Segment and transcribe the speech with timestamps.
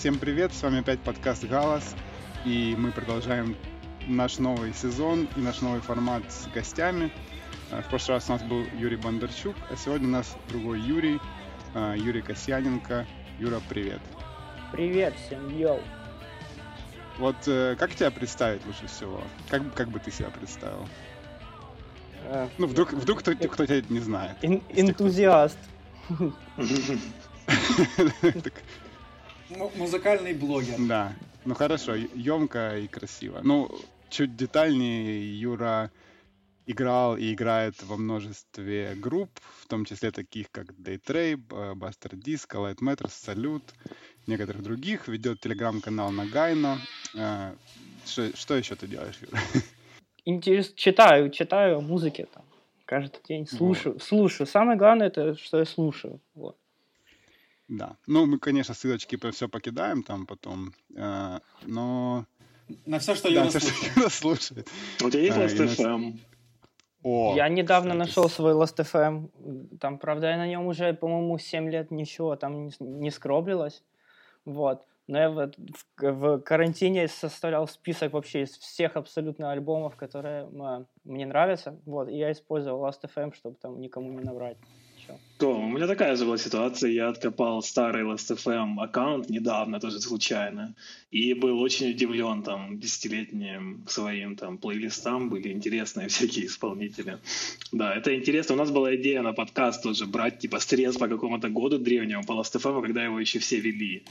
[0.00, 1.94] Всем привет, с вами опять подкаст «Галас»,
[2.46, 3.54] и мы продолжаем
[4.08, 7.12] наш новый сезон и наш новый формат с гостями.
[7.70, 11.20] Э, в прошлый раз у нас был Юрий Бондарчук, а сегодня у нас другой Юрий,
[11.74, 13.06] э, Юрий Касьяненко.
[13.38, 14.00] Юра, привет.
[14.72, 15.82] Привет всем, йоу.
[17.18, 19.22] Вот э, как тебя представить лучше всего?
[19.50, 20.88] Как, как бы ты себя представил?
[22.56, 24.38] Ну, вдруг, вдруг кто, кто тебя не знает.
[24.40, 25.58] Ин- энтузиаст.
[29.76, 30.76] Музыкальный блогер.
[30.78, 31.12] Да.
[31.44, 33.40] Ну хорошо, емко и красиво.
[33.42, 33.70] Ну,
[34.10, 35.90] чуть детальнее, Юра
[36.66, 42.78] играл и играет во множестве групп, в том числе таких как Daytrape, Buster Disco, Light
[42.80, 43.74] Matters, Salute,
[44.26, 45.08] некоторых других.
[45.08, 46.78] Ведет телеграм-канал Нагайно.
[47.14, 47.54] Э,
[48.06, 49.40] что, что еще ты делаешь, Юра?
[50.24, 50.72] Интерес...
[50.74, 52.44] Читаю, читаю о музыке там.
[52.84, 54.02] Каждый день слушаю, вот.
[54.02, 54.46] слушаю.
[54.46, 56.20] Самое главное это, что я слушаю.
[56.34, 56.56] Вот.
[57.70, 57.96] Да.
[58.08, 62.26] Ну, мы, конечно, ссылочки по все покидаем там потом, э, но...
[62.84, 63.92] На все, что да, Юра все, слушает.
[63.92, 64.68] Что Юра слушает.
[65.02, 66.18] У тебя есть Last.fm?
[67.04, 68.08] О, я недавно кстати.
[68.08, 69.78] нашел свой Last.fm.
[69.78, 73.84] Там, правда, я на нем уже, по-моему, 7 лет ничего там не, не скроблилось.
[74.44, 74.84] Вот.
[75.06, 75.52] Но я в,
[75.98, 81.80] в, в карантине составлял список вообще из всех абсолютно альбомов, которые э, мне нравятся.
[81.86, 82.08] Вот.
[82.08, 84.56] И я использовал Last.fm, чтобы там никому не наврать.
[85.38, 86.90] То, у меня такая же была ситуация.
[86.90, 90.74] Я откопал старый Last.fm аккаунт недавно, тоже случайно,
[91.10, 97.18] и был очень удивлен там десятилетним своим там плейлистам, были интересные всякие исполнители.
[97.72, 98.54] Да, это интересно.
[98.54, 102.32] У нас была идея на подкаст тоже брать типа срез по какому-то году древнему по
[102.32, 104.04] Last.fm, когда его еще все вели.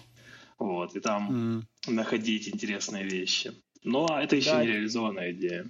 [0.57, 1.91] Вот, и там mm.
[1.93, 3.53] находить интересные вещи.
[3.83, 4.61] Но это еще да.
[4.61, 5.65] не реализованная идея.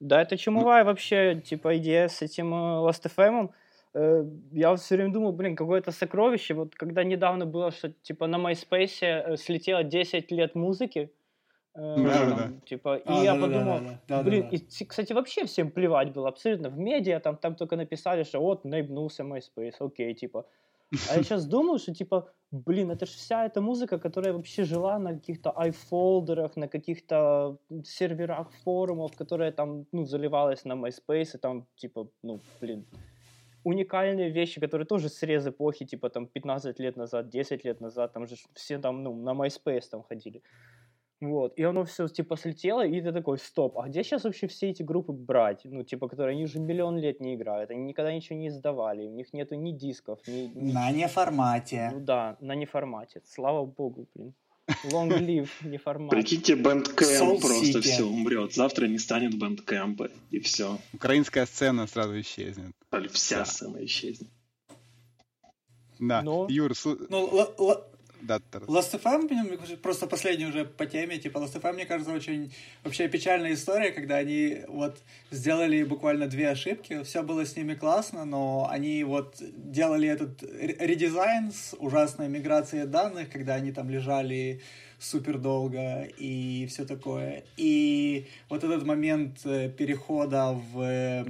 [0.00, 3.50] Да, это чумовая вообще, типа, идея с этим э, Last.fm.
[3.98, 6.54] Э, я все время думал, блин, какое-то сокровище.
[6.54, 11.10] Вот когда недавно было, что типа на MySpace э, слетело 10 лет музыки,
[11.74, 12.50] да, там, да.
[12.66, 14.56] Типа, и а, я да, подумал, да, да, блин, да, да.
[14.56, 16.70] и, кстати, вообще всем плевать было, абсолютно.
[16.70, 20.44] В медиа там, там только написали, что вот, наебнулся MySpace, окей, типа.
[21.10, 24.98] А я сейчас думаю, что, типа, блин, это же вся эта музыка, которая вообще жила
[24.98, 31.66] на каких-то айфолдерах, на каких-то серверах форумов, которая там, ну, заливалась на MySpace, и там,
[31.76, 32.84] типа, ну, блин,
[33.64, 38.26] уникальные вещи, которые тоже срез эпохи, типа там 15 лет назад, 10 лет назад, там
[38.26, 40.42] же все там, ну, на MySpace там ходили.
[41.20, 44.70] Вот, и оно все, типа, слетело, и ты такой, стоп, а где сейчас вообще все
[44.70, 45.62] эти группы брать?
[45.64, 49.10] Ну, типа, которые, они уже миллион лет не играют, они никогда ничего не издавали, у
[49.10, 50.46] них нету ни дисков, ни...
[50.54, 50.72] ни...
[50.72, 51.90] На неформате.
[51.92, 54.32] Ну да, на неформате, слава богу, блин.
[54.84, 56.10] Long live неформат.
[56.10, 58.54] Прикиньте, Bandcamp просто все умрет.
[58.54, 60.78] Завтра не станет Bandcamp, и все.
[60.92, 62.72] Украинская сцена сразу исчезнет.
[63.12, 63.44] Вся да.
[63.46, 64.30] сцена исчезнет.
[65.98, 66.46] Да, Но...
[66.48, 66.96] Юр, су...
[67.08, 67.84] ну, л- л-
[68.20, 72.52] да, Last.fm, просто последний уже по теме, типа Last.fm, мне кажется, очень
[72.84, 74.98] вообще печальная история, когда они вот
[75.30, 81.52] сделали буквально две ошибки, все было с ними классно, но они вот делали этот редизайн
[81.52, 84.60] с ужасной миграцией данных, когда они там лежали
[84.98, 87.44] супер долго и все такое.
[87.56, 91.24] И вот этот момент э, перехода в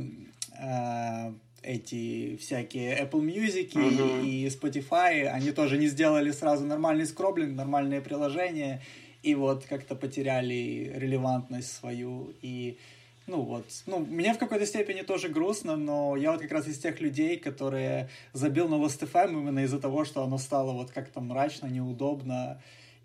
[0.58, 1.32] э,
[1.62, 4.26] эти всякие Apple Music uh-huh.
[4.26, 8.82] и Spotify, они тоже не сделали сразу нормальный скроблинг, нормальные приложения,
[9.22, 12.78] и вот как-то потеряли релевантность свою, и
[13.26, 16.78] ну вот, ну, мне в какой-то степени тоже грустно, но я вот как раз из
[16.78, 21.66] тех людей, которые забил на Last.fm именно из-за того, что оно стало вот как-то мрачно,
[21.66, 22.62] неудобно,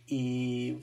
[0.08, 0.80] и,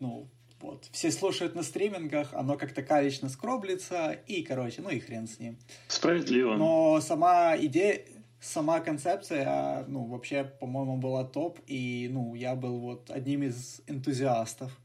[0.00, 0.26] ну,
[0.60, 0.88] вот.
[0.92, 5.58] Все слушают на стримингах, оно как-то калечно скроблится, и, короче, ну и хрен с ним.
[5.88, 6.54] Справедливо.
[6.54, 8.02] Но сама идея,
[8.40, 14.78] сама концепция, ну, вообще, по-моему, была топ, и, ну, я был вот одним из энтузиастов.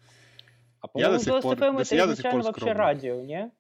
[0.82, 3.52] А по-моему, DLSFM это изначально вообще радио, не?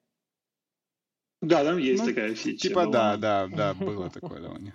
[1.41, 2.69] Да, там есть ну, такая фича.
[2.69, 4.73] Типа, да, да, да, было такое, да, у них.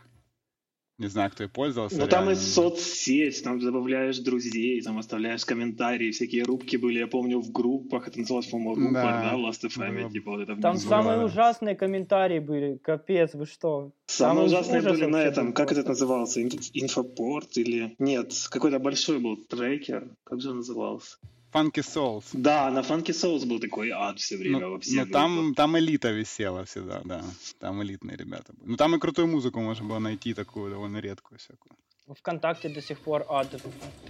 [1.00, 1.96] Не знаю, кто и пользовался.
[1.96, 7.40] Ну, там и соцсеть, там добавляешь друзей, там оставляешь комментарии, всякие рубки были, я помню,
[7.40, 10.10] в группах, это называлось, по-моему, рупор, да, да в Last.fm, да.
[10.10, 13.92] типа вот это Там самые ужасные комментарии были, капец, вы что?
[14.08, 17.94] Самые, ужасные были на этом, как это назывался, инфопорт или...
[17.98, 21.16] Нет, какой-то большой был трекер, как же он назывался?
[21.52, 22.24] Funky Souls.
[22.32, 25.78] Да, на Funky Souls был такой ад все время но, во всех Но там, там
[25.78, 27.24] элита висела всегда, да.
[27.58, 28.70] Там элитные ребята были.
[28.70, 31.76] Ну там и крутую музыку можно было найти, такую довольно редкую всякую.
[32.08, 33.48] Вконтакте до сих пор ад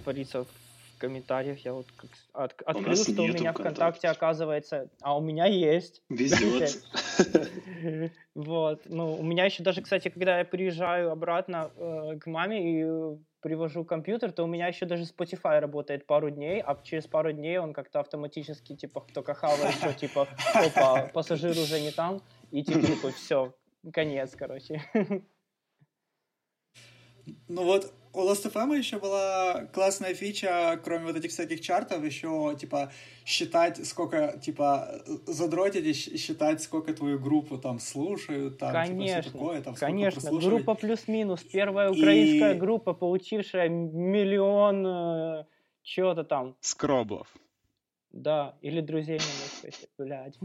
[0.03, 0.47] творится в
[0.97, 1.65] комментариях.
[1.65, 6.01] Я вот как от, открыл, что у меня ВКонтакте оказывается, а у меня есть.
[6.09, 6.83] Везет.
[8.33, 8.83] Вот.
[8.85, 13.83] Ну, у меня еще даже, кстати, когда я приезжаю обратно э, к маме и привожу
[13.83, 17.73] компьютер, то у меня еще даже Spotify работает пару дней, а через пару дней он
[17.73, 22.21] как-то автоматически, типа, только хавает, что, типа, опа, пассажир уже не там,
[22.51, 23.53] и типа, такой, все,
[23.91, 24.81] конец, короче.
[27.47, 32.91] Ну вот, у Last.fm еще была классная фича, кроме вот этих всяких чартов, еще, типа,
[33.25, 39.61] считать, сколько, типа, задротить и считать, сколько твою группу там слушают, там, конечно, типа, такое,
[39.61, 42.57] там, конечно, группа плюс-минус, первая украинская и...
[42.57, 45.45] группа, получившая миллион э,
[45.83, 46.55] чего-то там.
[46.59, 47.27] Скроблов.
[48.11, 50.37] Да, или друзей на MySpace, блядь.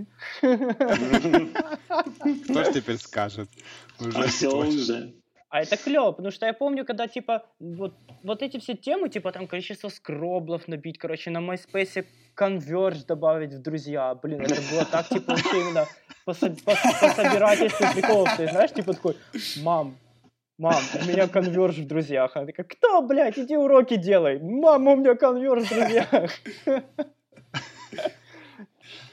[2.45, 3.49] Кто ж теперь скажет?
[3.99, 5.15] Уже а все уже.
[5.49, 7.95] А это клево, потому что я помню, когда, типа, вот,
[8.25, 12.05] вот эти все темы, типа, там, количество скроблов набить, короче, на MySpace
[12.35, 14.15] конверж добавить в друзья.
[14.17, 15.87] Блин, это было так, типа, вообще именно
[16.25, 18.37] по, по, по собирательству приколов.
[18.37, 19.17] Ты знаешь, типа, такой,
[19.63, 19.97] мам,
[20.59, 22.37] мам, у меня конверж в друзьях.
[22.37, 24.41] Она такая, кто, блядь, иди уроки делай.
[24.41, 26.09] Мама, у меня конверж в друзьях.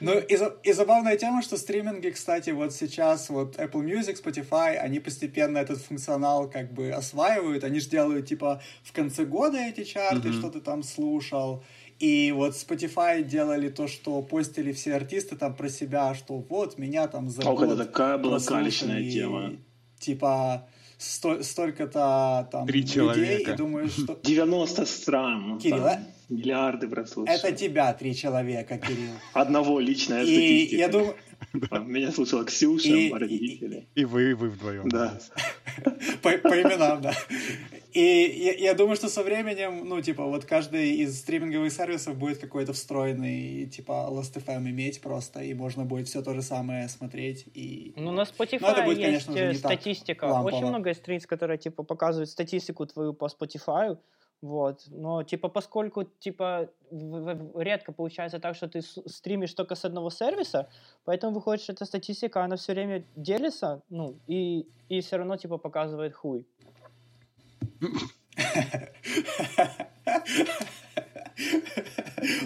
[0.00, 5.00] Ну и, и забавная тема, что стриминги, кстати, вот сейчас вот Apple Music, Spotify, они
[5.00, 7.64] постепенно этот функционал как бы осваивают.
[7.64, 10.38] Они же делают типа в конце года эти чарты, mm-hmm.
[10.38, 11.62] что ты там слушал.
[12.00, 17.06] И вот Spotify делали то, что постили все артисты там про себя, что вот меня
[17.06, 19.52] там за Ох, это такая была калечная тема.
[20.00, 20.66] Типа
[20.98, 23.52] сто, столько-то там Три людей, человека.
[23.52, 24.18] и думаю, что...
[24.22, 25.58] 90 стран.
[25.58, 27.38] Кирилл, там, миллиарды прослушали.
[27.38, 29.14] Это тебя три человека, Кирилл.
[29.32, 30.74] Одного личная статистика.
[30.74, 31.14] И я думаю...
[31.52, 33.86] Меня слушала Ксюша, и, родители.
[33.94, 34.88] И вы, вы вдвоем.
[34.88, 35.18] Да.
[36.22, 37.14] По, по именам, да.
[37.92, 42.38] И я, я думаю, что со временем, ну, типа, вот каждый из стриминговых сервисов будет
[42.38, 47.44] какой-то встроенный, типа, Last.fm иметь просто, и можно будет все то же самое смотреть.
[47.54, 47.92] И...
[47.96, 50.24] Ну, на Spotify Но это будет, есть конечно, статистика.
[50.24, 53.96] Очень много страниц, которые, типа, показывают статистику твою по Spotify,
[54.44, 54.84] вот.
[54.90, 56.68] Но, типа, поскольку, типа,
[57.54, 60.68] редко получается так, что ты стримишь только с одного сервиса,
[61.06, 65.56] поэтому выходит, что эта статистика, она все время делится, ну, и, и все равно, типа,
[65.56, 66.46] показывает хуй.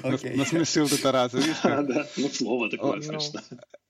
[0.03, 0.37] Okay.
[0.37, 1.61] Насмешил ты раз, видишь?
[1.63, 3.03] Да, ну слово такое ну.
[3.03, 3.41] смешно.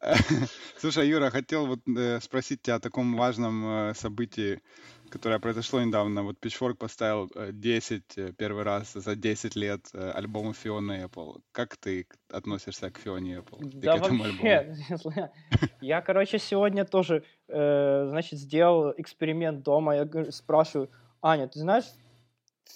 [0.79, 4.61] Слушай, Юра, хотел вот э, спросить тебя о таком важном э, событии,
[5.09, 6.23] которое произошло недавно.
[6.23, 11.41] Вот Pitchfork поставил 10 э, первый раз за 10 лет альбома Фиона Apple.
[11.53, 13.71] Как ты относишься к Фионе Apple?
[13.75, 14.75] Да вообще,
[15.81, 19.97] я, короче, сегодня тоже, значит, сделал эксперимент дома.
[19.97, 20.91] Я спрашиваю,
[21.23, 21.87] Аня, ты знаешь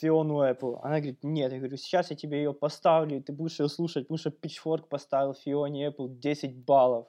[0.01, 0.81] Фиону Apple?
[0.83, 1.53] Она говорит, нет.
[1.53, 4.89] Я говорю, сейчас я тебе ее поставлю, и ты будешь ее слушать, потому что Pitchfork
[4.89, 7.07] поставил Фионе Apple 10 баллов.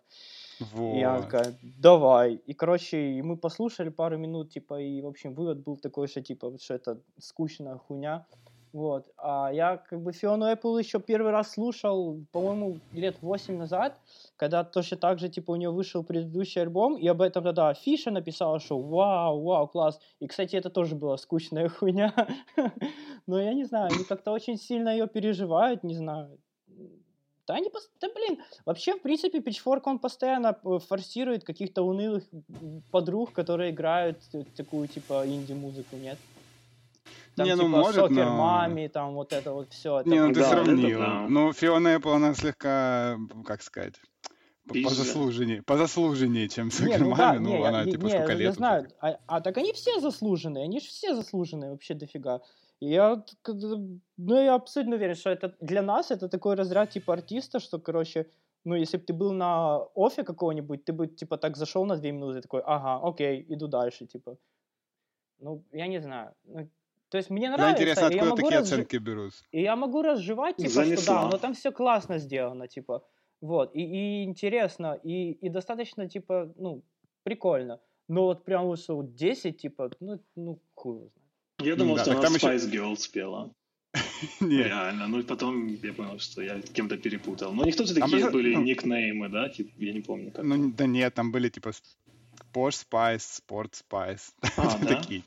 [0.59, 0.95] Вот.
[0.95, 2.35] И она такая, давай.
[2.45, 6.21] И, короче, и мы послушали пару минут, типа, и, в общем, вывод был такой, что,
[6.21, 8.25] типа, что это скучная хуйня.
[8.73, 9.05] Вот.
[9.17, 13.99] А я как бы Фиону Apple еще первый раз слушал, по-моему, лет 8 назад,
[14.35, 18.09] когда точно так же, типа, у нее вышел предыдущий альбом, и об этом тогда Афиша
[18.09, 19.99] написала, что вау, вау, класс.
[20.19, 22.13] И, кстати, это тоже была скучная хуйня.
[23.27, 26.39] Но я не знаю, они как-то очень сильно ее переживают, не знаю.
[27.45, 27.69] Да они,
[27.99, 32.23] да блин, вообще, в принципе, Pitchfork, он постоянно э, форсирует каких-то унылых
[32.89, 34.19] подруг, которые играют
[34.55, 36.17] такую, типа, инди-музыку, нет?
[37.35, 38.37] Там, не, ну, типа, может, Сокер но...
[38.37, 40.01] Мами, там вот это вот все.
[40.05, 40.99] Не, ну ты да, сравнил.
[40.99, 41.25] Да.
[41.27, 43.95] Ну, Фиона Эппл, она слегка, как сказать,
[44.67, 48.33] по заслуженнее, по заслуженнее, чем Сокер ну, да, ну, не, она я, типа не, сколько
[48.33, 52.41] лет Я знаю, а, а так они все заслуженные, они же все заслуженные вообще дофига.
[52.83, 53.23] Я,
[54.17, 58.25] ну, я абсолютно уверен, что это для нас это такой разряд типа артиста, что, короче,
[58.65, 62.11] ну, если бы ты был на офе какого-нибудь, ты бы, типа, так зашел на две
[62.11, 64.37] минуты, такой, ага, окей, иду дальше, типа.
[65.39, 66.33] Ну, я не знаю.
[66.43, 66.69] Ну,
[67.09, 67.67] то есть мне нравится.
[67.67, 68.73] Да, интересно, откуда я такие разж...
[68.73, 69.33] оценки берут?
[69.51, 71.03] И я могу разжевать, типа, Занесла.
[71.03, 73.03] что да, но там все классно сделано, типа.
[73.41, 76.83] Вот, и, и интересно, и, и достаточно, типа, ну,
[77.23, 77.79] прикольно.
[78.07, 81.22] Но вот прям вот 10, типа, ну, ну хуй знает.
[81.63, 82.77] Я думал, да, что она там Spice еще...
[82.77, 83.53] Girl спела.
[84.39, 84.67] Нет.
[84.67, 85.07] Реально.
[85.07, 87.53] Ну и потом я понял, что я кем-то перепутал.
[87.53, 89.51] Но у них тоже такие были ну никнеймы, да?
[89.77, 90.31] Я не помню.
[90.31, 91.71] Как ну, да нет, там были типа
[92.53, 94.31] Porsche Spice, Sport Spice.
[94.57, 94.95] А, да?
[94.95, 95.23] такие.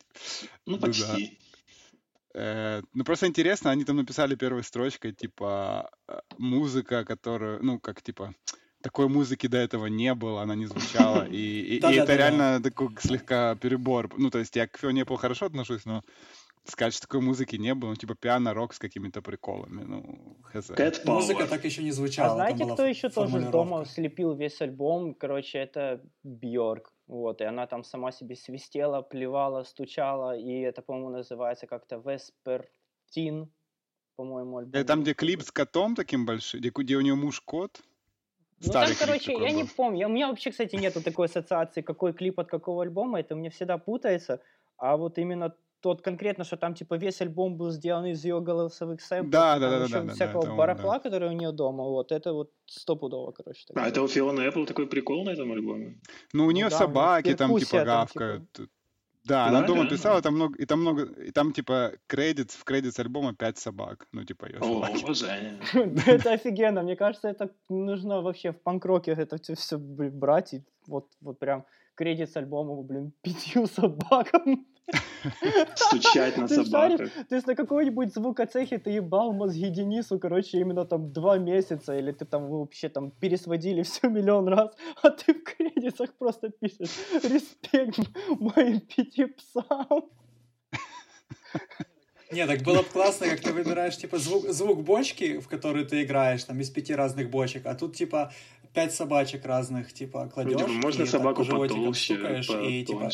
[0.67, 1.39] Ну, почти.
[2.35, 8.03] Э, ну, просто интересно, они там написали первой строчкой, типа, э, музыка, которую, ну, как,
[8.03, 8.35] типа,
[8.87, 12.89] такой музыки до этого не было, она не звучала, и, и, и это реально такой
[13.01, 14.09] слегка перебор.
[14.17, 16.05] Ну, то есть я к Фионе Apple хорошо отношусь, но
[16.65, 20.71] сказать, что такой музыки не было, ну, типа пиано-рок с какими-то приколами, ну, хз.
[21.05, 22.33] Музыка так еще не звучала.
[22.33, 25.15] А знаете, кто еще тоже дома слепил весь альбом?
[25.15, 26.93] Короче, это Бьорк.
[27.09, 33.49] Вот, и она там сама себе свистела, плевала, стучала, и это, по-моему, называется как-то Веспертин,
[34.17, 34.75] по-моему, альбом.
[34.75, 37.81] Это там, где клип с котом таким большим, где, где у нее муж кот?
[38.65, 39.57] Ну, там, короче, я был.
[39.57, 40.07] не помню.
[40.07, 43.21] У меня вообще, кстати, нету такой ассоциации, какой клип от какого альбома.
[43.21, 44.41] Это мне всегда путается.
[44.79, 49.01] А вот именно тот конкретно, что там типа весь альбом был сделан из ее голосовых
[49.01, 51.01] сэмплов, да, да, да, да, да, всякого да, барахла, да.
[51.01, 53.67] который у нее дома, вот это вот стопудово, короче.
[53.75, 56.01] А это у Фиона Apple такой прикол на этом альбоме?
[56.33, 58.53] Ну, у нее ну, да, собаки там типа гавкают.
[58.53, 58.76] Там, типа...
[59.27, 62.99] Да, она дома писала, там много, и там много, и там типа кредит, в кредит
[63.01, 64.59] альбома пять собак, ну типа ее.
[64.61, 65.59] О, уважение.
[66.07, 71.39] Это офигенно, мне кажется, это нужно вообще в панк-роке это все брать и вот, вот
[71.39, 71.65] прям
[71.97, 74.67] кредит с альбома, блин, пятью собакам.
[75.75, 77.11] Стучать на собаках.
[77.29, 82.13] То есть на какой-нибудь звукоцехе ты ебал мозги Денису, короче, именно там два месяца, или
[82.13, 84.71] ты там вообще там пересводили все миллион раз,
[85.03, 86.91] а ты в кредитах просто пишешь
[87.23, 90.11] «Респект моим пяти псам».
[92.33, 96.03] Не, так было бы классно, как ты выбираешь, типа, звук, звук бочки, в которой ты
[96.03, 98.33] играешь, там, из пяти разных бочек, а тут, типа,
[98.77, 100.53] пять собачек разных, типа, кладешь.
[100.53, 102.15] Ну, типа, можно и собаку потолще,
[102.69, 103.11] и, типа,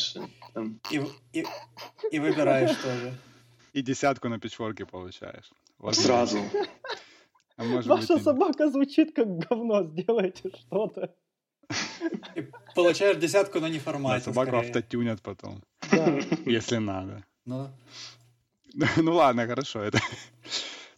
[0.91, 1.01] и,
[1.31, 1.45] и,
[2.11, 3.13] и выбираешь тоже.
[3.71, 5.49] И десятку на пичворке получаешь.
[5.91, 6.39] Сразу.
[7.55, 11.15] А может Ваша быть, собака звучит как говно, сделайте что-то.
[12.35, 14.25] И получаешь десятку на неформате.
[14.25, 14.67] Да, собаку скорее.
[14.67, 15.63] автотюнят потом.
[15.91, 16.19] Да.
[16.45, 17.23] Если надо.
[17.45, 17.69] Ну.
[18.97, 19.81] ну ладно, хорошо.
[19.81, 19.99] Это...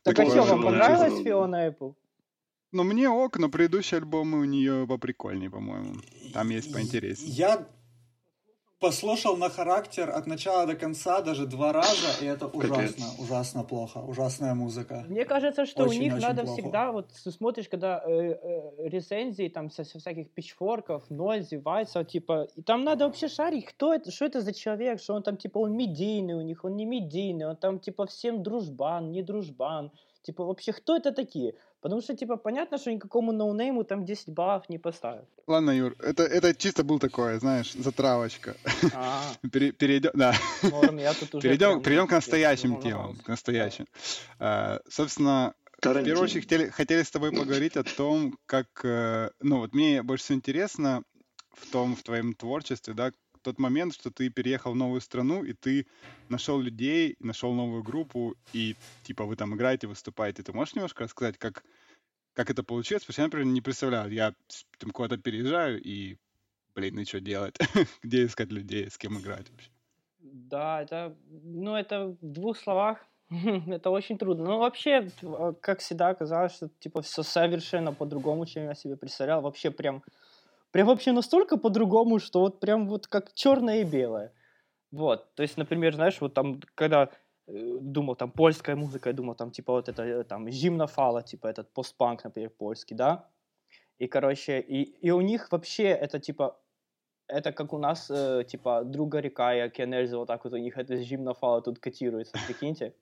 [0.01, 1.93] Так, а что, вам понравилась Фиона Apple?
[2.71, 6.01] Ну, мне ок, но предыдущие альбомы у нее поприкольнее, по-моему.
[6.33, 7.31] Там есть поинтереснее.
[7.31, 7.67] Я
[8.79, 13.99] послушал на характер от начала до конца даже два раза, и это ужасно, ужасно плохо,
[13.99, 15.05] ужасная музыка.
[15.07, 16.61] Мне кажется, что очень, у них надо плохо.
[16.61, 22.47] всегда, вот смотришь, когда э, э, рецензии там со, со всяких пичфорков, Нользи, Вайса, типа,
[22.55, 25.59] и там надо вообще шарить, кто это, что это за человек, что он там, типа,
[25.59, 29.91] он медийный у них, он не медийный, он там, типа, всем дружбан, не дружбан,
[30.21, 31.55] типа, вообще, кто это такие?
[31.85, 35.29] Потому что, типа, понятно, что никакому ноунейму там 10 баллов не поставят.
[35.45, 38.57] Ладно, Юр, это, это чисто был такое, знаешь, затравочка.
[38.95, 39.21] А.
[39.51, 40.33] Перейдем, да.
[40.63, 43.85] Норм, я тут уже перейдем, перейдем к настоящим темам, к настоящим.
[44.39, 49.59] А, собственно, в первую очередь хотели, хотели с тобой поговорить о том, как, э, ну
[49.59, 51.03] вот мне больше всего интересно
[51.53, 53.11] в том, в твоем творчестве, да,
[53.45, 55.85] тот момент, что ты переехал в новую страну, и ты
[56.29, 60.41] нашел людей, нашел новую группу, и типа вы там играете, выступаете.
[60.41, 61.63] Ты можешь немножко рассказать, как,
[62.33, 63.03] как это получилось?
[63.03, 64.11] Потому что я, например, не представляю.
[64.11, 64.33] Я
[64.79, 66.17] там куда-то переезжаю, и,
[66.73, 67.55] блин, ну что делать?
[68.03, 69.69] Где искать людей, с кем играть вообще?
[70.19, 72.97] Да, это, ну, это в двух словах.
[73.67, 74.45] это очень трудно.
[74.45, 75.11] Ну, вообще,
[75.61, 79.41] как всегда, оказалось, что, типа, все совершенно по-другому, чем я себе представлял.
[79.41, 80.03] Вообще, прям
[80.75, 84.33] прям вообще настолько по-другому, что вот прям вот как черное и белое.
[84.91, 87.09] Вот, то есть, например, знаешь, вот там, когда
[87.47, 91.23] э, думал, там, польская музыка, я думал, там, типа, вот это, э, там, Зимна Фала,
[91.23, 93.23] типа, этот постпанк, например, польский, да,
[93.99, 96.59] и, короче, и, и у них вообще это, типа,
[97.27, 100.77] это как у нас, э, типа, Друга река и Океанельза, вот так вот у них
[100.77, 102.93] это Зимна Фала тут котируется, прикиньте.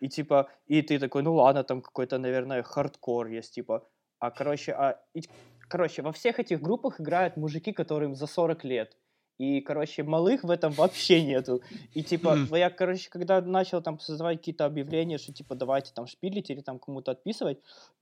[0.00, 4.72] И, типа, и ты такой, ну ладно, там какой-то, наверное, хардкор есть, типа, а, короче,
[4.72, 5.22] а, и,
[5.68, 8.96] Короче, во всех этих группах играют мужики, которым за 40 лет.
[9.38, 11.60] И, короче, малых в этом вообще нету.
[11.92, 16.50] И, типа, я, короче, когда начал там создавать какие-то объявления, что, типа, давайте там шпилить
[16.50, 17.58] или там кому-то отписывать,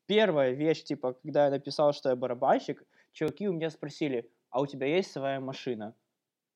[0.07, 4.67] первая вещь, типа, когда я написал, что я барабанщик, чуваки у меня спросили, а у
[4.67, 5.95] тебя есть своя машина?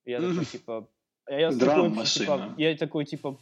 [0.05, 0.88] И я такой, типа...
[1.29, 3.37] Я такой, типа, я такой, типа,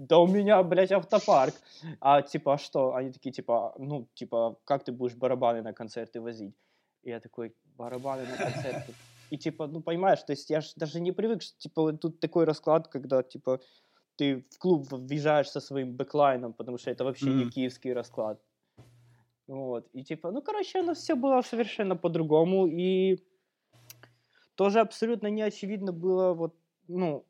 [0.00, 1.54] да у меня, блядь, автопарк.
[2.00, 2.94] А типа, а что?
[2.94, 6.54] Они такие, типа, ну, типа, как ты будешь барабаны на концерты возить?
[7.02, 8.94] И я такой, барабаны на концерты.
[9.30, 12.44] И типа, ну, понимаешь, то есть я же даже не привык, что, типа, тут такой
[12.44, 13.60] расклад, когда, типа,
[14.16, 17.44] ты в клуб въезжаешь со своим бэклайном, потому что это вообще mm-hmm.
[17.44, 18.40] не киевский расклад.
[19.46, 19.86] Вот.
[19.92, 22.66] И типа, ну, короче, оно все было совершенно по-другому.
[22.66, 23.18] И
[24.54, 26.54] тоже абсолютно не очевидно было вот,
[26.88, 27.24] ну,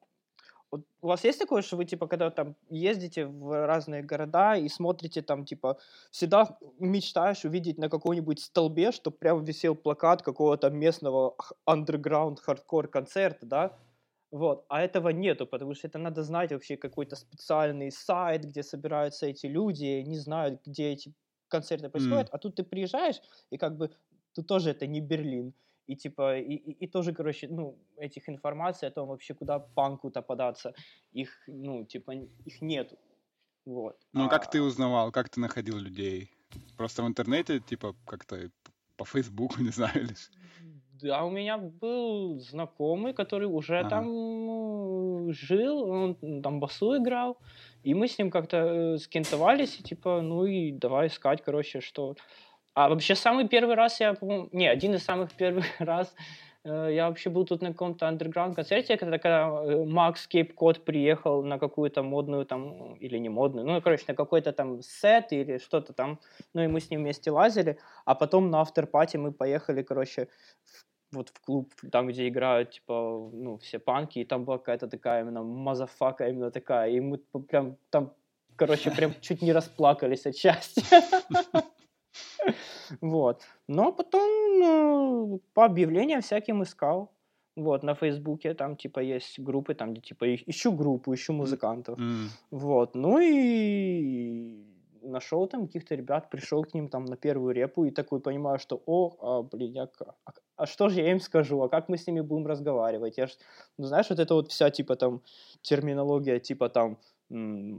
[0.70, 4.68] вот у вас есть такое, что вы, типа, когда там ездите в разные города и
[4.68, 5.78] смотрите там, типа,
[6.10, 11.34] всегда мечтаешь увидеть на каком-нибудь столбе, чтобы прям висел плакат какого-то местного
[11.68, 13.78] underground хардкор концерта, да?
[14.30, 19.26] Вот, а этого нету, потому что это надо знать вообще какой-то специальный сайт, где собираются
[19.26, 21.12] эти люди, не знают, где эти
[21.48, 22.30] концерты происходят, mm.
[22.30, 23.90] а тут ты приезжаешь, и как бы
[24.34, 25.52] тут тоже это не Берлин
[25.90, 30.22] и типа, и, и, и тоже, короче, ну, этих информаций о том вообще, куда панку-то
[30.22, 30.72] податься,
[31.12, 32.12] их, ну, типа,
[32.46, 32.96] их нету.
[33.66, 33.96] Вот.
[34.12, 34.28] Ну, а...
[34.28, 36.30] как ты узнавал, как ты находил людей?
[36.76, 38.50] Просто в интернете, типа, как-то
[38.96, 40.14] по Фейсбуку, не знаю, или...
[41.02, 43.88] Да, у меня был знакомый, который уже ага.
[43.88, 44.08] там
[45.28, 47.36] э, жил, он там басу играл,
[47.82, 52.14] и мы с ним как-то э, скентовались, и типа, ну и давай искать, короче, что...
[52.74, 56.14] А вообще самый первый раз я, по не, один из самых первых раз
[56.64, 60.84] Э, я вообще был тут на каком-то андерграунд концерте, когда, когда э, Макс Кейп Код
[60.84, 65.58] приехал на какую-то модную там, или не модную, ну, короче, на какой-то там сет или
[65.58, 66.18] что-то там,
[66.54, 70.28] ну, и мы с ним вместе лазили, а потом на afterparty мы поехали, короче,
[70.64, 74.88] в, вот в клуб, там, где играют, типа, ну, все панки, и там была какая-то
[74.88, 78.12] такая именно мазафака именно такая, и мы прям там,
[78.56, 80.82] короче, прям чуть не расплакались от счастья.
[83.00, 83.42] Вот.
[83.68, 87.12] Но потом ну, по объявлениям всяким искал.
[87.56, 91.98] Вот, на Фейсбуке там, типа, есть группы, там, где, типа, ищу группу, ищу музыкантов.
[91.98, 92.26] Mm.
[92.50, 94.64] Вот, ну и
[95.02, 98.82] нашел там каких-то ребят, пришел к ним там на первую репу и такой понимаю, что,
[98.86, 99.88] о, а, блин, я,
[100.24, 103.18] а, а что же я им скажу, а как мы с ними будем разговаривать?
[103.18, 103.36] Я ж,
[103.78, 105.20] ну, знаешь, вот это вот вся, типа, там,
[105.62, 106.98] терминология, типа, там,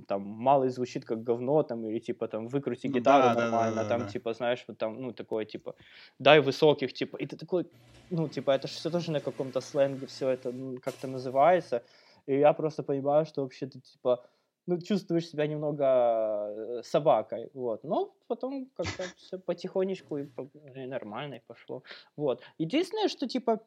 [0.07, 3.83] там малый звучит как говно, там, или типа там выкрути ну, гитару да, нормально, да,
[3.83, 4.07] да, там, да.
[4.07, 5.75] типа, знаешь, вот там, ну, такое, типа,
[6.19, 7.65] дай высоких, типа, и ты такой,
[8.09, 11.83] ну, типа, это же все тоже на каком-то сленге все это ну, как-то называется,
[12.27, 14.23] и я просто понимаю, что вообще ты, типа,
[14.67, 20.27] ну, чувствуешь себя немного э, собакой, вот, но потом как-то все потихонечку и,
[20.75, 21.83] и нормально и пошло,
[22.15, 22.41] вот.
[22.57, 23.59] Единственное, что, типа,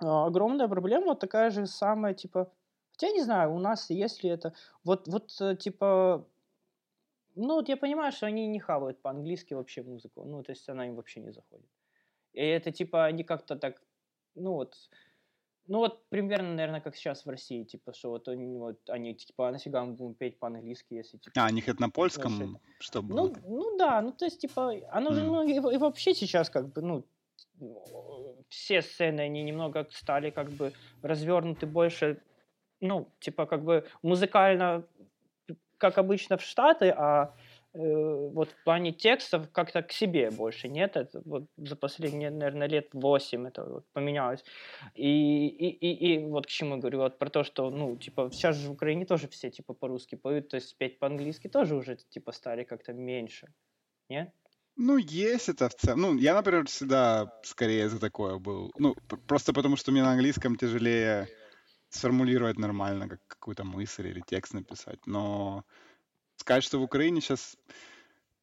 [0.00, 2.52] а, огромная проблема вот такая же самая, типа,
[2.98, 4.52] Хотя, не знаю, у нас, если это...
[4.82, 6.26] Вот, вот э, типа...
[7.36, 10.24] Ну, вот я понимаю, что они не хавают по-английски вообще музыку.
[10.24, 11.68] Ну, то есть она им вообще не заходит.
[12.32, 13.80] И это, типа, они как-то так...
[14.34, 14.74] Ну, вот...
[15.68, 19.48] Ну, вот примерно, наверное, как сейчас в России, типа, что вот они, вот, они типа,
[19.48, 21.40] а нафига мы будем петь по-английски, если, типа...
[21.40, 22.60] А, у них это на польском, вообще...
[22.80, 23.14] чтобы...
[23.14, 25.26] Ну, ну, да, ну, то есть, типа, оно же, mm.
[25.26, 27.04] ну, и, и вообще сейчас, как бы, ну,
[28.48, 32.22] все сцены, они немного стали, как бы, развернуты больше
[32.80, 34.84] ну, типа, как бы музыкально,
[35.78, 37.34] как обычно в Штаты, а
[37.74, 40.96] э, вот в плане текстов как-то к себе больше нет.
[40.96, 44.44] Это вот за последние, наверное, лет 8 это вот поменялось.
[44.94, 48.30] И, и, и, и вот к чему я говорю, вот про то, что, ну, типа,
[48.32, 51.96] сейчас же в Украине тоже все, типа, по-русски поют, то есть петь по-английски тоже уже,
[51.96, 53.48] типа, стали как-то меньше.
[54.10, 54.32] Нет?
[54.80, 56.00] Ну, есть это в целом.
[56.00, 58.70] Ну, я, например, всегда скорее за такое был.
[58.78, 58.94] Ну,
[59.26, 61.28] просто потому что мне на английском тяжелее
[61.90, 64.98] сформулировать нормально, как какую-то мысль или текст написать.
[65.06, 65.64] Но
[66.36, 67.56] сказать, что в Украине сейчас...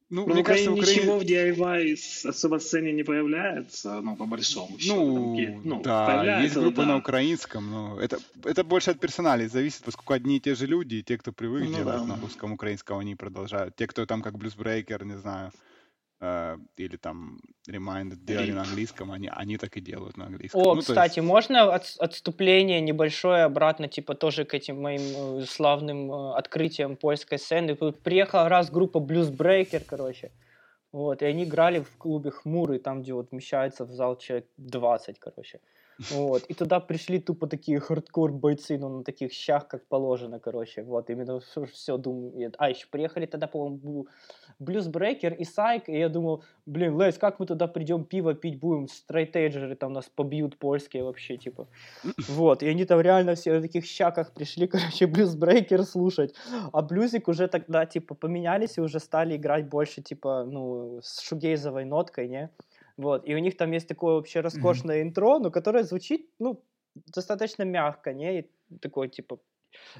[0.08, 1.00] Ну, Но мне в кажется, в Украине...
[1.00, 4.94] ничего в DIY особо сцене не появляется, ну, по большому счету.
[4.94, 6.86] Ну, там, ну да, есть группы да.
[6.86, 10.96] на украинском, но это, это больше от персоналей зависит, поскольку одни и те же люди,
[10.96, 12.04] и те, кто привык ну, делать да.
[12.04, 13.74] на русском, украинском, они продолжают.
[13.74, 15.50] Те, кто там как блюзбрейкер, не знаю,
[16.18, 20.62] Uh, или там Reminded делали на английском, они, они так и делают на английском.
[20.62, 21.28] О, ну, кстати, есть...
[21.28, 27.38] можно от, отступление небольшое обратно, типа тоже к этим моим э, славным э, открытиям польской
[27.38, 27.76] сцены.
[27.76, 30.30] Приехала раз группа Blues Breaker, короче.
[30.90, 35.18] Вот, и они играли в клубе Хмурый, там, где вот вмещается в зал человек 20,
[35.18, 35.60] короче.
[36.10, 36.44] Вот.
[36.44, 40.82] И туда пришли тупо такие хардкор бойцы, ну, на таких щах, как положено, короче.
[40.82, 42.52] Вот, именно все, все думаю.
[42.58, 44.06] А, еще приехали тогда, по-моему,
[44.58, 48.88] Блюзбрекер и Сайк, и я думал, блин, Лес, как мы туда придем пиво пить будем,
[48.88, 51.66] стрейтейджеры там нас побьют польские вообще, типа.
[52.28, 56.34] Вот, и они там реально все в таких щаках пришли, короче, Блюзбрекер слушать.
[56.72, 61.84] А Блюзик уже тогда, типа, поменялись и уже стали играть больше, типа, ну, с шугейзовой
[61.84, 62.50] ноткой, не?
[62.96, 65.08] Вот, и у них там есть такое вообще роскошное mm-hmm.
[65.08, 66.62] интро, но которое звучит, ну,
[67.14, 68.40] достаточно мягко, не?
[68.40, 69.38] И такое, типа,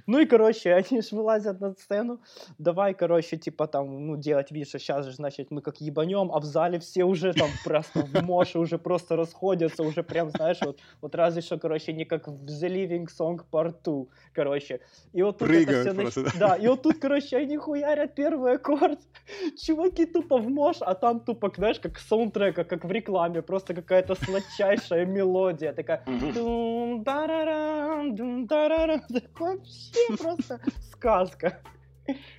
[0.06, 2.20] ну и, короче, они же вылазят на сцену,
[2.58, 6.40] давай, короче, типа там, ну, делать вид, что сейчас же, значит, мы как ебанем, а
[6.40, 10.78] в зале все уже там просто в моше, уже просто расходятся, уже прям, знаешь, вот,
[11.00, 14.80] вот разве что, короче, не как в The Living Song Part 2, короче.
[15.12, 16.48] И вот тут Прыгают это все просто, да?
[16.48, 19.00] да, и вот тут, короче, они хуярят первый аккорд,
[19.58, 24.14] чуваки тупо в мош, а там тупо, знаешь, как саундтрека, как в рекламе, просто какая-то
[24.14, 26.02] сладчайшая мелодия, такая...
[29.66, 30.60] Вообще просто
[30.92, 31.60] сказка.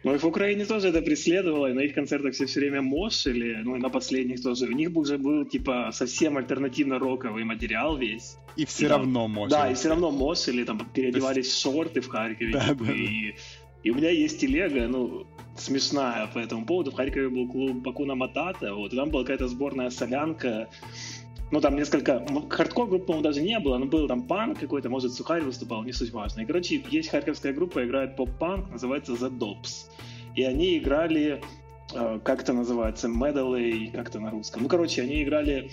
[0.03, 3.59] Ну и в Украине тоже это преследовало, и на их концертах все все время мошили,
[3.63, 4.65] ну и на последних тоже.
[4.65, 8.37] У них уже был типа совсем альтернативно-роковый материал весь.
[8.55, 9.49] И все и, равно мошили.
[9.49, 11.61] Да, и все равно мошили, там переодевались есть...
[11.61, 12.53] шорты в Харькове.
[12.53, 13.35] Да, типа, да, и,
[13.83, 16.91] и у меня есть телега, ну, смешная по этому поводу.
[16.91, 20.69] В Харькове был клуб Хакуна Матата, вот, и там была какая-то сборная солянка,
[21.51, 25.13] ну, там несколько, хардкор групп, по-моему, даже не было, но был там панк какой-то, может,
[25.13, 26.41] Сухарь выступал, не суть важно.
[26.41, 29.89] И, короче, есть харьковская группа, играет поп-панк, называется The Dops.
[30.35, 31.41] И они играли,
[31.93, 34.63] э, как это называется, Medley, как это на русском.
[34.63, 35.71] Ну, короче, они играли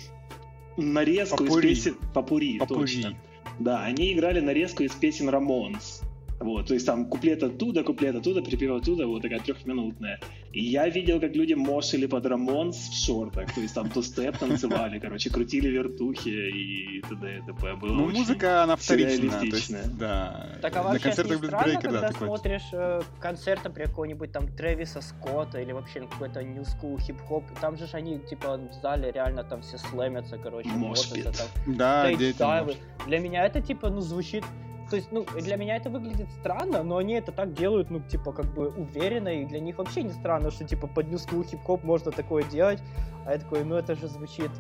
[0.76, 1.96] нарезку из песен...
[2.14, 3.16] Попури, точно.
[3.58, 6.02] Да, они играли нарезку из песен Рамонс.
[6.44, 10.20] Вот, то есть там куплет оттуда, куплет оттуда, припев оттуда, вот такая трехминутная.
[10.52, 14.36] И я видел, как люди мошили под рамонс в шортах, то есть там то степ
[14.36, 17.38] танцевали, короче, крутили вертухи и т.д.
[17.38, 17.76] и т.п.
[17.76, 19.40] Было ну, музыка, она вторичная.
[19.40, 20.58] Есть, да.
[20.60, 24.46] Так а вообще на концертах не странно, когда да, смотришь э, концерт, например, какого-нибудь там
[24.46, 29.62] Трэвиса Скотта или вообще какой-то School хип-хоп, там же они, типа, в зале реально там
[29.62, 32.66] все слэмятся, короче, там, да,
[33.06, 34.44] Для меня это, типа, ну, звучит
[34.94, 38.30] то есть, ну, для меня это выглядит странно, но они это так делают, ну, типа,
[38.30, 42.12] как бы уверенно, и для них вообще не странно, что, типа, под School хип-хоп можно
[42.12, 42.80] такое делать,
[43.26, 44.52] а я такой, ну, это же звучит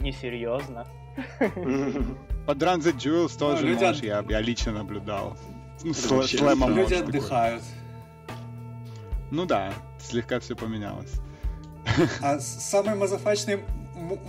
[0.00, 0.86] несерьезно.
[2.46, 5.36] Под Run the Jewels ну, тоже, люди можешь, я, я лично наблюдал.
[5.84, 7.62] Ну, слэмом Люди отдыхают.
[9.30, 11.12] Ну да, слегка все поменялось.
[12.22, 13.60] А самый мазафачный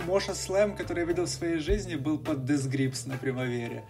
[0.06, 3.86] Моша Слэм, который я видел в своей жизни, был под Death Grips на Примавере.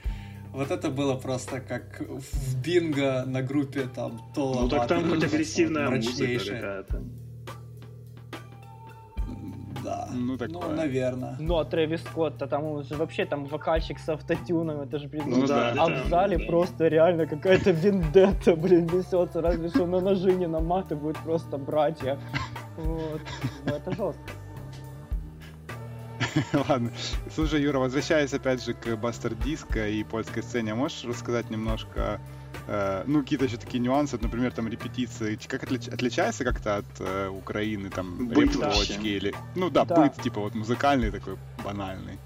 [0.53, 5.25] Вот это было просто как в бинго на группе там то Ну так там хоть
[5.25, 7.03] агрессивная музыка какая-то.
[9.85, 10.09] Да.
[10.13, 11.37] Ну, так ну наверное.
[11.39, 15.09] Ну, а Трэвис Скотт, а там он же вообще там вокальщик с автотюном, это же,
[15.09, 16.45] блин, ну, да, а в зале да.
[16.45, 22.19] просто реально какая-то вендетта, блин, несется, разве что на ножи не наматывают просто братья.
[22.77, 23.21] Вот.
[23.65, 24.31] Ну, это жестко.
[26.69, 26.91] Ладно.
[27.35, 32.21] Слушай, Юра, возвращаясь опять же к Бастер Диско и польской сцене, можешь рассказать немножко,
[32.67, 37.29] э, ну, какие-то еще такие нюансы, например, там репетиции, как отлич, отличается как-то от э,
[37.29, 38.57] Украины, там, быт
[39.03, 39.35] или...
[39.55, 42.19] Ну да, да, быт, типа, вот музыкальный такой, банальный.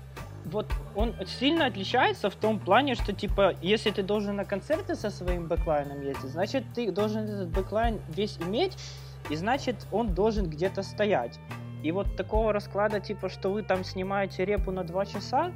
[0.44, 5.08] Вот он сильно отличается в том плане, что, типа, если ты должен на концерты со
[5.08, 8.76] своим бэклайном ездить, значит, ты должен этот бэклайн весь иметь,
[9.30, 11.38] и значит, он должен где-то стоять.
[11.84, 15.52] И вот такого расклада, типа, что вы там снимаете репу на 2 часа,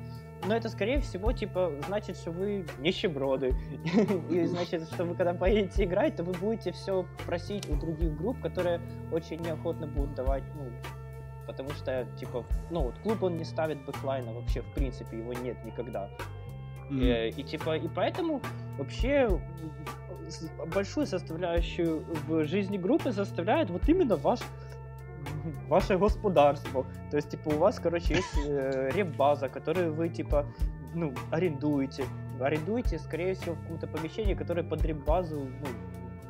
[0.47, 3.55] но это, скорее всего, типа, значит, что вы нищеброды.
[4.31, 8.43] И значит, что вы когда поедете играть, то вы будете все просить у других групп,
[8.43, 10.71] которые очень неохотно будут давать, ну,
[11.47, 15.65] потому что, типа, ну, вот клуб он не ставит бэклайна вообще, в принципе, его нет
[15.65, 16.11] никогда.
[16.91, 17.01] Mm-hmm.
[17.01, 18.43] И, э, и типа, и поэтому
[18.77, 19.31] вообще
[20.75, 24.41] большую составляющую в жизни группы составляет вот именно ваш
[25.69, 26.87] ваше господарство.
[27.11, 30.47] То есть, типа, у вас, короче, есть э, реп-база, которую вы, типа,
[30.95, 32.05] ну, арендуете.
[32.41, 35.67] Арендуете, скорее всего, в каком-то помещении, которое под реп-базу, ну,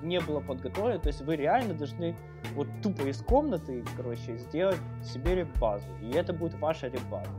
[0.03, 0.99] не было подготовлено.
[0.99, 2.17] То есть вы реально должны
[2.55, 5.87] вот тупо из комнаты, короче, сделать себе реп-базу.
[6.03, 7.31] И это будет ваша реп-база.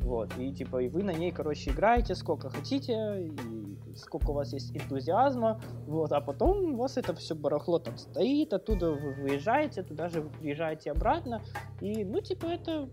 [0.00, 3.61] Вот, и типа, и вы на ней, короче, играете сколько хотите, и
[3.96, 8.52] сколько у вас есть энтузиазма, вот, а потом у вас это все барахло там стоит,
[8.52, 11.42] оттуда вы выезжаете, туда же вы приезжаете обратно,
[11.80, 12.88] и, ну, типа, это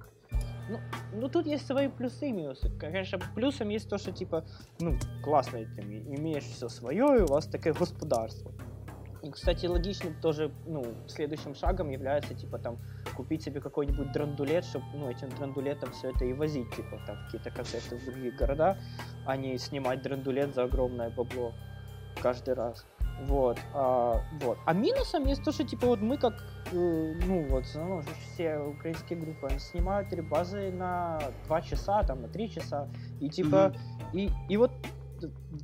[0.70, 0.80] ну,
[1.14, 2.70] ну, тут есть свои плюсы и минусы.
[2.80, 4.46] Конечно, плюсом есть то, что, типа,
[4.80, 8.52] ну, классно, ты имеешь все свое, и у вас такое господарство.
[9.22, 12.78] И, кстати, логичным тоже, ну, следующим шагом является, типа, там,
[13.16, 17.52] купить себе какой-нибудь драндулет, чтобы, ну, этим драндулетом все это и возить, типа, там, какие-то
[17.52, 18.78] концерты в другие города,
[19.26, 21.54] а не снимать драндулет за огромное бабло
[22.22, 22.86] каждый раз.
[23.24, 24.58] Вот, а, вот.
[24.66, 28.02] А минусом есть то, что, типа, вот мы как, э, ну, вот, ну,
[28.34, 32.88] все украинские группы, они снимают ребазы на 2 часа, там, на 3 часа,
[33.20, 33.74] и, типа,
[34.14, 34.18] mm-hmm.
[34.18, 34.72] и, и вот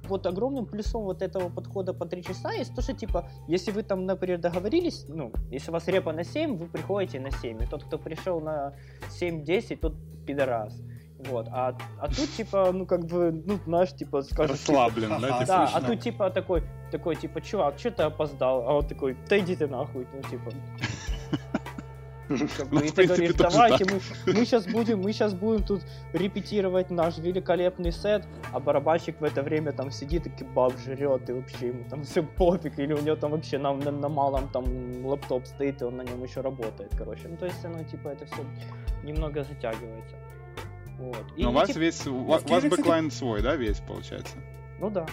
[0.07, 3.83] вот огромным плюсом вот этого подхода по 3 часа есть то, что, типа, если вы
[3.83, 7.65] там, например, договорились, ну, если у вас репа на 7, вы приходите на 7, и
[7.65, 8.73] тот, кто пришел на
[9.19, 9.93] 7-10, тот
[10.25, 10.81] пидорас.
[11.19, 14.51] Вот, а, а тут, типа, ну, как бы, ну, знаешь, типа, скажешь...
[14.51, 15.45] Расслаблен, типа, да?
[15.45, 18.67] Да, а тут, типа, такой, такой, типа, чувак, что ты опоздал?
[18.67, 20.51] А он такой, да иди ты нахуй, ну, типа...
[22.27, 24.01] Как бы, и ты говоришь, давайте, мы,
[24.33, 25.81] мы, сейчас будем, мы сейчас будем тут
[26.13, 31.33] репетировать наш великолепный сет, а барабанщик в это время там сидит и кебаб жрет, и
[31.33, 35.05] вообще ему там все пофиг, или у него там вообще на, на, на малом там
[35.05, 37.27] лаптоп стоит, и он на нем еще работает, короче.
[37.27, 38.43] Ну, то есть, оно, типа, это все
[39.03, 40.15] немного затягивается.
[40.97, 41.25] Вот.
[41.35, 44.35] И, Но у вас типа, весь, у вас бэклайн свой, да, весь, получается?
[44.79, 45.05] Ну да.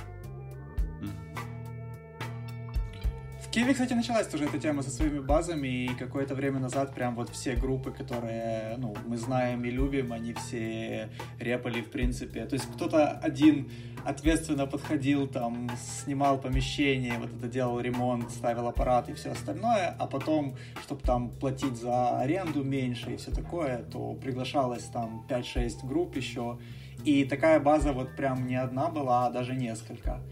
[3.52, 7.28] Киеве, кстати, началась тоже эта тема со своими базами, и какое-то время назад прям вот
[7.28, 12.46] все группы, которые, ну, мы знаем и любим, они все репали, в принципе.
[12.46, 13.70] То есть кто-то один
[14.06, 15.70] ответственно подходил, там,
[16.02, 21.28] снимал помещение, вот это делал ремонт, ставил аппарат и все остальное, а потом, чтобы там
[21.28, 26.58] платить за аренду меньше и все такое, то приглашалось там 5-6 групп еще,
[27.04, 30.22] и такая база вот прям не одна была, а даже несколько.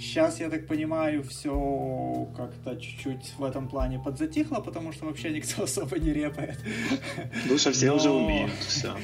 [0.00, 5.62] Сейчас, я так понимаю, все как-то чуть-чуть в этом плане подзатихло, потому что вообще никто
[5.64, 6.58] особо не репает.
[7.48, 7.96] Ну, совсем Но...
[7.96, 8.94] уже умеют, все.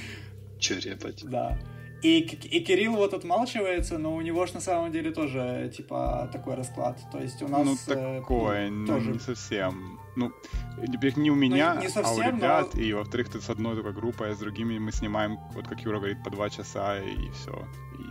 [0.58, 1.22] Че репать?
[1.24, 1.58] Да.
[2.02, 6.54] И, и Кирилл вот отмалчивается, но у него же на самом деле тоже, типа, такой
[6.54, 6.98] расклад.
[7.12, 7.66] То есть у нас...
[7.66, 9.10] Ну, э, такое, ну, тоже...
[9.12, 9.98] не совсем.
[10.14, 10.32] Ну,
[10.76, 12.74] во-первых, не у меня, ну, не совсем, а у ребят.
[12.74, 12.80] Но...
[12.80, 15.98] И, во-вторых, ты с одной только группой, а с другими мы снимаем, вот как Юра
[15.98, 17.66] говорит, по два часа, и все.
[17.98, 18.04] И...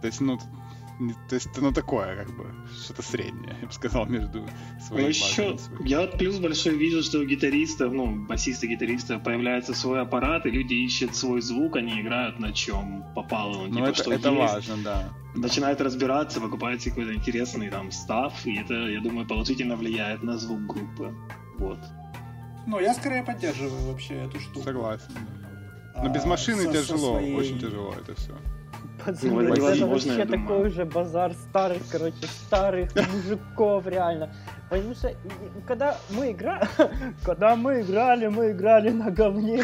[0.00, 0.38] То есть, ну,
[1.28, 2.46] то есть, ну, такое, как бы,
[2.82, 4.44] что-то среднее, я бы сказал, между
[4.80, 9.74] своими ну, еще, Я вот плюс большой вижу, что у гитаристов, ну, басиста гитаристов появляется
[9.74, 13.66] свой аппарат, и люди ищут свой звук, они играют на чем попало.
[13.66, 14.52] Ну, ну типа, это, что это есть.
[14.52, 15.12] важно, да.
[15.34, 20.66] Начинают разбираться, покупают какой-то интересный там став, и это, я думаю, положительно влияет на звук
[20.66, 21.14] группы.
[21.58, 21.78] Вот.
[22.66, 24.64] Ну, я скорее поддерживаю вообще эту штуку.
[24.64, 25.12] Согласен.
[26.02, 27.34] Но без а, машины со, тяжело, со своей...
[27.34, 28.34] очень тяжело это все.
[29.04, 34.30] Пацаны, ну, это, это вообще такой же базар старых, короче, старых мужиков, реально.
[34.70, 35.14] Потому что,
[35.66, 36.68] когда мы играли,
[37.24, 39.62] когда мы играли, мы играли на говне.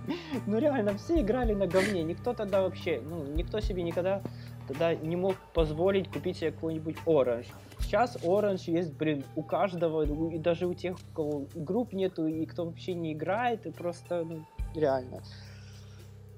[0.46, 2.02] ну реально, все играли на говне.
[2.02, 4.22] Никто тогда вообще, ну, никто себе никогда
[4.66, 7.46] тогда не мог позволить купить себе какой-нибудь оранж.
[7.80, 12.44] Сейчас оранж есть, блин, у каждого, и даже у тех, у кого групп нету, и
[12.46, 15.22] кто вообще не играет, и просто, ну, реально.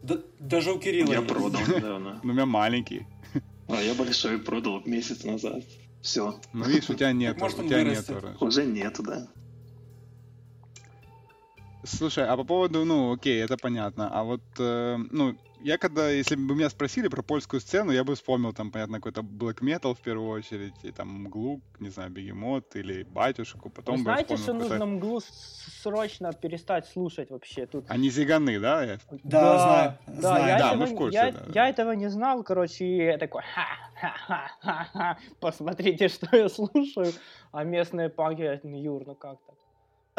[0.02, 1.28] Да, даже у Кирилла Я есть.
[1.28, 2.20] продал недавно.
[2.22, 3.06] Ну, у меня маленький.
[3.68, 5.62] А я большой продал месяц назад.
[6.00, 6.40] Все.
[6.52, 7.38] Ну, видишь, у тебя нет.
[7.38, 8.08] Может, у тебя нет
[8.40, 9.28] Уже нету, да.
[11.84, 14.08] Слушай, а по поводу, ну, окей, это понятно.
[14.12, 18.14] А вот, э, ну, я когда, если бы меня спросили про польскую сцену, я бы
[18.14, 22.76] вспомнил там, понятно, какой-то black metal в первую очередь, и там Мглу, не знаю, Бегемот
[22.76, 25.20] или Батюшку, потом Вы бы знаете, что нужно Мглу
[25.82, 27.84] срочно перестать слушать вообще тут?
[27.88, 28.98] Они зиганы, да?
[29.10, 29.98] Да, да, знаю.
[30.06, 30.46] Да, знаю.
[30.46, 33.18] Я, да, этого, мы в курсе, я, да, я этого не знал, короче, и я
[33.18, 37.12] такой, ха-ха-ха-ха, посмотрите, что я слушаю,
[37.52, 39.57] а местные панки, ну, Юр, ну как так?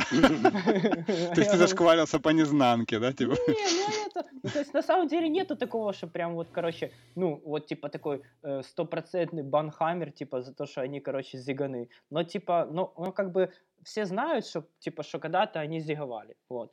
[1.35, 3.35] То есть ты зашкварился по незнанке, да, типа?
[3.47, 4.29] Не, ну это...
[4.43, 7.89] Ну, то есть на самом деле нету такого, что прям вот, короче, ну, вот типа
[7.89, 11.89] такой э, стопроцентный банхаммер, типа за то, что они, короче, зиганы.
[12.09, 13.51] Но типа, ну, ну как бы
[13.83, 16.71] все знают, что, типа, что когда-то они зиговали, вот.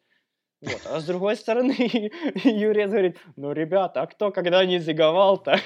[0.63, 0.81] Вот.
[0.87, 1.75] А с другой стороны,
[2.45, 5.59] Юрий говорит, ну, ребята, а кто когда не зиговал-то?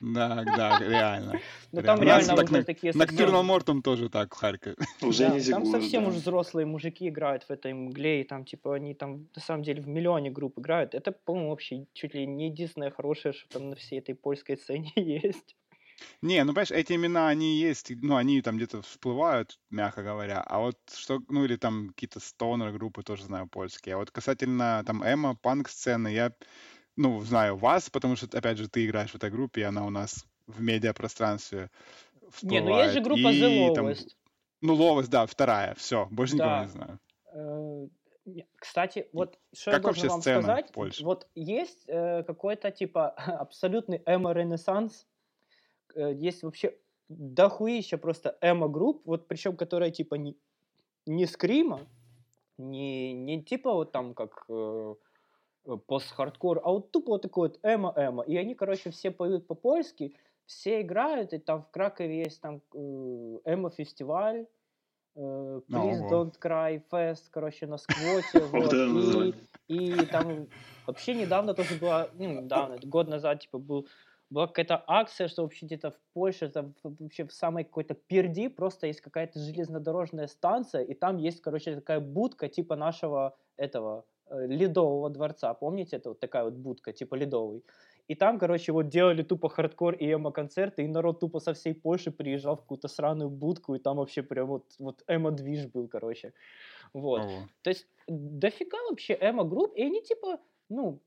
[0.00, 1.40] Да, да, реально.
[1.72, 2.92] Ну там реально уже такие...
[2.94, 4.76] Ноктюрнал Мортом тоже так в Харькове.
[5.02, 8.94] Уже не Там совсем уже взрослые мужики играют в этой мгле, и там типа они
[8.94, 10.94] там на самом деле в миллионе групп играют.
[10.94, 14.92] Это, по-моему, вообще чуть ли не единственное хорошее, что там на всей этой польской сцене
[14.96, 15.56] есть.
[16.22, 20.58] Не, ну, понимаешь, эти имена, они есть, ну, они там где-то всплывают, мягко говоря, а
[20.58, 25.36] вот что, ну, или там какие-то стонер-группы тоже знаю польские, а вот касательно там эмо,
[25.36, 26.32] панк-сцены, я
[26.96, 29.90] ну, знаю вас, потому что, опять же, ты играешь в этой группе, и она у
[29.90, 31.70] нас в медиапространстве
[32.30, 32.64] всплывает.
[32.64, 33.74] Не, ну есть же группа и, The Lowest.
[33.74, 33.94] Там,
[34.60, 36.44] ну, Lowest, да, вторая, все, больше да.
[36.44, 36.98] никого не знаю.
[37.32, 41.04] Э, кстати, вот что как я должен вам сказать, Польши?
[41.04, 43.08] вот есть э, какой-то типа
[43.40, 45.06] абсолютный эмо-ренессанс,
[45.94, 46.76] э, есть вообще
[47.08, 50.36] дохуища просто эмо-групп, вот причем которая типа не,
[51.06, 51.80] не скрима,
[52.56, 54.94] не, не типа вот там как э, Э,
[55.64, 58.22] пост-хардкор, а вот тупо вот такой вот эмо-эмо.
[58.22, 60.14] И они, короче, все поют по-польски,
[60.46, 62.78] все играют, и там в Кракове есть там э,
[63.44, 64.46] эмо-фестиваль,
[65.16, 69.36] э, Please oh, Don't Cry Fest, короче, на сквоте, вот,
[69.68, 70.48] и, и там
[70.86, 73.88] вообще недавно тоже была, ну, недавно, год назад, типа, был
[74.30, 78.86] была какая-то акция, что вообще где-то в Польше, там вообще в самой какой-то перди просто
[78.88, 85.10] есть какая-то железнодорожная станция, и там есть, короче, такая будка типа нашего этого Э, ледового
[85.10, 85.54] дворца.
[85.54, 87.62] Помните, это вот такая вот будка, типа ледовый.
[88.06, 92.10] И там, короче, вот делали тупо хардкор и эмо-концерты, и народ тупо со всей Польши
[92.10, 96.32] приезжал в какую-то сраную будку, и там вообще прям вот, вот эмо-движ был, короче.
[96.92, 97.22] Вот.
[97.22, 97.48] Ого.
[97.62, 101.00] То есть дофига вообще эмо-групп, и они типа, ну,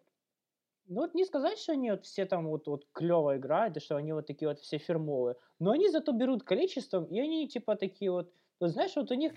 [0.87, 3.95] ну вот не сказать, что они вот все там вот, вот клево играют, и что
[3.97, 8.09] они вот такие вот все фирмовые, но они зато берут количеством, и они типа такие
[8.09, 9.33] вот, вот знаешь, вот у них,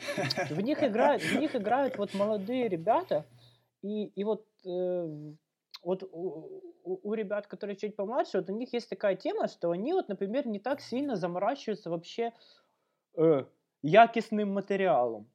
[0.48, 3.26] в них играют, в них играют вот молодые ребята,
[3.82, 5.32] и, и вот, э,
[5.82, 9.70] вот у, у, у ребят, которые чуть помладше, вот у них есть такая тема, что
[9.70, 12.32] они вот, например, не так сильно заморачиваются вообще
[13.16, 13.44] э,
[13.82, 15.30] якостным материалом.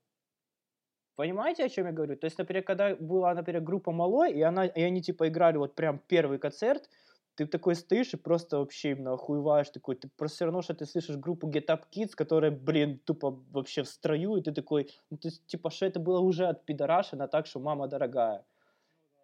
[1.15, 2.17] Понимаете, о чем я говорю?
[2.17, 5.73] То есть, например, когда была, например, группа Малой, и, она, и они типа играли вот
[5.73, 6.89] прям первый концерт,
[7.35, 10.85] ты такой стоишь и просто вообще именно охуеваешь такой, ты просто все равно, что ты
[10.85, 15.17] слышишь группу Get Up Kids, которая, блин, тупо вообще в строю, и ты такой, ну,
[15.17, 18.45] то есть, типа, что это было уже от пидорашина так, что мама дорогая.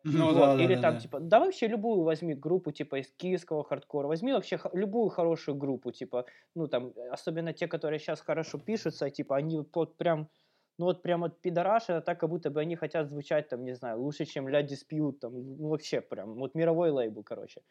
[0.04, 0.58] Ну, вот.
[0.58, 1.00] да, Или да, там, да.
[1.00, 5.92] типа, да вообще любую возьми группу, типа, из киевского хардкора, возьми вообще любую хорошую группу,
[5.92, 10.30] типа, ну, там, особенно те, которые сейчас хорошо пишутся, типа, они вот прям,
[10.78, 13.74] ну вот прям вот пидораши, это так, как будто бы они хотят звучать там, не
[13.74, 17.62] знаю, лучше, чем Ля Диспьют, там, ну вообще прям, вот мировой лейбл, короче.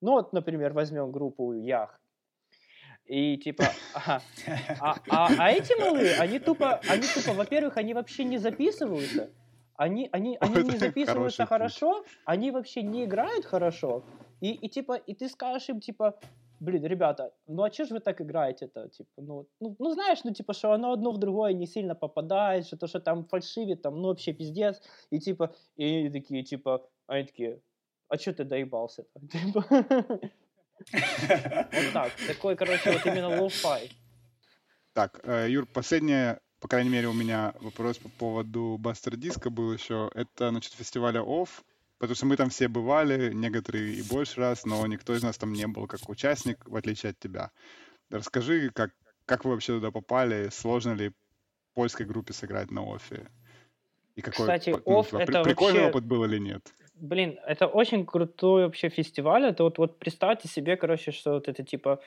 [0.00, 2.00] Ну вот, например, возьмем группу Ях,
[3.06, 3.64] и типа.
[3.94, 9.30] А, а, а эти малые, они тупо, они тупо, во-первых, они вообще не записываются.
[9.76, 14.04] Они, они, они не записываются хорошо, они вообще не играют хорошо.
[14.40, 16.18] И, и типа, и ты скажешь им, типа,
[16.60, 18.88] блин, ребята, ну а че же вы так играете-то?
[18.88, 22.66] Типа, ну, ну, ну, знаешь, ну типа, что оно одно в другое не сильно попадает,
[22.66, 24.80] что то, что там фальшивит, там, ну вообще пиздец.
[25.10, 27.60] И типа, и они такие, типа, они такие,
[28.08, 29.20] а что ты доебался-то?
[29.28, 29.64] Типа,
[31.72, 32.12] вот так.
[32.26, 33.90] Такой, короче, вот именно лоу-фай.
[34.92, 39.72] Так, э, Юр, последнее, по крайней мере, у меня вопрос по поводу Bastard Disco был
[39.72, 40.10] еще.
[40.14, 41.48] Это, значит, фестиваля OFF,
[41.98, 45.52] потому что мы там все бывали, некоторые и больше раз, но никто из нас там
[45.52, 47.50] не был как участник, в отличие от тебя.
[48.10, 48.92] Расскажи, как,
[49.26, 51.12] как вы вообще туда попали, сложно ли
[51.74, 53.28] польской группе сыграть на офе?
[54.14, 55.90] И какой Кстати, ну, офф это прикольный вообще...
[55.90, 56.72] опыт был или нет?
[56.94, 59.44] Блин, это очень крутой вообще фестиваль.
[59.46, 62.00] Это вот, вот представьте себе, короче, что вот это типа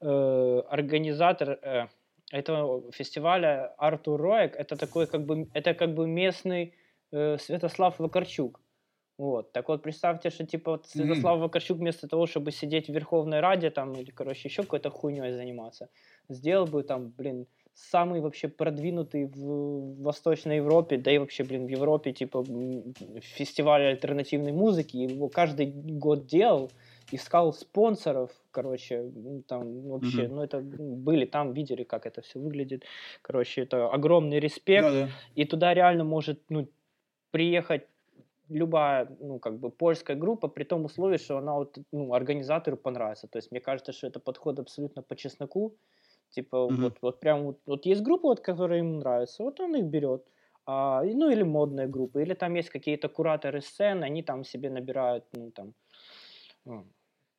[0.00, 1.86] э, организатор э,
[2.30, 6.74] этого фестиваля Артур Роек, это такой как бы, это как бы местный
[7.12, 8.60] э, Святослав Вакарчук.
[9.18, 9.52] Вот.
[9.52, 11.42] Так вот, представьте, что типа вот Святослав mm-hmm.
[11.42, 15.88] Вакарчук вместо того, чтобы сидеть в Верховной Раде там или, короче, еще какой-то хуйней заниматься,
[16.28, 17.46] сделал бы там, блин,
[17.90, 22.44] самый вообще продвинутый в Восточной Европе, да и вообще, блин, в Европе, типа,
[23.20, 26.70] фестиваль альтернативной музыки, его каждый год делал,
[27.12, 29.10] искал спонсоров, короче,
[29.46, 30.34] там вообще, mm-hmm.
[30.34, 32.84] ну это были там, видели, как это все выглядит,
[33.22, 35.08] короче, это огромный респект, Да-да.
[35.34, 36.68] и туда реально может, ну,
[37.30, 37.86] приехать
[38.48, 43.28] любая, ну, как бы польская группа, при том условии, что она вот, ну, организатору понравится,
[43.28, 45.74] то есть мне кажется, что это подход абсолютно по чесноку,
[46.30, 46.76] Типа, mm-hmm.
[46.76, 50.24] вот, вот прям вот, вот есть группа, вот, которая ему нравится, вот он их берет.
[50.66, 55.24] А, ну, или модные группы, или там есть какие-то кураторы сцен, они там себе набирают,
[55.32, 55.74] ну, там,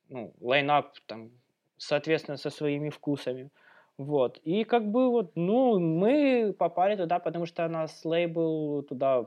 [0.08, 1.30] ну, лайнап, там,
[1.76, 3.50] соответственно, со своими вкусами.
[3.98, 4.38] Вот.
[4.38, 9.26] И как бы вот, ну, мы попали туда, потому что нас лейбл туда,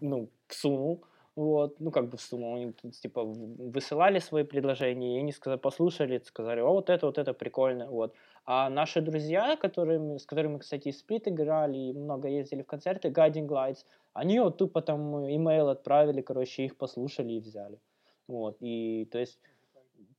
[0.00, 1.04] ну, всунул.
[1.34, 2.54] Вот, ну, как бы всунул.
[2.54, 7.34] Они, типа, высылали свои предложения, и они сказали, послушали, сказали, о, вот это, вот это
[7.34, 8.14] прикольно, вот.
[8.48, 13.48] А наши друзья, которыми, с которыми, кстати, сплит играли и много ездили в концерты, Guiding
[13.48, 17.80] Lights, они вот тупо там имейл отправили, короче, их послушали и взяли.
[18.28, 19.40] Вот, и то есть...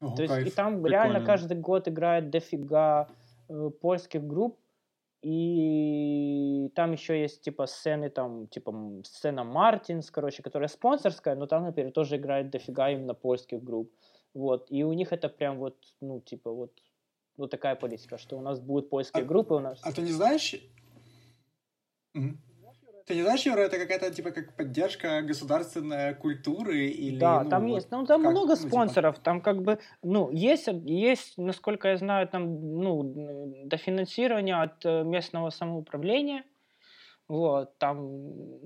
[0.01, 0.87] О, то есть и там Прикольно.
[0.93, 3.07] реально каждый год играет дофига
[3.47, 4.59] э, польских групп,
[5.21, 11.63] и там еще есть типа сцены, там типа сцена Мартинс, короче, которая спонсорская, но там,
[11.63, 13.91] например, тоже играет дофига именно польских групп.
[14.33, 16.71] Вот, и у них это прям вот, ну, типа вот
[17.37, 19.79] вот такая политика, что у нас будут польские а, группы у нас.
[19.83, 20.55] А ты не знаешь?
[22.15, 22.37] Угу.
[23.05, 27.17] Ты не знаешь, Юра, это какая-то типа как поддержка государственной культуры или?
[27.17, 29.23] Да, ну, там вот, есть, ну там как, много ну, типа спонсоров, типа...
[29.23, 35.51] там как бы, ну есть, есть, насколько я знаю, там ну дофинансирование от э, местного
[35.51, 36.43] самоуправления,
[37.29, 38.59] вот там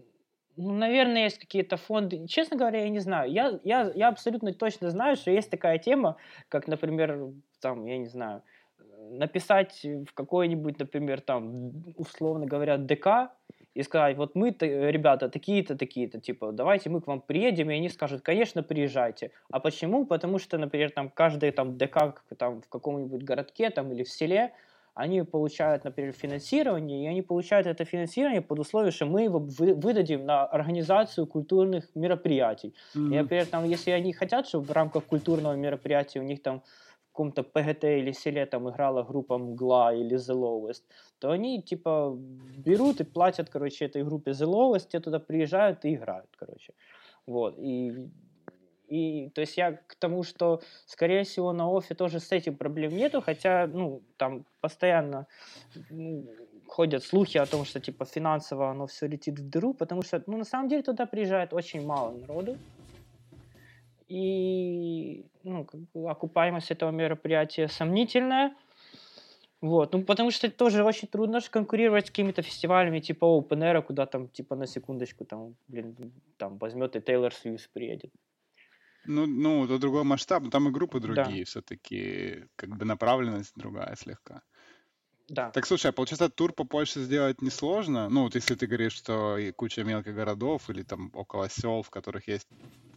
[0.57, 2.27] ну, наверное, есть какие-то фонды.
[2.27, 3.31] Честно говоря, я не знаю.
[3.31, 6.17] Я, я, я абсолютно точно знаю, что есть такая тема,
[6.49, 7.31] как, например,
[7.61, 8.43] там, я не знаю,
[9.17, 13.31] написать в какой-нибудь, например, там, условно говоря, ДК,
[13.73, 17.89] и сказать, вот мы, ребята, такие-то, такие-то, типа, давайте мы к вам приедем, и они
[17.89, 19.31] скажут, конечно, приезжайте.
[19.49, 20.05] А почему?
[20.05, 24.51] Потому что, например, там каждый там ДК там, в каком-нибудь городке там, или в селе,
[24.93, 30.25] они получают, например, финансирование, и они получают это финансирование под условием, что мы его выдадим
[30.25, 32.73] на организацию культурных мероприятий.
[32.93, 33.13] Mm-hmm.
[33.13, 36.61] И, например, там, если они хотят, чтобы в рамках культурного мероприятия у них там
[37.11, 40.83] каком-то ПГТ или селе там играла группа Мгла или The Lowest,
[41.19, 42.17] то они типа
[42.65, 46.73] берут и платят, короче, этой группе The Lowest, те туда приезжают и играют, короче.
[47.27, 47.55] Вот.
[47.59, 48.09] И,
[48.87, 52.95] и то есть я к тому, что, скорее всего, на офе тоже с этим проблем
[52.95, 55.27] нету, хотя, ну, там постоянно
[55.89, 56.25] ну,
[56.67, 60.37] ходят слухи о том, что, типа, финансово оно все летит в дыру, потому что, ну,
[60.37, 62.57] на самом деле туда приезжает очень мало народу,
[64.11, 68.53] и ну, как бы окупаемость этого мероприятия сомнительная.
[69.61, 73.81] Вот, ну потому что тоже очень трудно же конкурировать с какими-то фестивалями типа Open Air,
[73.83, 75.95] куда там типа на секундочку там, блин,
[76.37, 78.11] там возьмет и Тейлор Свифт приедет.
[79.05, 81.45] Ну, ну, это другой масштаб, там и группы другие да.
[81.45, 84.41] все-таки, как бы направленность другая слегка.
[85.29, 85.51] Да.
[85.51, 88.09] Так слушай, а получается тур по Польше сделать несложно?
[88.09, 91.89] Ну, вот если ты говоришь, что и куча мелких городов или там около сел, в
[91.89, 92.47] которых есть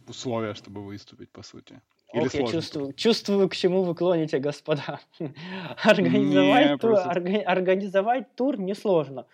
[0.09, 1.81] условия, чтобы выступить, по сути.
[2.13, 4.99] Или Ох, я чувствую, чувствую, к чему вы клоните, господа.
[5.83, 6.97] организовать, тур,
[7.45, 9.25] организовать тур несложно.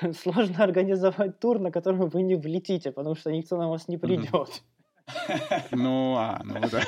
[0.22, 4.62] сложно организовать тур, на который вы не влетите, потому что никто на вас не придет.
[5.70, 6.82] Ну, а, ну да.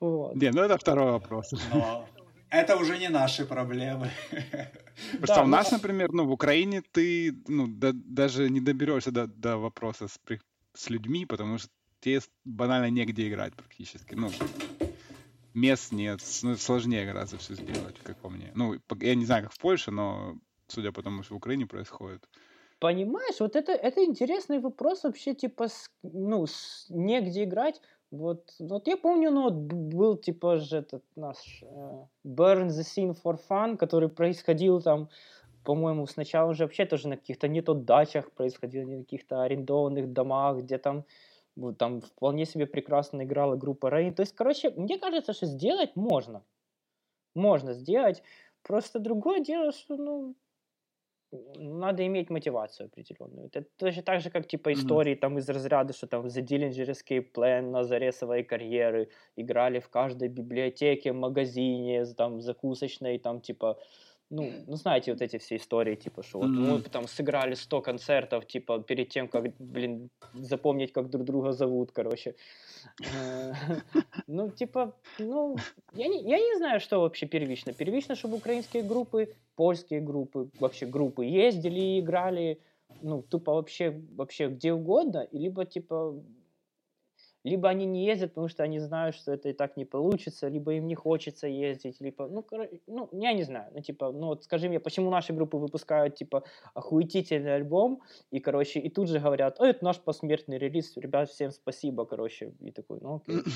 [0.00, 0.34] Вот.
[0.34, 1.52] Не, ну это второй вопрос.
[1.72, 2.04] Но
[2.50, 4.10] это уже не наши проблемы.
[5.12, 9.56] Потому что у нас, например, ну, в Украине ты ну, даже не доберешься до, до
[9.56, 10.18] вопроса с,
[10.74, 11.70] с людьми, потому что
[12.00, 14.14] тебе банально негде играть практически.
[14.14, 14.30] Ну,
[15.54, 18.50] мест нет, ну, сложнее гораздо все сделать, как по мне.
[18.54, 20.36] Ну, я не знаю, как в Польше, но
[20.68, 22.28] судя по тому, что в Украине происходит.
[22.80, 27.80] Понимаешь, вот это, это интересный вопрос вообще, типа, с, ну, с, негде играть.
[28.10, 33.16] Вот, вот я помню, ну, вот был, типа, же этот наш э, Burn the Scene
[33.24, 35.08] for Fun, который происходил там,
[35.64, 40.12] по-моему, сначала уже вообще тоже на каких-то не то дачах происходил, не на каких-то арендованных
[40.12, 41.04] домах, где там
[41.56, 44.12] вот там вполне себе прекрасно играла группа Rain.
[44.12, 46.42] То есть, короче, мне кажется, что сделать можно.
[47.34, 48.22] Можно сделать.
[48.62, 50.34] Просто другое дело, что, ну,
[51.56, 53.46] надо иметь мотивацию определенную.
[53.46, 55.20] Это точно так же, как типа истории mm-hmm.
[55.20, 59.88] там из разряда, что там The Dillinger Escape Plan на заре своей карьеры играли в
[59.88, 63.78] каждой библиотеке, магазине, там закусочной, там типа
[64.34, 66.72] ну, ну, знаете, вот эти все истории, типа, что вот mm-hmm.
[66.72, 71.92] мы там сыграли 100 концертов, типа, перед тем, как, блин, запомнить, как друг друга зовут,
[71.92, 72.34] короче.
[73.00, 73.52] Э,
[74.26, 75.56] ну, типа, ну,
[75.92, 77.72] я не, я не знаю, что вообще первично.
[77.72, 82.58] Первично, чтобы украинские группы, польские группы, вообще группы ездили и играли,
[83.02, 86.14] ну, тупо вообще, вообще где угодно, либо, типа,
[87.44, 90.72] либо они не ездят, потому что они знают, что это и так не получится, либо
[90.72, 92.68] им не хочется ездить, либо, ну, кор...
[92.86, 96.42] ну я не знаю, ну, типа, ну, вот скажи мне, почему наши группы выпускают, типа,
[96.72, 101.50] охуительный альбом, и, короче, и тут же говорят, о, это наш посмертный релиз, ребят, всем
[101.50, 103.36] спасибо, короче, и такой, ну, окей.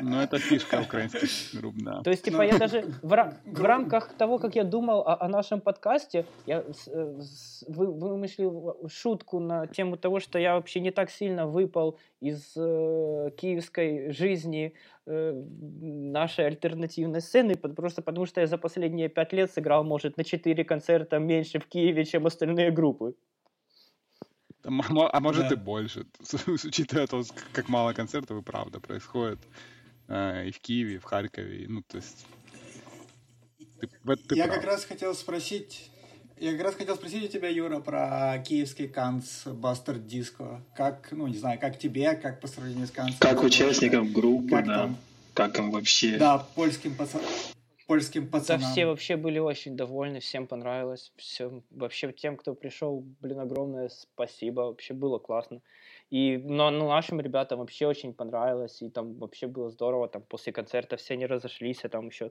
[0.00, 2.02] Ну, это фишка украинских групп, да.
[2.02, 6.64] То есть, типа, я даже в рамках того, как я думал о нашем подкасте, я
[6.86, 7.20] э,
[7.68, 14.10] вымыслил шутку на тему того, что я вообще не так сильно выпал из э, киевской
[14.12, 14.74] жизни
[15.06, 15.32] э,
[16.12, 20.64] нашей альтернативной сцены, просто потому что я за последние пять лет сыграл, может, на четыре
[20.64, 23.14] концерта меньше в Киеве, чем остальные группы.
[24.64, 25.54] А может да.
[25.54, 26.06] и больше,
[26.46, 27.22] учитывая то,
[27.52, 29.38] как мало концертов и правда происходит
[30.08, 32.26] э, и в Киеве, и в Харькове, ну то есть...
[33.80, 34.56] Ты, ты я прав.
[34.56, 35.90] как раз хотел спросить
[36.38, 40.60] я как раз хотел спросить у тебя, Юра, про киевский Канц Бастер Диско.
[40.76, 43.16] Как, ну, не знаю, как тебе, как по сравнению с Канцем?
[43.18, 44.78] Как участникам группы, как да.
[44.78, 44.96] Там?
[45.34, 46.16] Как им вообще?
[46.16, 47.26] Да, польским пацанам
[47.86, 48.62] польским пацанам.
[48.62, 51.12] Да, все вообще были очень довольны, всем понравилось.
[51.16, 54.62] Все, вообще тем, кто пришел, блин, огромное спасибо.
[54.62, 55.60] Вообще было классно.
[56.10, 58.82] И но, ну, нашим ребятам вообще очень понравилось.
[58.82, 60.08] И там вообще было здорово.
[60.08, 62.30] Там после концерта все не разошлись, а там еще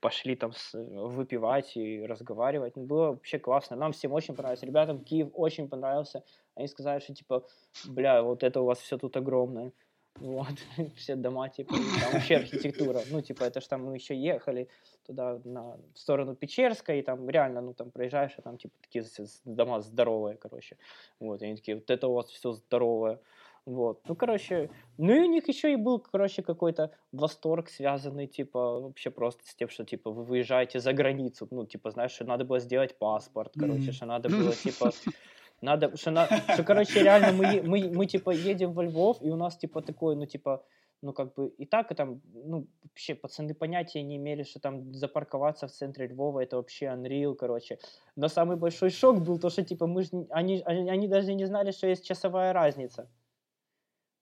[0.00, 2.76] пошли там с, выпивать и разговаривать.
[2.76, 3.76] Ну, было вообще классно.
[3.76, 4.62] Нам всем очень понравилось.
[4.62, 6.22] Ребятам Киев очень понравился.
[6.54, 7.46] Они сказали, что типа,
[7.86, 9.72] бля, вот это у вас все тут огромное.
[10.20, 10.54] Вот,
[10.96, 13.00] все дома, типа, там вообще архитектура.
[13.10, 14.68] Ну, типа, это ж там мы еще ехали
[15.06, 19.04] туда, на, в сторону Печерска, и там реально, ну, там проезжаешь, а там, типа, такие
[19.44, 20.76] дома здоровые, короче.
[21.20, 23.18] Вот, и они такие, вот это у вас все здоровое.
[23.64, 28.80] Вот, ну, короче, ну и у них еще и был, короче, какой-то восторг, связанный, типа,
[28.80, 32.44] вообще просто с тем, что, типа, вы выезжаете за границу, ну, типа, знаешь, что надо
[32.44, 34.90] было сделать паспорт, короче, что надо было, типа,
[35.62, 39.36] надо, что, на, что короче, реально мы, мы, мы, типа, едем во Львов, и у
[39.36, 40.64] нас, типа, такой, ну, типа,
[41.02, 44.92] ну, как бы, и так, и там, ну, вообще, пацаны понятия не имели, что там
[44.94, 47.78] запарковаться в центре Львова, это вообще unreal, короче.
[48.16, 51.46] Но самый большой шок был то, что, типа, мы ж, они, они, они даже не
[51.46, 53.08] знали, что есть часовая разница.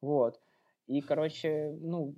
[0.03, 0.41] Вот.
[0.87, 2.15] И, короче, ну,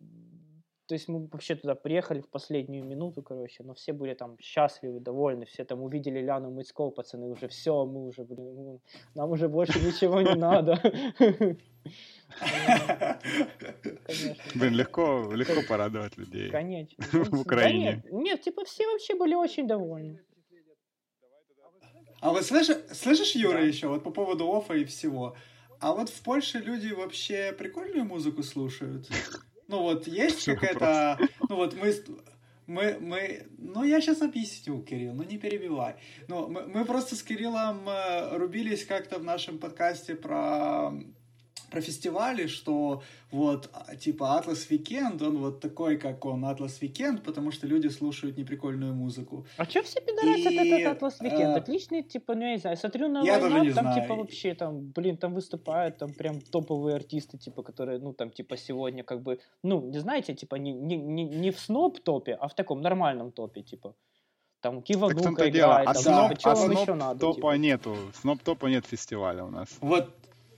[0.87, 5.01] то есть мы вообще туда приехали в последнюю минуту, короче, но все были там счастливы,
[5.01, 8.81] довольны, все там увидели Ляну Мыцкого, пацаны, уже все, мы уже, блин,
[9.15, 10.79] нам уже больше ничего не надо.
[14.55, 16.51] Блин, легко, легко порадовать людей.
[16.51, 16.97] Конечно.
[17.13, 18.03] В Украине.
[18.11, 20.21] Нет, типа все вообще были очень довольны.
[22.21, 25.37] А вот слышишь, слышишь, Юра, еще вот по поводу офа и всего.
[25.81, 29.09] А вот в Польше люди вообще прикольную музыку слушают.
[29.69, 31.19] Ну вот есть какая-то...
[31.49, 31.95] Ну вот мы...
[32.69, 35.97] Мы, мы, ну я сейчас объясню, Кирилл, ну не перебивай.
[36.29, 40.93] Ну мы, мы просто с Кириллом э, рубились как-то в нашем подкасте про
[41.73, 47.23] про фестивали, что вот, а, типа, Атлас Weekend, он вот такой, как он, Атлас Weekend,
[47.23, 49.47] потому что люди слушают неприкольную музыку.
[49.57, 51.55] А что все пидорасят и, этот Атлас Weekend?
[51.55, 54.03] Э, Отличный, типа, ну, я не знаю, смотрю на я лайнап, там, знаю.
[54.03, 58.57] типа, вообще, там, блин, там выступают, там, прям топовые артисты, типа, которые, ну, там, типа,
[58.57, 62.49] сегодня, как бы, ну, не знаете, типа, не, не, не, не в сноб топе, а
[62.49, 63.95] в таком нормальном топе, типа.
[64.61, 67.21] там Киванука играет, а там, сноп, типа, а сноп еще надо?
[67.21, 67.57] топа типа?
[67.57, 69.79] нету, сноп топа нет фестиваля у нас.
[69.81, 70.11] Вот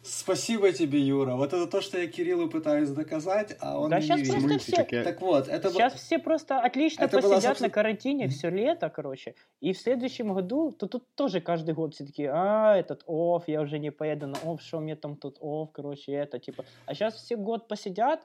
[0.07, 1.35] Спасибо тебе, Юра.
[1.35, 4.33] Вот это то, что я Кириллу пытаюсь доказать, а он Да не сейчас верит.
[4.45, 5.03] просто все...
[5.03, 8.51] Так вот, это Сейчас было- все просто отлично Это была, посидят собственно- на карантине все
[8.51, 9.35] лето, короче.
[9.61, 13.63] И в следующем году, то тут тоже каждый год все такие, а, этот OFF, я
[13.63, 16.65] уже не поеду на OFF, что мне там тут OFF, короче, это, типа.
[16.85, 18.21] А сейчас все год посидят,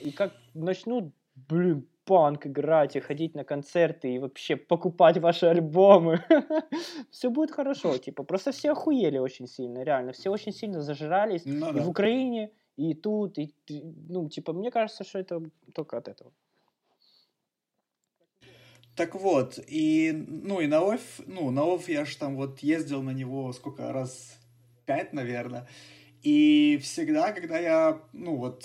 [0.00, 6.24] и как начнут, блин, панк играть и ходить на концерты и вообще покупать ваши альбомы.
[7.10, 8.24] Все будет хорошо, типа.
[8.24, 10.12] Просто все охуели очень сильно, реально.
[10.12, 11.42] Все очень сильно зажрались.
[11.44, 11.82] Ну И да.
[11.82, 13.54] в Украине, и тут, и,
[14.08, 15.42] ну, типа, мне кажется, что это
[15.74, 16.32] только от этого.
[18.96, 23.02] Так вот, и, ну, и на ОФ, ну, на ОФ я ж там вот ездил
[23.02, 24.38] на него сколько, раз
[24.86, 25.66] пять, наверное,
[26.22, 28.64] и всегда, когда я, ну, вот,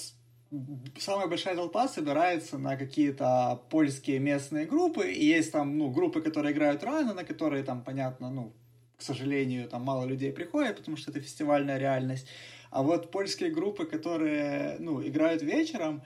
[0.97, 6.53] самая большая толпа собирается на какие-то польские местные группы, и есть там, ну, группы, которые
[6.53, 8.53] играют рано, на которые там, понятно, ну,
[8.97, 12.27] к сожалению, там мало людей приходит, потому что это фестивальная реальность.
[12.71, 16.01] А вот польские группы, которые, ну, играют вечером,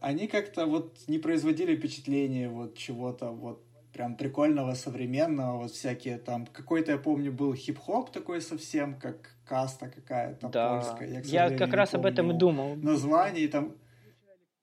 [0.00, 6.46] они как-то вот не производили впечатление вот чего-то вот прям прикольного, современного, вот всякие там,
[6.46, 10.68] какой-то, я помню, был хип-хоп такой совсем, как каста какая-то Да.
[10.68, 11.22] польская.
[11.24, 12.76] Я, Я как раз об этом и помню думал.
[12.76, 13.72] названий, там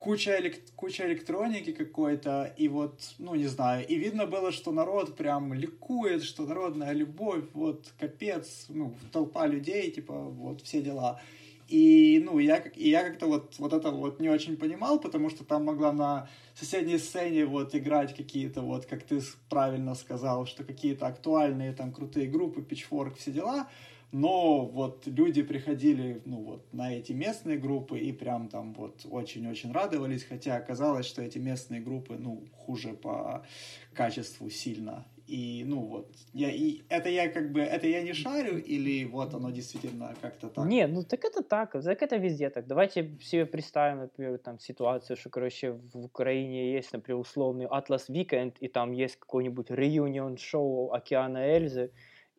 [0.02, 5.16] куча, элек- куча электроники какой-то, и вот, ну, не знаю, и видно было, что народ
[5.16, 11.22] прям ликует, что народная любовь, вот, капец, ну, толпа людей, типа, вот, все дела.
[11.68, 15.44] И, ну, я, и я как-то вот, вот это вот не очень понимал, потому что
[15.46, 21.06] там могла на соседней сцене вот играть какие-то, вот, как ты правильно сказал, что какие-то
[21.06, 23.68] актуальные там крутые группы, Pitchfork, все дела,
[24.12, 29.72] но вот люди приходили, ну вот, на эти местные группы и прям там вот очень-очень
[29.72, 33.46] радовались, хотя оказалось, что эти местные группы, ну, хуже по
[33.94, 35.06] качеству сильно.
[35.28, 39.34] И, ну вот, я, и это я как бы, это я не шарю, или вот
[39.34, 40.66] оно действительно как-то так?
[40.66, 42.68] Не, ну так это так, так это везде так.
[42.68, 48.56] Давайте себе представим, например, там ситуацию, что, короче, в Украине есть, например, условный Atlas Weekend,
[48.60, 51.92] и там есть какой-нибудь реюнион шоу Океана Эльзы,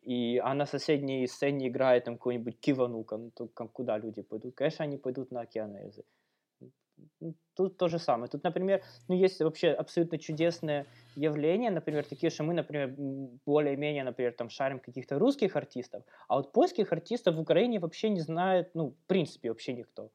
[0.05, 4.55] и, а на соседней сцене играет там какой-нибудь Киванука, ну то как, куда люди пойдут?
[4.55, 6.03] Конечно, они пойдут на Океан Эльзы.
[7.21, 8.29] Ну, Тут то же самое.
[8.29, 10.85] Тут, например, ну, есть вообще абсолютно чудесное
[11.15, 12.95] явление, например, такие, что мы, например,
[13.45, 18.21] более-менее, например, там шарим каких-то русских артистов, а вот польских артистов в Украине вообще не
[18.21, 20.11] знает, ну, в принципе, вообще никто.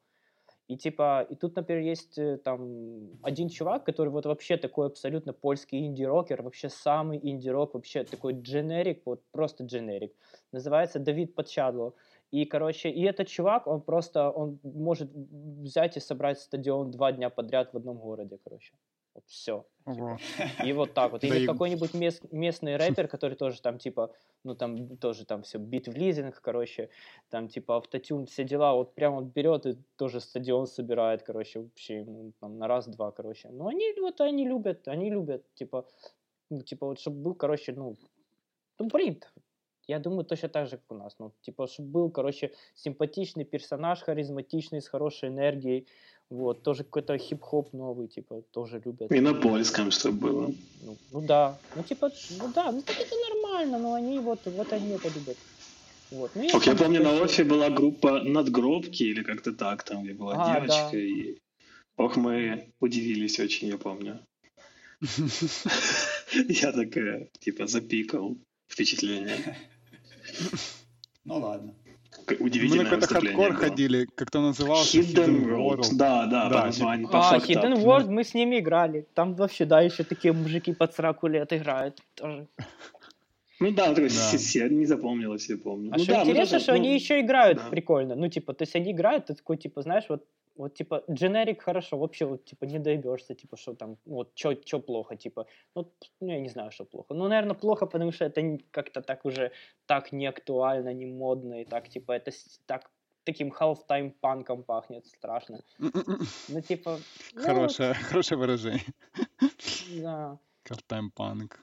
[0.69, 5.33] И типа, и тут, например, есть э, там один чувак, который вот вообще такой абсолютно
[5.33, 10.13] польский инди-рокер, вообще самый инди-рок, вообще такой дженерик, вот просто дженерик.
[10.51, 11.95] Называется Давид Подчадло.
[12.29, 17.31] И, короче, и этот чувак, он просто, он может взять и собрать стадион два дня
[17.31, 18.73] подряд в одном городе, короче.
[19.13, 19.65] Вот все.
[19.85, 20.17] Ого.
[20.65, 21.23] И вот так вот.
[21.23, 25.87] Или какой-нибудь мест- местный рэпер, который тоже там типа, ну там тоже там все бит
[25.87, 26.89] в лизинг, короче,
[27.29, 32.03] там типа автотюн, все дела, вот прям вот берет и тоже стадион собирает, короче, вообще
[32.05, 33.49] ну, там на раз-два, короче.
[33.49, 35.85] Но они вот они любят, они любят, типа,
[36.49, 37.95] ну, типа вот чтобы был, короче, ну,
[38.77, 39.19] ну блин,
[39.89, 41.15] я думаю, точно так же, как у нас.
[41.19, 45.87] Ну, типа, чтобы был, короче, симпатичный персонаж, харизматичный, с хорошей энергией.
[46.29, 49.11] Вот, тоже какой-то хип-хоп новый, типа, тоже любят.
[49.11, 50.53] И на польском, чтобы было.
[50.81, 54.71] Ну, ну да, ну типа, ну да, ну так это нормально, но они вот, вот
[54.73, 55.37] они это любят.
[56.11, 56.31] Вот.
[56.35, 60.35] Ну, Ок, я помню, на Офе была группа «Надгробки» или как-то так, там, где была
[60.37, 60.99] А, девочка, да.
[60.99, 61.37] и...
[61.97, 64.19] Ох, мы удивились очень, я помню.
[66.49, 69.57] Я такая, типа, запикал впечатление.
[71.25, 71.75] Ну ладно.
[72.29, 73.59] К- Мы на Удивительное какой-то хардкор было.
[73.59, 75.85] ходили, как-то назывался Hidden World.
[75.97, 77.51] Да, да, Да, по названию, по А, факту.
[77.51, 79.05] Hidden World, мы с ними играли.
[79.13, 81.99] Там вообще, да, еще такие мужики под 40 лет играют.
[82.15, 82.47] Тоже.
[83.59, 84.15] Ну да, такой Да.
[84.15, 85.89] сосед, не запомнилось, я помню.
[85.91, 87.69] А ну, что да, мы интересно, что ну, они еще играют да.
[87.69, 88.15] прикольно.
[88.15, 90.23] Ну, типа, то есть они играют, ты такой, типа, знаешь, вот,
[90.59, 95.15] вот типа, дженерик хорошо, вообще, вот, типа, не доебешься, типа, что там, вот, что плохо,
[95.15, 95.45] типа,
[95.75, 97.13] ну, ну, я не знаю, что плохо.
[97.13, 99.51] Ну, наверное, плохо, потому что это как-то так уже,
[99.85, 102.31] так не актуально, не модно, и так, типа, это
[102.65, 102.91] так,
[103.23, 105.61] таким half-time панком пахнет, страшно.
[106.49, 106.99] Ну, типа,
[107.35, 108.93] ну, Хорошее, хорошее выражение.
[110.01, 110.37] да.
[110.63, 111.59] Картайм панк.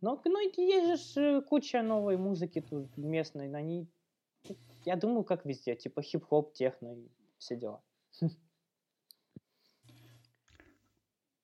[0.00, 3.86] Ну, к- ну есть же э, куча новой музыки тут местной, они,
[4.84, 7.80] я думаю, как везде, типа хип-хоп, техно и все дела.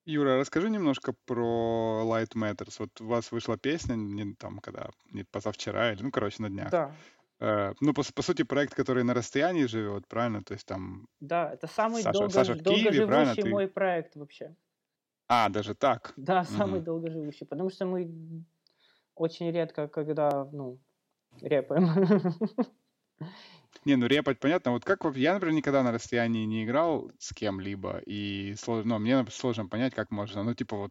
[0.05, 2.77] Юра, расскажи немножко про Light Matters.
[2.79, 6.71] Вот у вас вышла песня, не там, когда, не позавчера, или, ну, короче, на днях.
[6.71, 6.95] Да,
[7.39, 10.43] Э, ну, по, по сути, проект, который на расстоянии живет, правильно?
[10.43, 11.07] То есть там...
[11.21, 13.07] да, это самый Саша- долго, Саша в Киеве, правильно?
[13.07, 14.57] долгоживущий Ты- мой проект вообще.
[15.29, 16.15] А, даже так.
[16.17, 16.85] Да, самый Мгм.
[16.85, 18.11] долгоживущий, потому что мы
[19.15, 20.79] очень редко, когда, ну,
[21.43, 21.89] репаем.
[23.85, 24.73] Не, ну репать понятно.
[24.73, 29.25] Вот как я, например, никогда на расстоянии не играл с кем-либо, и сложно, ну, мне
[29.31, 30.91] сложно понять, как можно, ну, типа вот,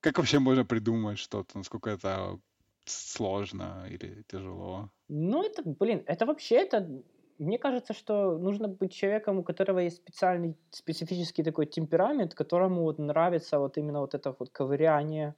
[0.00, 2.38] как вообще можно придумать что-то, насколько это
[2.84, 4.90] сложно или тяжело?
[5.08, 6.88] Ну, это, блин, это вообще, это,
[7.38, 12.98] мне кажется, что нужно быть человеком, у которого есть специальный, специфический такой темперамент, которому вот
[12.98, 15.34] нравится вот именно вот это вот ковыряние,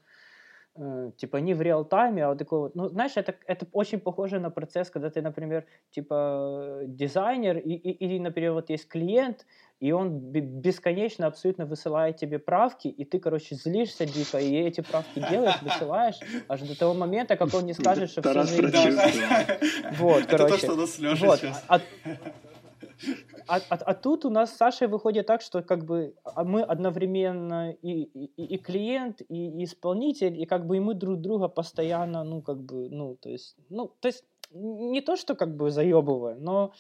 [1.17, 4.51] типа не в реал-тайме, а вот такой вот, ну, знаешь, это, это очень похоже на
[4.51, 9.45] процесс, когда ты, например, типа дизайнер, и, и, или, например, вот есть клиент,
[9.81, 15.23] и он бесконечно абсолютно высылает тебе правки, и ты, короче, злишься дико, и эти правки
[15.31, 16.19] делаешь, высылаешь,
[16.49, 18.63] аж до того момента, как он не скажет, что все
[19.99, 20.45] Вот, короче.
[20.45, 21.41] Это то, что нас вот,
[23.47, 26.63] а, а, а, тут у нас с Сашей выходит так, что как бы а мы
[26.63, 31.49] одновременно и, и, и клиент, и, и исполнитель, и как бы и мы друг друга
[31.49, 35.71] постоянно, ну, как бы, ну, то есть, ну, то есть не то, что как бы
[35.71, 36.73] заебываем, но,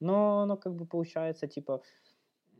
[0.00, 1.82] но, но как бы получается, типа,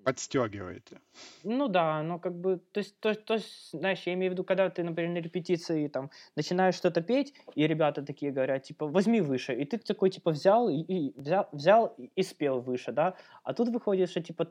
[0.04, 1.00] подстегиваете.
[1.42, 4.44] Ну да, но как бы, то есть, то, то есть, знаешь, я имею в виду,
[4.44, 9.22] когда ты, например, на репетиции там начинаешь что-то петь, и ребята такие говорят, типа, возьми
[9.22, 13.54] выше, и ты такой, типа, взял и, и взял, взял и спел выше, да, а
[13.54, 14.48] тут выходит, что, типа,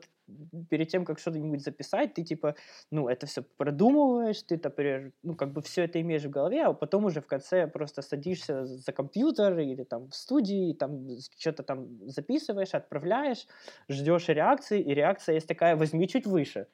[0.68, 2.56] перед тем, как что-нибудь записать, ты, типа,
[2.90, 6.72] ну, это все продумываешь, ты, например, ну, как бы все это имеешь в голове, а
[6.72, 12.08] потом уже в конце просто садишься за компьютер или там в студии, там что-то там
[12.08, 13.46] записываешь, отправляешь,
[13.88, 16.66] ждешь реакции, и реакция есть такая, возьми чуть выше.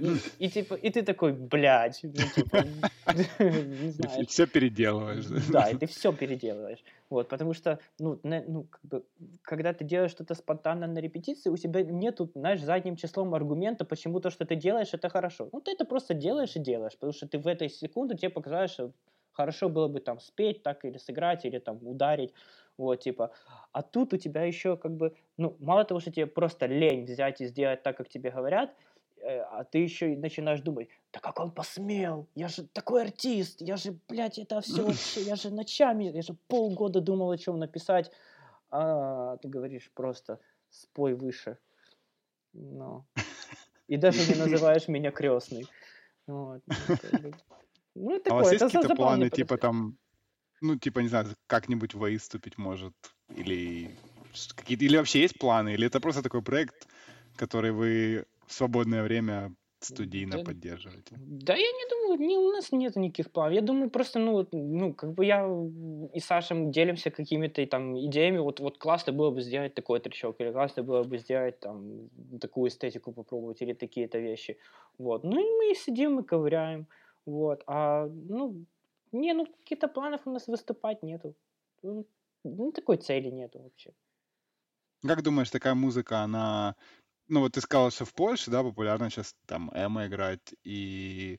[0.00, 2.64] И, и типа, и ты такой, блядь, ну, типа,
[3.40, 4.22] не знаю.
[4.22, 5.26] И все переделываешь.
[5.50, 6.84] Да, и ты все переделываешь.
[7.10, 9.04] Вот, потому что, ну, не, ну, как бы,
[9.42, 14.20] когда ты делаешь что-то спонтанно на репетиции, у тебя нету, знаешь, задним числом аргумента, почему
[14.20, 15.48] то, что ты делаешь, это хорошо.
[15.52, 18.70] Ну, ты это просто делаешь и делаешь, потому что ты в этой секунду тебе показываешь,
[18.70, 18.92] что
[19.32, 22.34] хорошо было бы там спеть так или сыграть, или там ударить,
[22.78, 23.32] вот, типа.
[23.72, 27.42] А тут у тебя еще как бы, ну, мало того, что тебе просто лень взять
[27.42, 28.70] и сделать так, как тебе говорят,
[29.20, 33.60] Э, а ты еще и начинаешь думать, да как он посмел, я же такой артист,
[33.60, 37.58] я же, блядь, это все вообще, я же ночами, я же полгода думал, о чем
[37.58, 38.10] написать,
[38.70, 40.38] а ты говоришь просто
[40.70, 41.58] спой выше,
[42.52, 43.04] ну,
[43.88, 45.66] и даже не называешь меня крестный.
[46.26, 46.62] Вот.
[46.66, 47.32] Ну,
[47.94, 49.96] ну такое, а у вас есть какие-то планы, типа там,
[50.60, 52.94] ну, типа, не знаю, как-нибудь выступить, может,
[53.36, 53.90] или
[54.54, 56.86] какие-то, или вообще есть планы, или это просто такой проект,
[57.36, 61.16] который вы в свободное время студийно да, поддерживаете?
[61.18, 63.54] Да, я не думаю, не, у нас нет никаких планов.
[63.54, 65.46] Я думаю, просто, ну, ну, как бы я
[66.14, 68.38] и Сашем делимся какими-то там идеями.
[68.38, 72.08] Вот, вот классно было бы сделать такой трещок, или классно было бы сделать там
[72.40, 74.58] такую эстетику попробовать, или такие-то вещи.
[74.98, 75.24] Вот.
[75.24, 76.86] Ну, и мы сидим и ковыряем.
[77.26, 77.62] Вот.
[77.66, 78.64] А, ну,
[79.12, 81.34] не, ну, каких-то планов у нас выступать нету.
[81.82, 83.92] Ну, такой цели нету вообще.
[85.06, 86.74] Как думаешь, такая музыка, она
[87.28, 91.38] ну, вот ты сказал, что в Польше, да, популярно сейчас там эмо играть, и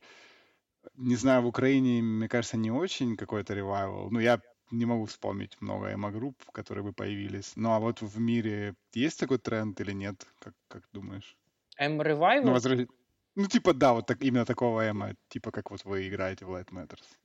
[0.95, 4.09] не знаю, в Украине, мне кажется, не очень какой-то ревайвал.
[4.11, 4.39] Ну, я
[4.71, 7.53] не могу вспомнить много эмо-групп, которые бы появились.
[7.55, 10.25] Ну, а вот в мире есть такой тренд или нет?
[10.39, 11.37] Как, как думаешь?
[11.79, 12.45] Эмо-ревайвал?
[12.45, 12.87] Ну, возра...
[13.35, 16.69] ну, типа, да, вот так, именно такого эмо, типа, как вот вы играете в Light
[16.69, 17.17] Matters.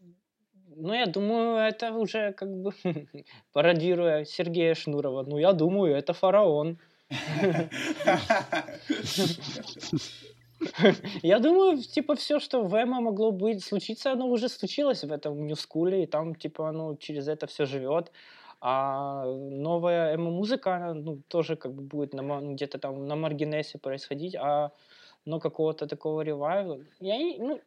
[0.76, 2.72] Ну, я думаю, это уже как бы
[3.52, 5.22] пародируя Сергея Шнурова.
[5.22, 6.78] Ну, я думаю, это фараон.
[11.22, 15.46] Я думаю, типа, все, что в Эмо могло быть, случиться, оно уже случилось в этом
[15.46, 18.12] Ньюскуле, и там, типа, оно через это все живет.
[18.60, 24.70] А новая эмо-музыка, ну, тоже как бы будет где-то там на маргинесе происходить, а
[25.26, 27.60] но какого-то такого ревайва, я ну,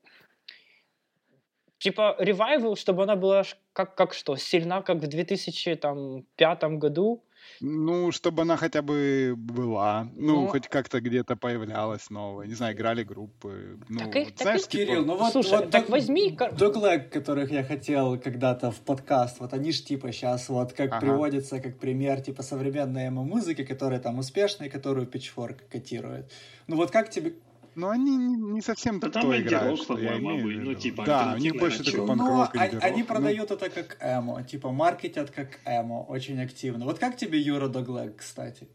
[1.80, 7.24] типа ревайвал, чтобы она была как, как что, сильна, как в 2005 году,
[7.60, 12.76] ну, чтобы она хотя бы была, ну, ну хоть как-то где-то появлялась новая, не знаю,
[12.76, 14.86] играли группы, ну, так, вот, так знаешь, типа...
[14.86, 16.38] Кирилл, ну вот, Слушай, вот так возьми...
[16.58, 21.00] Доглэк, которых я хотел когда-то в подкаст, вот они ж типа сейчас вот как ага.
[21.00, 26.32] приводятся как пример типа современной эмо-музыки, которая там успешная, которую Pitchfork котирует.
[26.68, 27.34] Ну вот как тебе,
[27.78, 31.56] но они не совсем да, то играют, что я имею Ну, типа, да, у них
[31.58, 33.56] больше такой панк-рок Но они, они продают ну...
[33.56, 36.86] это как эмо, типа маркетят как эмо очень активно.
[36.86, 38.68] Вот как тебе Юра Доглэк, кстати?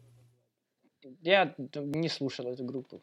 [1.23, 3.01] Я не слушал эту группу.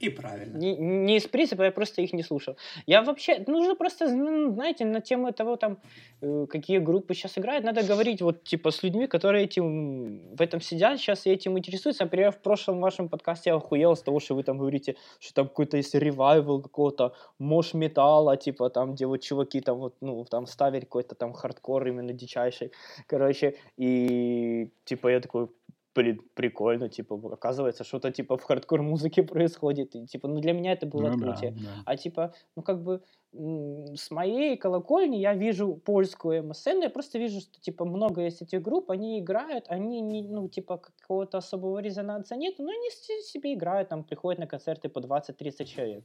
[0.00, 0.56] И правильно.
[0.56, 2.56] Не, не из принципа, я просто их не слушал.
[2.86, 5.78] Я вообще, нужно просто, ну, знаете, на тему того, там,
[6.22, 10.60] э, какие группы сейчас играют, надо говорить вот, типа, с людьми, которые этим, в этом
[10.62, 12.04] сидят сейчас и этим интересуются.
[12.04, 15.48] Например, в прошлом вашем подкасте я охуел с того, что вы там говорите, что там
[15.48, 20.46] какой-то есть ревайвал какого-то мош металла, типа, там, где вот чуваки там вот, ну, там
[20.46, 22.72] ставили какой-то там хардкор именно дичайший,
[23.06, 25.48] короче, и, типа, я такой,
[25.96, 30.72] блин, прикольно, типа, оказывается, что-то типа в хардкор музыке происходит, и типа, ну для меня
[30.72, 31.52] это было ну, открытие.
[31.52, 31.82] Да, да.
[31.86, 37.40] А типа, ну как бы с моей колокольни я вижу польскую МСН, я просто вижу,
[37.40, 42.36] что типа много есть этих групп, они играют, они не, ну типа какого-то особого резонанса
[42.36, 42.90] нет, но они
[43.22, 46.04] себе играют, там приходят на концерты по 20-30 человек.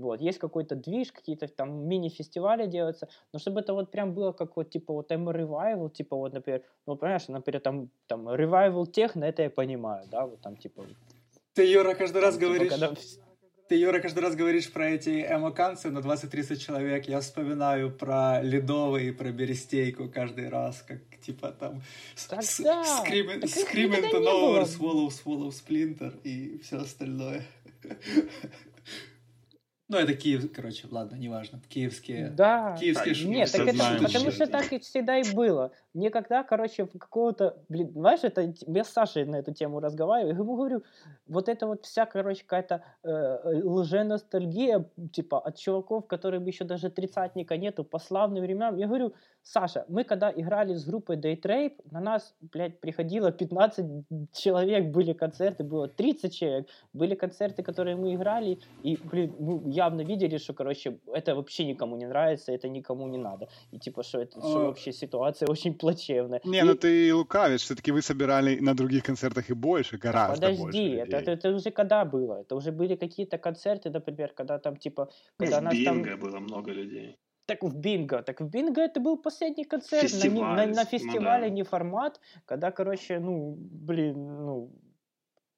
[0.00, 4.56] Вот, есть какой-то движ, какие-то там мини-фестивали делаются, но чтобы это вот прям было как
[4.56, 9.42] вот, типа, вот ревайвал, типа, вот, например, ну, понимаешь, например, там, там, ревайвал техно, это
[9.42, 10.86] я понимаю, да, вот там, типа...
[11.54, 12.70] Ты, Юра, каждый раз там, типа, говоришь...
[12.70, 12.94] Когда...
[13.70, 17.06] Ты, Юра, каждый раз говоришь про эти эмо-канцы на 20-30 человек.
[17.06, 21.80] Я вспоминаю про Ледовый и про Берестейку каждый раз, как, типа, там...
[22.28, 22.82] Так, с- да.
[23.04, 27.44] Scream, scream into nowhere, swallow, swallow, splinter и все остальное.
[29.90, 31.60] Ну, это Киев, короче, ладно, неважно.
[31.68, 32.30] Киевские.
[32.30, 32.76] Да.
[32.78, 33.34] Киевские шутки.
[33.34, 35.72] Нет, так это, потому что так и всегда и было.
[35.94, 40.54] Никогда, короче, какого-то, блин, знаешь, это я с Сашей на эту тему разговариваю, я ему
[40.54, 40.84] говорю,
[41.26, 47.56] вот это вот вся, короче, какая-то э, лженостальгия, типа, от чуваков, которым еще даже тридцатника
[47.56, 48.76] нету, по славным временам.
[48.76, 54.92] Я говорю, Саша, мы когда играли с группой Daytrape, на нас, блядь, приходило 15 человек,
[54.92, 60.38] были концерты, было 30 человек, были концерты, которые мы играли, и, блин, мы явно видели,
[60.38, 63.48] что, короче, это вообще никому не нравится, это никому не надо.
[63.72, 66.40] И типа, что это, что вообще ситуация очень плачевная.
[66.44, 66.74] Не, ну и...
[66.74, 71.16] ну ты лукавишь, все-таки вы собирали на других концертах и больше, гораздо Подожди, больше это,
[71.16, 72.40] это, это уже когда было?
[72.40, 75.08] Это уже были какие-то концерты, например, когда там, типа,
[75.38, 76.02] когда в нас там...
[76.20, 77.16] было много людей.
[77.46, 78.22] Так в Бинго.
[78.22, 81.54] Так в Бинго это был последний концерт Фестиваль, на, на, на фестивале, ну, да.
[81.54, 84.14] не формат, когда, короче, ну, блин,
[84.46, 84.70] ну,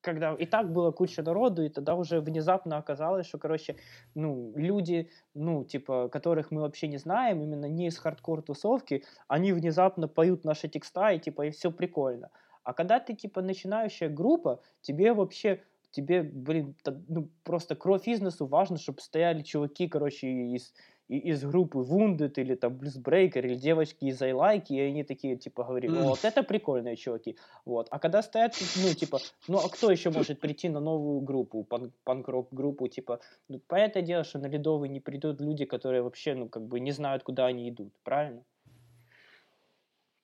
[0.03, 3.77] когда и так было куча народу, и тогда уже внезапно оказалось, что, короче,
[4.15, 10.09] ну, люди, ну, типа, которых мы вообще не знаем, именно не из хардкор-тусовки, они внезапно
[10.09, 12.31] поют наши текста, и, типа, и все прикольно.
[12.65, 16.75] А когда ты, типа, начинающая группа, тебе вообще тебе, блин,
[17.09, 20.75] ну, просто кровь из носу важно, чтобы стояли чуваки, короче, из,
[21.09, 25.65] из группы Wounded или там Bluesbreaker или девочки из I Like, и они такие, типа,
[25.65, 27.37] говорили, вот это прикольные чуваки.
[27.65, 27.89] Вот.
[27.91, 31.67] А когда стоят, ну, типа, ну, а кто еще может прийти на новую группу,
[32.05, 36.49] панк-рок группу, типа, ну, понятное дело, что на Ледовый не придут люди, которые вообще, ну,
[36.49, 38.43] как бы не знают, куда они идут, правильно?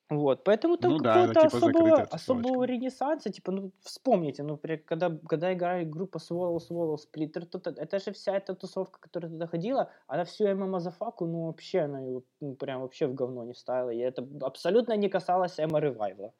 [0.09, 5.15] Вот, поэтому там ну, какого-то да, типа особого, особого ренессанса, типа, ну, вспомните, ну, когда,
[5.27, 9.45] когда играли группа Swallow, Swallow, Splitter, то, то, это же вся эта тусовка, которая туда
[9.45, 13.91] ходила, она всю ММА-зафаку, ну, вообще, она его, ну, прям вообще в говно не ставила,
[13.91, 16.31] и это абсолютно не касалось Эма Ревайвла.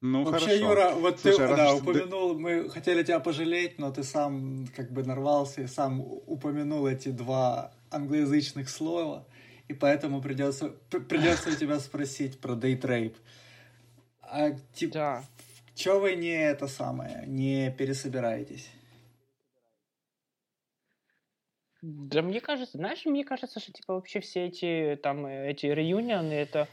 [0.00, 0.68] Ну, Вообще, хорошо.
[0.68, 5.02] Юра, вот Слушай, ты да, упомянул, мы хотели тебя пожалеть, но ты сам как бы
[5.02, 9.26] нарвался и сам упомянул эти два англоязычных слова
[9.68, 10.70] и поэтому придется,
[11.08, 13.16] придется у тебя спросить про дейтрейп.
[14.20, 15.24] А типа, да.
[15.74, 18.70] чё вы не это самое, не пересобираетесь?
[21.82, 26.66] Да мне кажется, знаешь, мне кажется, что типа вообще все эти там эти реюнионы это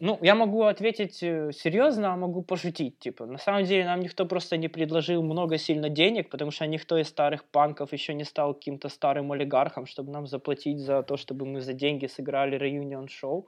[0.00, 2.98] ну, я могу ответить э, серьезно, а могу пошутить.
[2.98, 6.98] Типа, на самом деле нам никто просто не предложил много сильно денег, потому что никто
[6.98, 11.46] из старых панков еще не стал каким-то старым олигархом, чтобы нам заплатить за то, чтобы
[11.46, 13.46] мы за деньги сыграли реюнион шоу.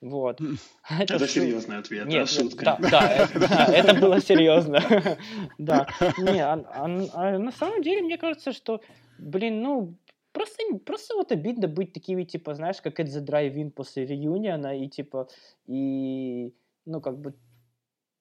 [0.00, 0.40] Вот.
[1.00, 2.64] Это, это серьезный ответ, Нет, да, шутка.
[2.64, 4.82] Да, да, это, да, это было серьезно.
[5.58, 5.86] Да.
[6.18, 6.84] Не, а, а,
[7.14, 8.80] а на самом деле, мне кажется, что,
[9.18, 9.94] блин, ну,
[10.36, 14.86] Просто, просто вот обидно быть такими, типа, знаешь, как это The Drive-In после реюниона, и,
[14.86, 15.28] типа,
[15.66, 16.52] и,
[16.84, 17.32] ну, как бы,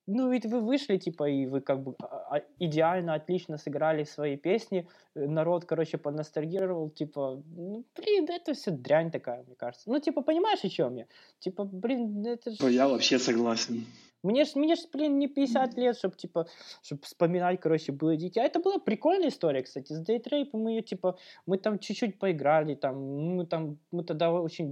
[0.07, 4.37] ну, ведь вы вышли, типа, и вы как бы а, а, идеально, отлично сыграли свои
[4.37, 9.89] песни, э, народ, короче, поностальгировал, типа, ну, блин, это все дрянь такая, мне кажется.
[9.89, 11.07] Ну, типа, понимаешь, о чем я?
[11.39, 12.71] Типа, блин, это же...
[12.71, 13.85] Я вообще согласен.
[14.25, 16.47] Мне ж, мне ж, блин, не 50 лет, чтобы, типа,
[16.81, 18.43] чтобы вспоминать, короче, было дитя.
[18.43, 19.93] Это была прикольная история, кстати.
[19.93, 24.67] С Дейтрейпом мы ее, типа, мы там чуть-чуть поиграли, там, мы там, мы тогда очень,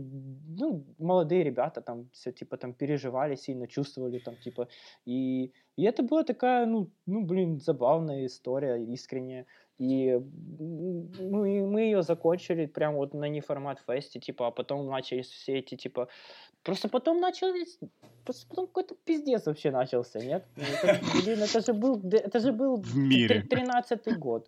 [0.59, 4.67] ну, молодые ребята там все, типа, там переживали сильно, чувствовали там, типа,
[5.05, 9.45] и И это была такая, ну, ну блин, забавная история, искренняя.
[9.79, 10.19] И
[10.59, 15.75] мы, мы ее закончили прям вот на неформат фесте, типа, а потом начались все эти,
[15.75, 16.09] типа,
[16.63, 17.79] просто потом начались,
[18.23, 20.45] просто потом какой-то пиздец вообще начался, нет?
[20.55, 23.45] Ну, это, блин, это же был, это же был В мире.
[23.49, 24.47] 13-й год.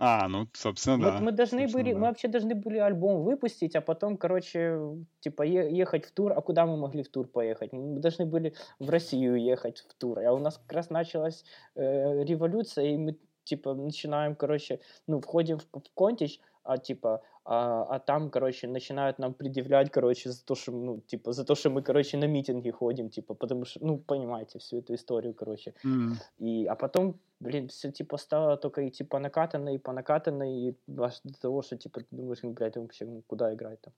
[0.00, 1.12] А, ну, собственно, да.
[1.12, 1.98] Вот мы должны Собственно, были, да.
[1.98, 4.78] мы вообще должны были альбом выпустить, а потом, короче,
[5.18, 6.32] типа ехать в тур.
[6.32, 7.72] А куда мы могли в тур поехать?
[7.72, 10.20] Мы должны были в Россию ехать в тур.
[10.20, 13.18] А у нас как раз началась э, революция, и мы
[13.48, 19.18] типа начинаем, короче, ну, входим в, в Контич, а типа, а, а там, короче, начинают
[19.18, 22.70] нам предъявлять, короче, за то, что, ну, типа, за то, что мы, короче, на митинги
[22.70, 25.72] ходим, типа, потому что, ну, понимаете всю эту историю, короче.
[25.84, 26.18] М.
[26.38, 30.74] И, а потом, блин, все типа стало только идти по накатанной, и по накатанной, и
[30.98, 33.94] аж до того, что типа ты думаешь, ну, блядь, вообще ну, куда играть там.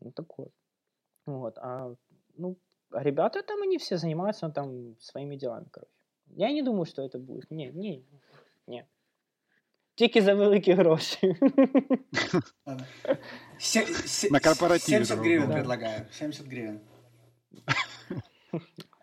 [0.00, 0.48] Ну, такое.
[1.26, 1.94] Вот, а,
[2.36, 2.56] ну,
[2.92, 5.99] а ребята там, они все занимаются ну, там своими делами, короче.
[6.37, 7.51] Я не думаю, что это будет.
[7.51, 8.01] Не, не,
[8.67, 8.85] не.
[9.95, 11.35] Тільки за великі гроші.
[12.65, 12.85] Ладно.
[13.59, 15.53] Се- се- На корпоративе 70 друг гривен друга.
[15.59, 16.05] предлагаю.
[16.11, 16.79] 70 гривен.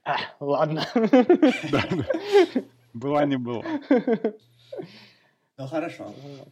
[0.05, 0.87] А, ладно.
[1.71, 2.07] Да, да.
[2.95, 3.63] Была не была.
[5.59, 6.05] Ну хорошо.
[6.05, 6.49] Вот.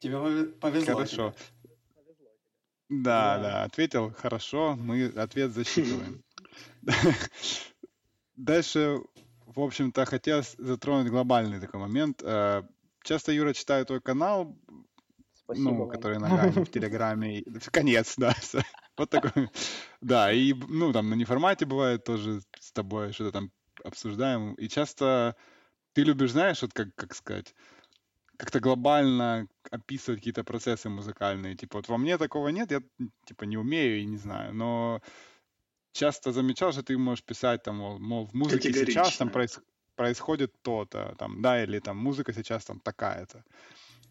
[0.00, 0.94] Тебе пове- повезло.
[0.94, 1.32] Хорошо.
[1.32, 1.74] тебе.
[2.90, 3.42] Да, Да.
[3.42, 6.22] да, ответил хорошо, мы ответ засчитываем.
[8.36, 9.00] Дальше,
[9.55, 12.21] в общем-то, хотелось затронуть глобальный такой момент.
[12.23, 12.63] Э,
[13.03, 14.57] Часто Юра читаю твой канал,
[15.35, 15.89] Спасибо ну, вам.
[15.89, 17.43] который на Грани в Телеграме.
[17.71, 18.33] Конец, да.
[18.95, 19.49] Вот такой.
[20.01, 23.51] Да, и, ну, там на неформате бывает тоже с тобой что-то там
[23.83, 24.53] обсуждаем.
[24.53, 25.35] И часто
[25.93, 27.55] ты любишь, знаешь, вот как, как сказать,
[28.37, 31.55] как-то глобально описывать какие-то процессы музыкальные.
[31.55, 32.81] Типа, вот во мне такого нет, я,
[33.25, 34.53] типа, не умею и не знаю.
[34.53, 35.01] Но
[35.93, 39.61] часто замечал, что ты можешь писать там, мол, мол, в музыке сейчас там проис-
[39.95, 43.43] происходит то-то, там, да, или там музыка сейчас там такая-то.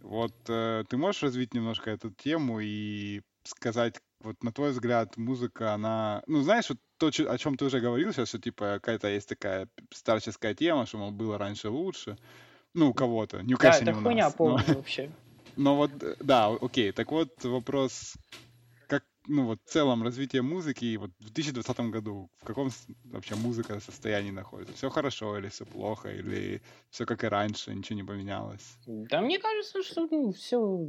[0.01, 5.75] Вот э, ты можешь развить немножко эту тему и сказать, вот на твой взгляд, музыка,
[5.75, 9.29] она, ну знаешь, вот то, о чем ты уже говорил сейчас, что типа какая-то есть
[9.29, 12.17] такая старческая тема, что, мол, было раньше лучше,
[12.75, 15.11] ну, у кого-то, не, Да, конечно, это не у хуйня нас, но- полная вообще.
[15.57, 18.15] но вот, э, да, окей, так вот вопрос,
[19.27, 22.71] ну вот целом развитие музыки, и вот в 2020 году в каком
[23.05, 24.75] вообще музыка состоянии находится?
[24.75, 28.77] Все хорошо или все плохо, или все как и раньше, ничего не поменялось?
[28.87, 30.89] Да мне кажется, что ну, все...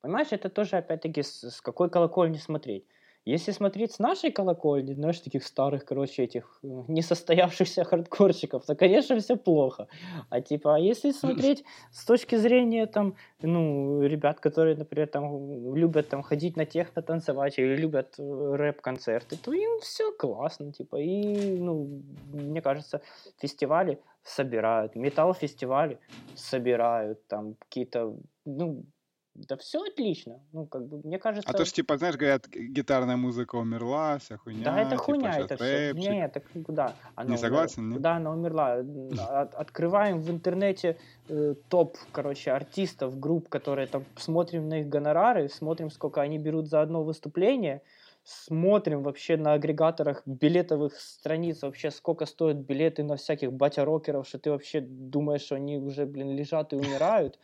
[0.00, 2.86] Понимаешь, это тоже, опять-таки, с, с какой колокольни смотреть.
[3.26, 9.18] Если смотреть с нашей колокольни, знаешь, таких старых, короче, этих э, несостоявшихся хардкорщиков, то, конечно,
[9.18, 9.88] все плохо.
[10.30, 16.08] А типа, а если смотреть с точки зрения, там, ну, ребят, которые, например, там, любят
[16.08, 21.58] там ходить на техно танцевать или любят э, рэп-концерты, то им все классно, типа, и,
[21.58, 22.02] ну,
[22.32, 23.02] мне кажется,
[23.38, 25.98] фестивали собирают, металл-фестивали
[26.34, 28.16] собирают, там, какие-то,
[28.46, 28.84] ну,
[29.48, 30.40] да все отлично.
[30.52, 31.48] Ну, как бы, мне кажется...
[31.48, 34.64] А то ж типа, знаешь, говорят, гитарная музыка умерла, вся хуйня.
[34.64, 35.64] Да, это типа, хуйня, это все.
[35.90, 36.10] рэпчик.
[36.10, 36.94] Не, так куда?
[37.14, 37.92] Она Не согласен, умерла.
[37.94, 38.02] нет?
[38.02, 39.40] Да, она умерла.
[39.40, 40.96] От- Открываем в интернете
[41.28, 46.68] э, топ, короче, артистов, групп, которые там смотрим на их гонорары, смотрим, сколько они берут
[46.68, 47.82] за одно выступление,
[48.22, 54.50] смотрим вообще на агрегаторах билетовых страниц, вообще сколько стоят билеты на всяких батя-рокеров, что ты
[54.50, 57.38] вообще думаешь, что они уже, блин, лежат и умирают,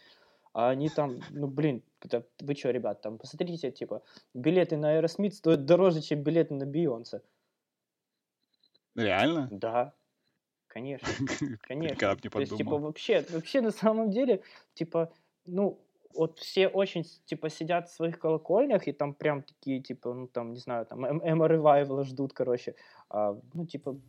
[0.56, 1.82] а они там, ну, блин,
[2.40, 4.02] вы что, ребят, там, посмотрите, типа,
[4.32, 7.20] билеты на Aerosmith стоят дороже, чем билеты на Бейонсе.
[8.94, 9.48] Реально?
[9.50, 9.92] Да,
[10.66, 11.06] конечно,
[11.60, 12.08] конечно.
[12.08, 12.86] Бы не То есть, типа, подумал.
[12.86, 14.42] вообще, вообще на самом деле,
[14.72, 15.12] типа,
[15.44, 15.78] ну,
[16.14, 20.54] вот все очень, типа, сидят в своих колокольнях и там прям такие, типа, ну, там,
[20.54, 22.76] не знаю, там, Эмма Ревайвела ждут, короче.
[23.10, 24.00] А, ну, типа,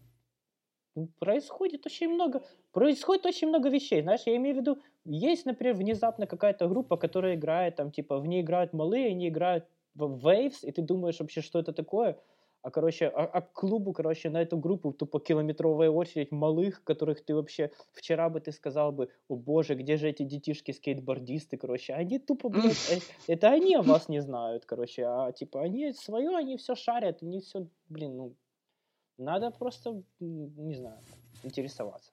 [0.98, 2.42] ну, происходит очень много,
[2.72, 7.36] происходит очень много вещей, знаешь, я имею в виду, есть, например, внезапно какая-то группа, которая
[7.36, 11.42] играет, там, типа, в ней играют малые, они играют в Waves, и ты думаешь вообще,
[11.42, 12.20] что это такое,
[12.62, 17.24] а, короче, а, а к клубу, короче, на эту группу тупо километровая очередь малых, которых
[17.24, 22.20] ты вообще, вчера бы ты сказал бы, о боже, где же эти детишки-скейтбордисты, короче, они
[22.20, 26.58] тупо, блядь, э, это они о вас не знают, короче, а, типа, они свое, они
[26.58, 28.36] все шарят, они все, блин, ну,
[29.18, 31.00] надо просто, не знаю,
[31.44, 32.12] интересоваться.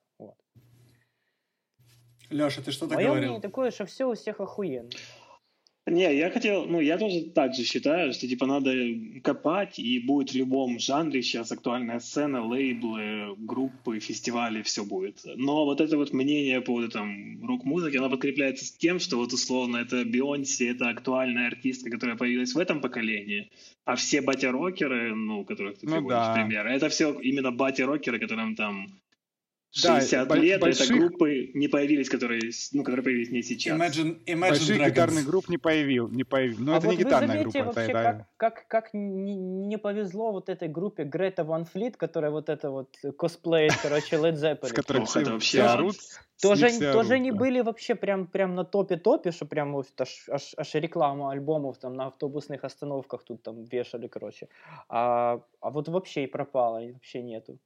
[2.31, 3.25] Леша, ты что-то Мое говорил?
[3.25, 4.91] мнение такое, что все у всех охуенно.
[5.87, 8.72] Не, я хотел, ну, я тоже так же считаю, что, типа, надо
[9.22, 15.20] копать, и будет в любом жанре сейчас актуальная сцена, лейблы, группы, фестивали, все будет.
[15.37, 19.77] Но вот это вот мнение по вот там рок-музыке, оно подкрепляется тем, что вот условно
[19.77, 23.51] это Бейонсе, это актуальная артистка, которая появилась в этом поколении,
[23.85, 26.33] а все батя-рокеры, ну, которых ты Ну приводишь да.
[26.35, 28.87] пример, это все именно батя-рокеры, которым там
[29.77, 33.79] 60 бо- лет, больших- это группы не появились, которые, с- ну, которые появились не сейчас.
[33.79, 34.91] Imagine, Imagine Больших Dragons.
[34.91, 36.57] гитарных групп не появил, не появил.
[36.61, 38.03] Ну, а это вот не гитарная группа, это вообще, да.
[38.03, 42.70] как, как, как не, не повезло вот этой группе Грета Ван Флит, которая вот это
[42.70, 44.72] вот косплеит, короче, Led С Zeppelin.
[44.75, 45.97] которых Ох, все, это вообще орут.
[45.97, 47.33] с Тоже, тоже да.
[47.35, 49.87] были вообще прям, прям на топе-топе, что прям аж,
[50.29, 54.49] аж, аж реклама альбомов там на автобусных остановках тут там вешали, короче.
[54.89, 57.59] А, а вот вообще и пропало, и вообще нету.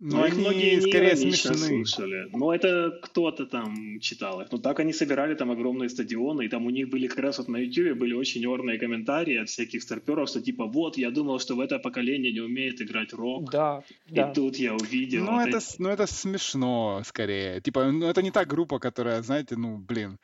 [0.00, 1.54] Ну, Ну, их многие скорее смешны.
[1.54, 2.28] слушали.
[2.32, 4.48] Но это кто-то там читал их.
[4.52, 7.48] Ну, так они собирали там огромные стадионы, и там у них были как раз вот
[7.48, 11.54] на YouTube были очень орные комментарии от всяких старперов, что типа, вот, я думал, что
[11.54, 14.32] в это поколение не умеет играть рок, Да, и да.
[14.34, 17.60] тут я увидел Ну вот это, эти- ну, это смешно, скорее.
[17.60, 20.18] Типа, ну, это не та группа, которая, знаете, ну, блин,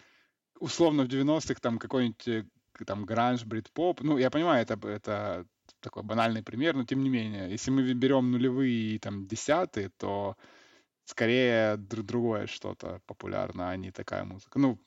[0.59, 2.45] условно в 90-х там какой-нибудь э,
[2.87, 4.03] там гранж, брит-поп.
[4.03, 5.45] Ну, я понимаю, это, это
[5.81, 10.37] такой банальный пример, но тем не менее, если мы берем нулевые и там десятые, то
[11.05, 14.59] скорее дру- другое что-то популярно, а не такая музыка.
[14.59, 14.79] Ну,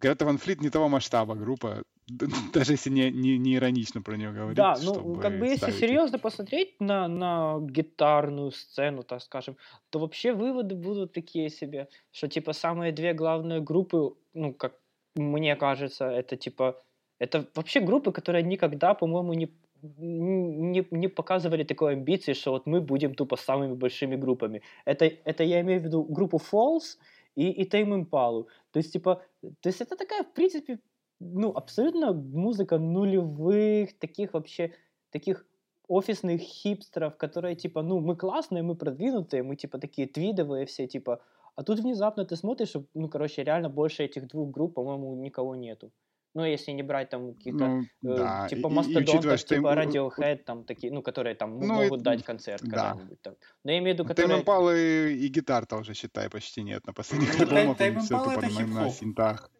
[0.00, 1.82] Грета Ван Флит не того масштаба группа,
[2.52, 4.56] даже если не, не, не иронично про нее говорить.
[4.56, 9.56] Да, ну, как бы если серьезно посмотреть на, на гитарную сцену, так скажем,
[9.90, 14.74] то вообще выводы будут такие себе, что типа самые две главные группы, ну, как
[15.14, 16.82] мне кажется, это типа,
[17.20, 19.52] это вообще группы, которые никогда, по-моему, не,
[19.82, 24.62] не, не показывали такой амбиции, что вот мы будем тупо самыми большими группами.
[24.86, 26.96] Это, это я имею в виду группу Falls
[27.36, 28.46] и, и Tame Impala.
[28.72, 30.78] То есть, типа, то есть это такая, в принципе,
[31.20, 34.72] ну, абсолютно музыка нулевых, таких вообще,
[35.10, 35.46] таких
[35.88, 41.20] офисных хипстеров, которые, типа, ну, мы классные, мы продвинутые, мы, типа, такие твидовые все, типа,
[41.54, 45.90] а тут внезапно ты смотришь, ну, короче, реально больше этих двух групп, по-моему, никого нету.
[46.32, 47.66] Ну, если не брать там какие-то,
[48.02, 48.48] Ну, э, да.
[48.48, 51.58] типа, и- и- и мастодонтов, учитывая, что им- типа, Radiohead, там, такие, ну, которые там
[51.58, 52.70] Ну, и- могут дать концерт да.
[52.92, 53.34] когда-нибудь там.
[53.64, 54.40] Но я имею в виду, Тайм которые...
[54.40, 56.86] Импалы и гитар-то уже, считай, почти нет.
[56.86, 58.92] На последних Ну, альбомах Impala тупо это на, на хип-хоп.
[58.94, 59.50] синтах.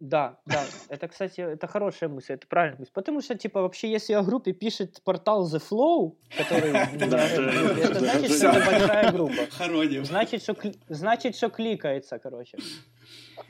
[0.00, 2.90] Да, да, это, кстати, это хорошая мысль, это правильная мысль.
[2.94, 8.30] Потому что, типа, вообще, если о группе пишет портал The Flow, который говорит это- значит,
[8.30, 9.46] это- что это большая группа.
[9.50, 10.04] Хороним.
[10.06, 12.56] Значит, что, кли- значит, что кликается, короче.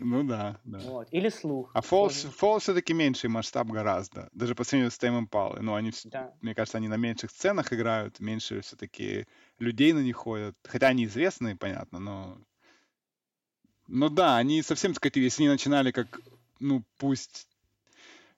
[0.03, 0.79] Ну да, да.
[0.79, 1.09] Вот.
[1.11, 1.71] Или слух.
[1.75, 4.29] А Falls, Falls все-таки меньший масштаб гораздо.
[4.33, 5.61] Даже по сравнению с Tame Impala.
[5.61, 6.33] Ну, они, Да.
[6.41, 9.27] мне кажется, они на меньших сценах играют, меньше все-таки
[9.59, 10.57] людей на них ходят.
[10.65, 12.39] Хотя они известные, понятно, но...
[13.89, 15.33] Ну да, они совсем скатились.
[15.33, 16.21] Если они начинали как,
[16.61, 17.47] ну, пусть...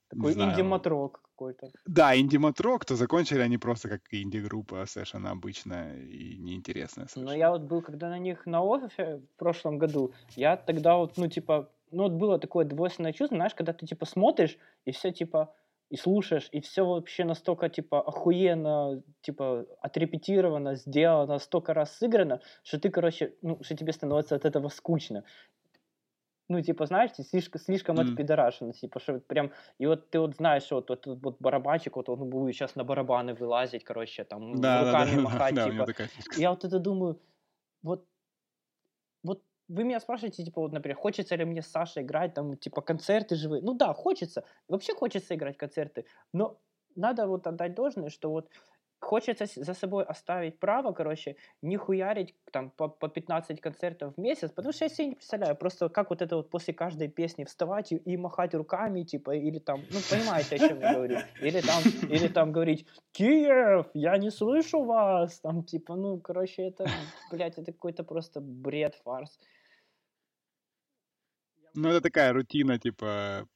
[0.08, 1.70] Такой инди-матрок какой-то.
[1.86, 7.38] Да, инди-матрок, то закончили они просто как инди-группа совершенно обычная и неинтересная Но совершенно.
[7.38, 11.28] я вот был, когда на них на офисе в прошлом году, я тогда вот, ну,
[11.28, 15.55] типа, ну, вот было такое двойственное чувство, знаешь, когда ты, типа, смотришь, и все, типа,
[15.90, 22.78] и слушаешь, и все вообще настолько, типа, охуенно, типа, отрепетировано, сделано, столько раз сыграно, что
[22.78, 25.24] ты, короче, ну, что тебе становится от этого скучно.
[26.49, 28.18] Ну, типа, знаешь, слишком, слишком Мгм.
[28.18, 32.09] отпидорашено, типа, что прям, и вот ты вот знаешь, что вот, вот, вот барабанчик, вот
[32.09, 35.84] он будет сейчас на барабаны вылазить, короче, там, Да, да, руками да, махать, да, типа,
[35.84, 37.22] такая я вот это думаю,
[37.82, 38.09] вот,
[39.22, 42.82] вот вы меня спрашиваете, типа, вот, например, хочется ли мне с Сашей играть, там, типа,
[42.82, 43.62] концерты живые?
[43.62, 44.45] Ну да, хочется.
[44.68, 46.07] Вообще хочется играть концерты.
[46.32, 46.61] Но
[46.95, 48.51] надо вот отдать должное, что вот
[49.03, 54.50] хочется за собой оставить право, короче, не хуярить там по, по 15 концертов в месяц,
[54.50, 57.92] потому что я себе не представляю, просто как вот это вот после каждой песни вставать
[57.92, 61.82] и, и махать руками, типа, или там, ну, понимаете, о чем я говорю, или там,
[62.11, 66.86] или там говорить, Киев, я не слышу вас, там, типа, ну, короче, это,
[67.30, 69.38] блядь, это какой-то просто бред, фарс.
[71.74, 73.48] Ну, это такая рутина, типа,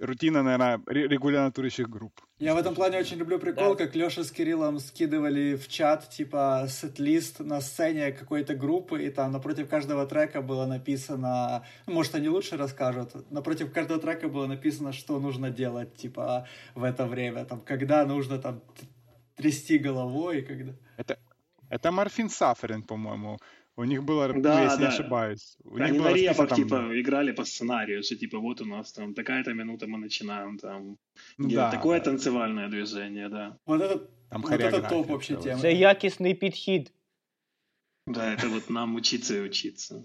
[0.00, 1.52] рутина, наверное, регулярно
[1.86, 2.20] групп.
[2.38, 3.84] Я в этом плане очень люблю прикол, Да.
[3.84, 9.32] как Леша с Кириллом скидывали в чат, типа, сет-лист на сцене какой-то группы, и там
[9.32, 14.92] напротив каждого трека было написано, ну, может, они лучше расскажут, напротив каждого трека было написано,
[14.92, 18.62] что нужно делать, типа, в это время, там, когда нужно, там,
[19.36, 20.72] трясти головой, когда...
[20.96, 21.18] Это,
[21.68, 23.38] это Морфин Сафферин, по-моему.
[23.79, 24.93] У них было, ну, Да, если не да.
[24.93, 25.57] ошибаюсь.
[25.63, 28.61] У них Они было на расписано репах, там, типа, играли по сценарию, что, типа, вот
[28.61, 30.97] у нас там такая-то минута мы начинаем, там,
[31.37, 32.05] ну, где да, такое да.
[32.05, 33.57] танцевальное движение, да.
[33.65, 35.43] Вот это, Там вот это хореография топ вообще целая.
[35.43, 35.61] тема.
[35.61, 36.93] Це якісний підхід.
[38.07, 40.03] Да, это вот нам учиться и учиться.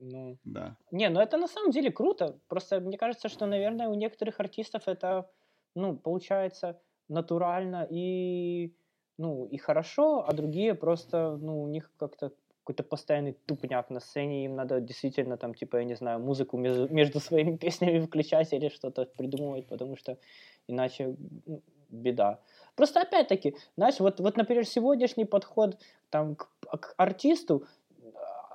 [0.00, 0.76] Ну, Да.
[0.92, 2.34] не, ну это на самом деле круто.
[2.48, 5.24] Просто мне кажется, что, наверное, у некоторых артистов это,
[5.74, 6.74] ну, получается
[7.08, 8.72] натурально и,
[9.18, 12.30] ну, и хорошо, а другие просто, ну, у них как-то
[12.63, 16.87] какой-то постоянный тупняк на сцене, им надо действительно там, типа, я не знаю, музыку между,
[16.93, 20.17] между своими песнями включать или что-то придумывать, потому что
[20.67, 22.39] иначе ну, беда.
[22.75, 25.77] Просто опять-таки, знаешь, вот, вот, например, сегодняшний подход
[26.09, 26.49] там к,
[26.79, 27.67] к артисту,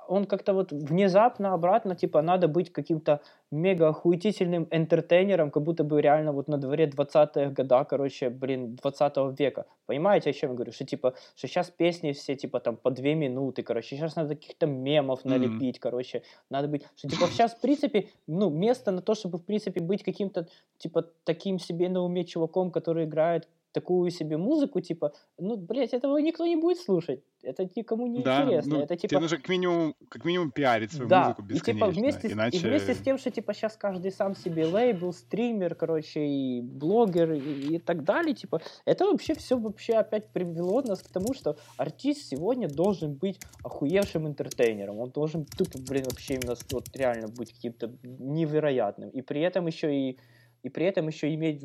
[0.09, 6.01] он как-то вот внезапно обратно, типа, надо быть каким-то мега охуительным энтертейнером, как будто бы
[6.01, 9.65] реально вот на дворе 20-х года, короче, блин, 20 века.
[9.85, 10.71] Понимаете, о чем я говорю?
[10.71, 14.65] Что, типа, что сейчас песни все, типа, там, по две минуты, короче, сейчас надо каких-то
[14.65, 15.79] мемов налепить, mm-hmm.
[15.79, 19.79] короче, надо быть, что, типа, сейчас, в принципе, ну, место на то, чтобы, в принципе,
[19.79, 20.47] быть каким-то,
[20.79, 26.17] типа, таким себе на уме чуваком, который играет такую себе музыку, типа, ну, блядь, этого
[26.17, 27.23] никто не будет слушать.
[27.41, 28.77] Это никому не да, интересно.
[28.77, 29.09] Ну, это типа...
[29.09, 31.23] Тебе нужно как минимум, как минимум пиарить свою да.
[31.23, 31.71] музыку бесконечно.
[31.71, 32.57] И, типа, вместе, иначе...
[32.57, 37.33] и вместе с тем, что типа сейчас каждый сам себе лейбл, стример, короче, и блогер,
[37.33, 41.57] и, и так далее, типа, это вообще все вообще опять привело нас к тому, что
[41.77, 44.99] артист сегодня должен быть охуевшим интертейнером.
[44.99, 49.09] Он должен тупо, блин, вообще именно вот реально быть каким-то невероятным.
[49.09, 50.19] И при этом еще и
[50.63, 51.63] и при этом еще иметь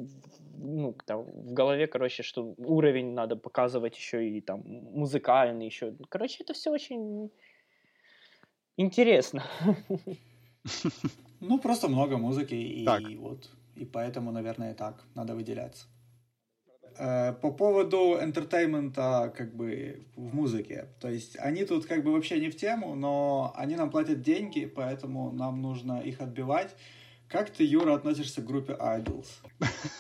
[0.59, 5.95] ну, там, в голове, короче, что уровень надо показывать еще и там музыкальный еще.
[6.09, 7.31] Короче, это все очень
[8.77, 9.45] интересно.
[11.41, 13.03] Ну, просто много музыки, и, так.
[13.19, 15.87] вот, и поэтому, наверное, так, надо выделяться.
[16.97, 20.89] Э, по поводу энтертеймента как бы в музыке.
[21.01, 24.67] То есть они тут как бы вообще не в тему, но они нам платят деньги,
[24.67, 26.75] поэтому нам нужно их отбивать.
[27.35, 29.27] Как ты, Юра, относишься к группе Idols?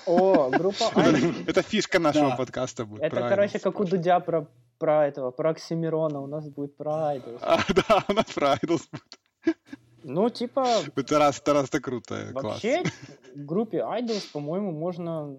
[0.07, 1.45] О, группа Idols.
[1.49, 3.03] Это фишка нашего подкаста будет.
[3.03, 4.47] Это, короче, как у Дудя про
[4.79, 7.39] про этого, про Оксимирона, у нас будет про Idols.
[7.43, 9.57] А, да, у нас про Idols будет.
[10.05, 10.65] Ну, типа...
[10.95, 12.85] Это раз, это раз, это круто, Вообще,
[13.35, 15.37] группе Idols, по-моему, можно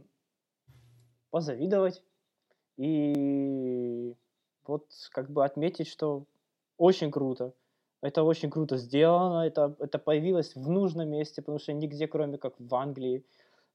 [1.30, 2.04] позавидовать.
[2.76, 4.14] И
[4.68, 6.26] вот как бы отметить, что
[6.78, 7.54] очень круто.
[8.06, 12.54] Это очень круто сделано, это, это появилось в нужном месте, потому что нигде, кроме как
[12.60, 13.26] в Англии,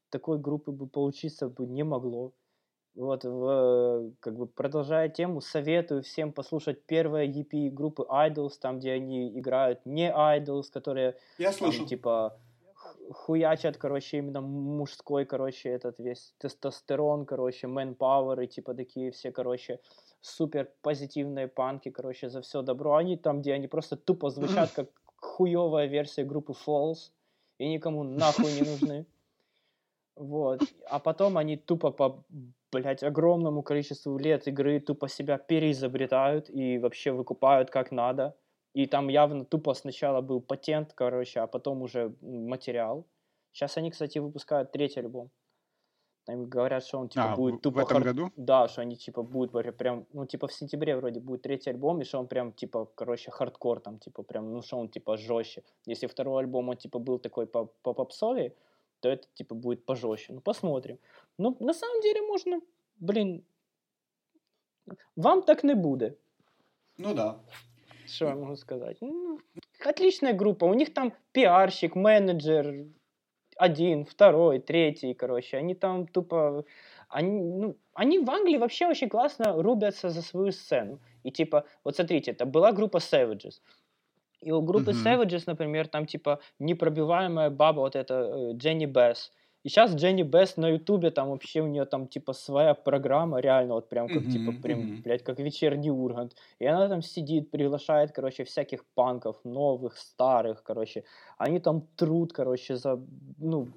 [0.09, 2.33] такой группы бы получиться бы не могло.
[2.95, 8.93] Вот, в, как бы продолжая тему, советую всем послушать первое EP группы Idols, там, где
[8.93, 12.39] они играют не Idols, которые Я там, типа
[13.13, 19.81] хуячат, короче, именно мужской, короче, этот весь тестостерон, короче, manpower и типа такие все, короче,
[20.21, 22.97] супер позитивные панки, короче, за все добро.
[22.97, 27.11] Они там, где они просто тупо звучат как хуевая версия группы Falls,
[27.59, 29.07] и никому нахуй не нужны.
[30.17, 30.61] Вот.
[30.89, 32.25] А потом они тупо по,
[32.73, 38.35] блядь, огромному количеству лет игры тупо себя переизобретают и вообще выкупают как надо.
[38.75, 43.07] И там явно тупо сначала был патент, короче, а потом уже материал.
[43.53, 45.31] Сейчас они, кстати, выпускают третий альбом.
[46.25, 47.81] Там говорят, что он типа а, будет тупо...
[47.81, 48.05] В этом хар...
[48.05, 48.33] году?
[48.37, 52.05] Да, что они типа будут прям, ну типа в сентябре вроде будет третий альбом, и
[52.05, 55.63] что он прям типа, короче, хардкор там, типа прям, ну что он типа жестче.
[55.87, 58.55] Если второй альбом он типа был такой по, по попсове,
[59.01, 60.35] то это типа будет пожестче.
[60.35, 60.99] Ну посмотрим.
[61.39, 62.61] Ну на самом деле можно,
[62.99, 63.43] блин,
[65.17, 66.19] вам так не будет.
[66.99, 67.41] Ну да.
[68.07, 68.97] Что я могу сказать?
[69.01, 69.41] Ну,
[69.85, 70.65] отличная группа.
[70.65, 72.87] У них там пиарщик, менеджер,
[73.61, 75.59] один, второй, третий, короче.
[75.59, 76.65] Они там тупо...
[77.09, 81.01] Они, ну, они в Англии вообще очень классно рубятся за свою сцену.
[81.25, 83.61] И типа, вот смотрите, это была группа Savages.
[84.41, 85.05] И у группы uh-huh.
[85.05, 89.33] Savages, например, там типа непробиваемая баба, вот эта э, Дженни Бесс.
[89.63, 93.75] И сейчас Дженни Бест на Ютубе, там вообще у нее там типа своя программа, реально
[93.75, 95.03] вот прям как mm-hmm, типа, прям, mm-hmm.
[95.03, 96.35] блядь, как вечерний Ургант.
[96.59, 101.05] И она там сидит, приглашает, короче, всяких панков, новых, старых, короче.
[101.37, 103.01] Они там труд, короче, за,
[103.39, 103.69] ну,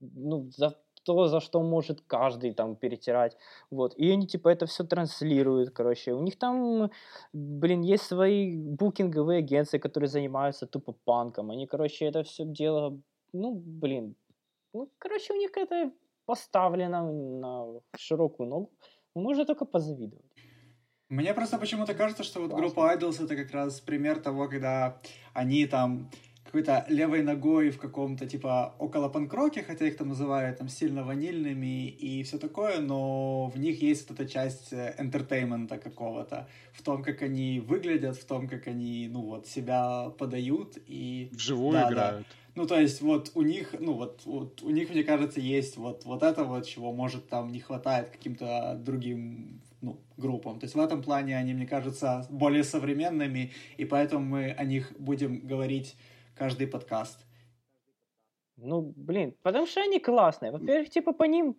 [0.00, 3.36] ну, за то, за что может каждый там перетирать.
[3.70, 3.94] Вот.
[3.96, 6.12] И они типа это все транслируют, короче.
[6.12, 6.90] У них там,
[7.32, 11.50] блин, есть свои букинговые агенции, которые занимаются тупо панком.
[11.50, 13.00] Они, короче, это все дело,
[13.32, 14.14] ну, блин,
[14.72, 15.92] ну, короче, у них это
[16.24, 18.70] поставлено на широкую ногу.
[19.14, 20.24] Можно только позавидовать.
[21.08, 22.66] Мне просто почему-то кажется, что вот Классно.
[22.66, 24.98] группа Idols это как раз пример того, когда
[25.34, 26.10] они там
[26.44, 31.88] какой-то левой ногой в каком-то типа около панкроке, хотя их там называют там сильно ванильными
[31.88, 37.22] и все такое, но в них есть вот эта часть энтертеймента какого-то, в том, как
[37.22, 41.30] они выглядят, в том, как они, ну вот, себя подают и...
[41.32, 42.26] Вживую да, играют.
[42.28, 42.41] Да.
[42.54, 46.04] Ну, то есть, вот у них, ну, вот, вот у них, мне кажется, есть вот,
[46.04, 50.60] вот это вот, чего, может, там не хватает каким-то другим, ну, группам.
[50.60, 54.92] То есть, в этом плане они, мне кажется, более современными, и поэтому мы о них
[54.98, 55.96] будем говорить
[56.36, 57.24] каждый подкаст.
[58.58, 60.52] Ну, блин, потому что они классные.
[60.52, 61.56] Во-первых, типа по ним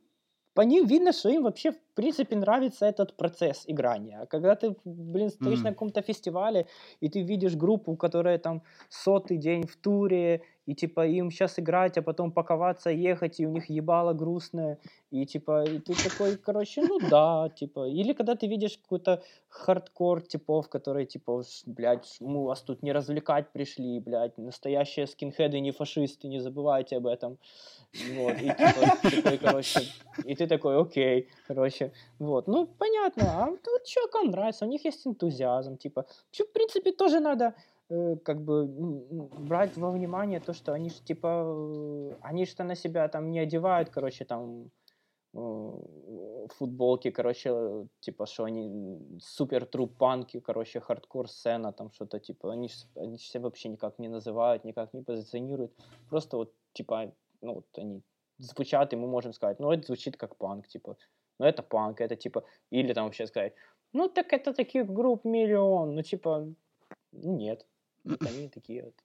[0.53, 4.21] по ним видно, что им вообще, в принципе, нравится этот процесс играния.
[4.21, 5.63] А когда ты, блин, стоишь mm.
[5.63, 6.65] на каком-то фестивале,
[7.01, 11.97] и ты видишь группу, которая там сотый день в туре, и типа им сейчас играть,
[11.97, 14.77] а потом паковаться, ехать, и у них ебало грустное,
[15.11, 20.21] и типа и ты такой, короче, ну да, типа, или когда ты видишь какой-то хардкор
[20.21, 26.27] типов, которые типа, блядь, мы вас тут не развлекать пришли, блядь, настоящие скинхеды не фашисты,
[26.27, 27.37] не забывайте об этом,
[28.15, 29.81] вот, и типа, такой, короче,
[30.23, 31.82] и ты такой, окей, короче,
[32.19, 37.19] вот, ну понятно, а тут чувакам нравится, у них есть энтузиазм, типа, в принципе тоже
[37.19, 37.53] надо
[37.93, 38.65] Э, как бы
[39.47, 43.39] брать во внимание то, что они же типа, э, они что на себя там не
[43.39, 44.71] одевают, короче, там
[45.33, 45.71] э,
[46.57, 52.69] футболки, короче, типа, что они супер труп панки, короче, хардкор сцена, там что-то типа, они,
[52.95, 55.73] они себя вообще никак не называют, никак не позиционируют,
[56.09, 57.11] просто вот, типа,
[57.41, 58.01] ну, вот они
[58.37, 60.95] звучат, и мы можем сказать, ну, это звучит как панк, типа,
[61.39, 63.53] ну, это панк, это типа, или там вообще сказать,
[63.93, 66.47] ну, так это таких групп миллион, ну, типа,
[67.11, 67.65] нет,
[68.03, 68.95] вот они такие вот.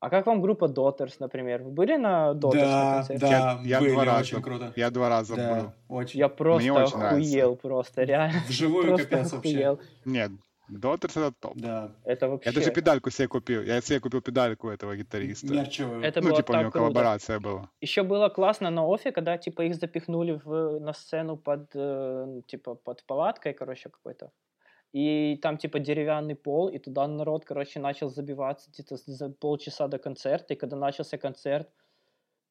[0.00, 1.62] А как вам группа Daughters, например?
[1.62, 3.26] Вы были на Daughters да, на концерте?
[3.26, 4.72] Да, я, были, два раза, очень круто.
[4.74, 5.72] Я два раза да, был.
[5.94, 6.20] Очень.
[6.20, 7.60] Я просто Мне очень охуел, нравится.
[7.60, 8.40] просто, реально.
[8.48, 9.74] Вживую просто капец охуел.
[9.74, 9.90] вообще.
[10.06, 10.30] Нет,
[10.70, 11.56] Daughters это топ.
[11.56, 11.90] Да.
[12.04, 12.50] Это вообще...
[12.50, 13.62] Я даже педальку себе купил.
[13.62, 15.52] Я себе купил педальку этого гитариста.
[15.52, 16.02] Мерчевую.
[16.02, 16.84] Это ну, было типа у так него круто.
[16.84, 17.70] коллаборация была.
[17.80, 22.74] Еще было классно на офе, когда типа их запихнули в, на сцену под э, типа
[22.74, 24.30] под палаткой, короче, какой-то.
[24.92, 29.98] И там типа деревянный пол, и туда народ, короче, начал забиваться где-то за полчаса до
[29.98, 30.54] концерта.
[30.54, 31.68] И когда начался концерт,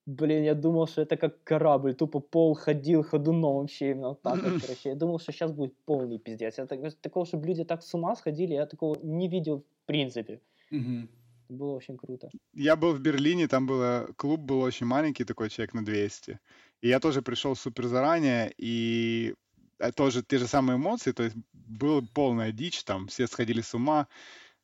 [0.10, 4.62] блин, я думал, что это как корабль, тупо пол ходил ходуном вообще именно так вот,
[4.62, 4.90] короче.
[4.90, 6.58] Я думал, что сейчас будет полный пиздец.
[6.58, 10.42] Я так, такого, чтобы люди так с ума сходили, я такого не видел в принципе.
[10.72, 11.10] Мгм.
[11.50, 12.30] Было очень круто.
[12.54, 16.40] Я был в Берлине, там было клуб был очень маленький, такой человек на 200.
[16.82, 19.34] И я тоже пришел супер заранее, и
[19.80, 23.74] э, тоже те же самые эмоции, то есть была полная дичь, там все сходили с
[23.74, 24.08] ума.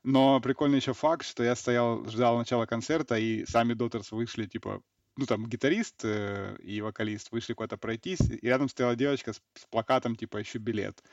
[0.03, 4.81] Но прикольный еще факт, что я стоял, ждал начала концерта, и сами Дотерс вышли, типа,
[5.17, 9.65] ну там гитарист э, и вокалист вышли куда-то пройтись, и рядом стояла девочка с, с
[9.69, 11.03] плакатом, типа, ищу билет.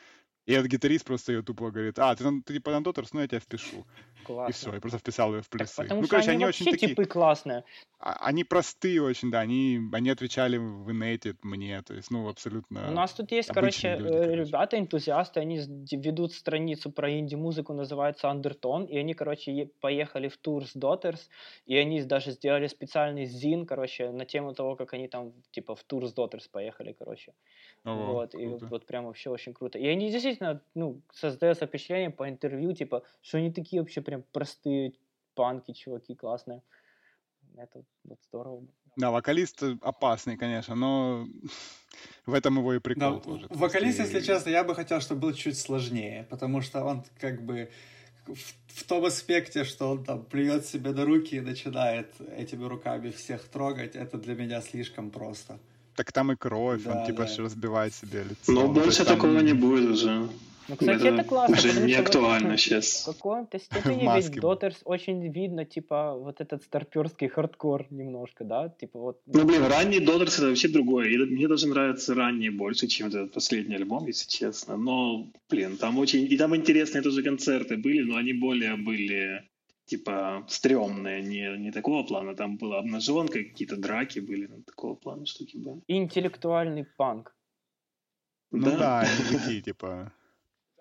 [0.46, 3.28] И этот гитарист просто ее тупо говорит, а, ты, ты типа на Дотерс, ну я
[3.28, 3.86] тебя впишу.
[4.24, 4.50] Классно.
[4.50, 5.76] И все, и просто вписал ее в Так плюсы.
[5.76, 6.88] потому ну, короче, они, они очень такие...
[6.88, 7.64] типы классные.
[7.98, 12.88] А- Они простые очень, да, они, они отвечали в инете мне, то есть, ну, абсолютно...
[12.88, 14.44] У нас тут есть, короче, люди, э, короче.
[14.44, 15.60] ребята, энтузиасты, они
[15.92, 21.20] ведут страницу про инди-музыку, называется Undertone, и они, короче, поехали в тур с Daughters,
[21.66, 25.82] и они даже сделали специальный зин, короче, на тему того, как они там, типа, в
[25.84, 27.32] тур с Daughters поехали, короче.
[27.84, 28.66] Ого, вот, и круто.
[28.66, 29.78] вот прям вообще очень круто.
[29.78, 34.92] И они действительно, ну, создается впечатление по интервью, типа, что они такие вообще прям простые
[35.34, 36.62] панки, чуваки, классные.
[37.56, 38.62] Это вот здорово.
[38.96, 41.26] Да, вокалист э, опасный, конечно, но
[42.26, 43.48] в этом его и Да, прикол тоже.
[43.48, 47.04] то вокалист, если и- честно, я бы хотел, чтобы был чуть сложнее, потому что он
[47.20, 47.70] как бы
[48.26, 53.10] в, в том аспекте, что он там плюет себе на руки и начинает этими руками
[53.10, 55.58] всех трогать, это для меня слишком просто.
[55.96, 57.42] Так там и кровь, Да, он типа да.
[57.44, 58.52] разбивает себе лицо.
[58.52, 60.28] Но То больше есть там- такого не будет уже.
[60.68, 61.56] Ну, кстати, это, классно.
[61.56, 63.02] уже не актуально ну, сейчас.
[63.02, 68.68] В каком-то степени ведь Daughters очень видно, типа, вот этот старперский хардкор немножко, да?
[68.68, 69.20] Типа вот...
[69.26, 71.08] Ну, блин, ранний Додерс это вообще другое.
[71.08, 74.76] И мне даже нравится ранний больше, чем этот последний альбом, если честно.
[74.76, 76.32] Но, блин, там очень...
[76.32, 79.42] И там интересные тоже концерты были, но они более были
[79.92, 82.34] типа стрёмные, не, не такого плана.
[82.34, 85.82] Там была обнаженка, какие-то драки были, ну, такого плана штуки были.
[85.88, 87.34] Интеллектуальный панк.
[88.52, 90.12] Ну да, они такие, типа...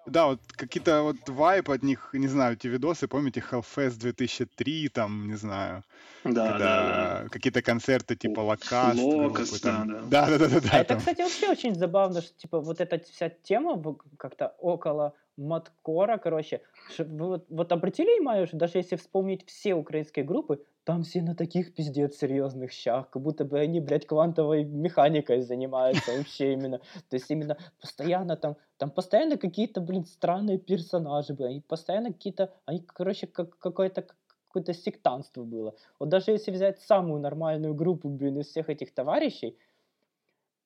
[0.07, 5.27] Да, вот какие-то вот вайп от них, не знаю, эти видосы, помните, Hellfest 2003, там,
[5.27, 5.83] не знаю,
[6.23, 7.29] Да, да, когда да.
[7.29, 10.99] какие-то концерты типа Локаст, Локаст, да, да, да, да, да, А это, там.
[10.99, 16.61] кстати, вообще очень забавно, что, типа, вот эта вся тема как-то около маткора, короче,
[16.97, 21.35] вы вот, вот обратили внимание, что даже если вспомнить все украинские группы, там все на
[21.35, 26.79] таких пиздец серьезных щах, как будто бы они, блядь, квантовой механикой занимаются вообще именно.
[27.09, 32.53] То есть именно постоянно там, там постоянно какие-то, блин, странные персонажи были, они постоянно какие-то,
[32.65, 34.05] они, короче, как какое-то
[34.47, 35.75] какое-то сектантство было.
[35.97, 39.57] Вот даже если взять самую нормальную группу, блин, из всех этих товарищей,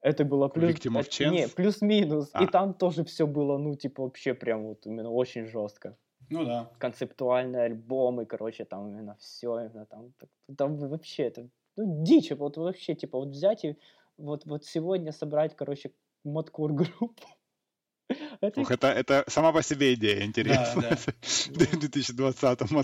[0.06, 0.72] это было плюс...
[0.72, 1.56] Victim of не, Chance?
[1.56, 2.28] плюс-минус.
[2.28, 2.48] И А.
[2.48, 5.98] там тоже все было, ну, типа, вообще прям вот именно очень жестко.
[6.30, 6.70] Ну да.
[6.78, 10.14] Концептуальные альбомы, короче, там именно все, именно там,
[10.58, 13.78] там вообще это, ну, дичь, вот вообще, типа, вот взять и
[14.18, 15.92] вот, вот сегодня собрать, короче,
[16.24, 17.28] маткор группу.
[18.42, 20.90] Это Ух, это, это сама по себе идея интересная.
[20.90, 20.96] да.
[21.22, 22.78] В 2020-м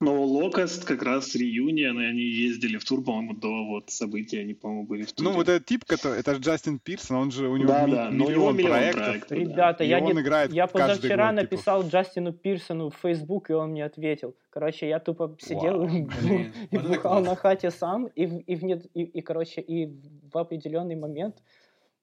[0.00, 0.30] откосов.
[0.30, 4.84] Локост как раз реюнион, и они ездили в тур, по-моему, до вот события, они, по-моему,
[4.86, 5.28] были в туре.
[5.30, 7.92] Ну, вот этот тип, который, это же Джастин Пирсон, он же, у него Да, ми-
[7.92, 9.04] да, но у него миллион миллион проектов.
[9.04, 9.28] проектов.
[9.30, 9.36] да.
[9.36, 11.42] Ребята, И я, он не- играет я позавчера год, типа.
[11.42, 14.34] написал Джастину Пирсону в Facebook, и он мне ответил.
[14.50, 15.88] Короче, я тупо сидел Вау.
[15.88, 19.86] и, и бухал на хате сам, и, в- и, в нет- и, и, короче, и
[20.32, 21.36] в определенный момент,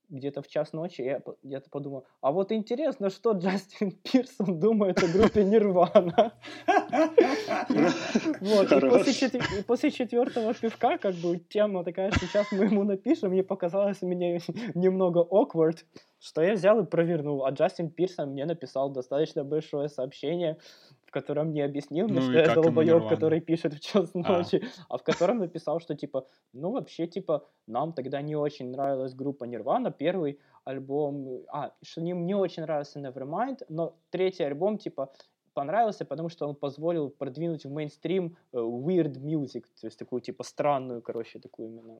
[0.09, 5.07] где-то в час ночи, я где-то подумал, а вот интересно, что Джастин Пирсон думает о
[5.07, 6.33] группе Нирвана.
[8.41, 14.01] Вот, и после, четвертого пивка, как бы, тема такая, сейчас мы ему напишем, мне показалось
[14.01, 14.39] мне
[14.75, 15.77] немного awkward,
[16.25, 17.45] что я взял и провернул.
[17.45, 20.57] А Джастин Пирсон мне написал достаточно большое сообщение,
[21.05, 24.17] в котором не объяснил мне, Ну что я долбоеб, который пишет в час А.
[24.17, 29.13] ночи, а в котором написал, что типа, ну вообще, типа, нам тогда не очень нравилась
[29.13, 35.11] группа Нирвана, первый альбом, а, что им не очень нравился Nevermind, но третий альбом, типа,
[35.53, 40.43] понравился, потому что он позволил продвинуть в мейнстрим э, weird music, то есть такую, типа,
[40.43, 41.99] странную, короче, такую именно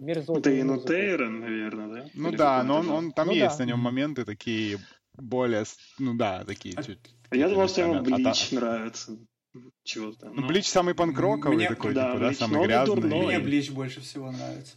[0.00, 0.62] мерзотную Это музыку.
[0.90, 2.10] Инутейрон, наверное, да?
[2.14, 2.94] Ну Или да, но он, там?
[2.94, 3.64] он там Ну есть да.
[3.64, 4.78] на нем моменты такие
[5.14, 5.64] более,
[5.98, 6.98] ну да, такие А- чуть.
[7.32, 9.18] Я думал, что ему от- Блич нравится.
[9.84, 10.28] Чего-то.
[10.30, 12.94] Ну, Блич самый панкроковый Мне- такой, да, типа, да, Блич, самый он и грязный.
[12.96, 13.26] дурной.
[13.26, 14.76] Мне Блич больше всего нравится.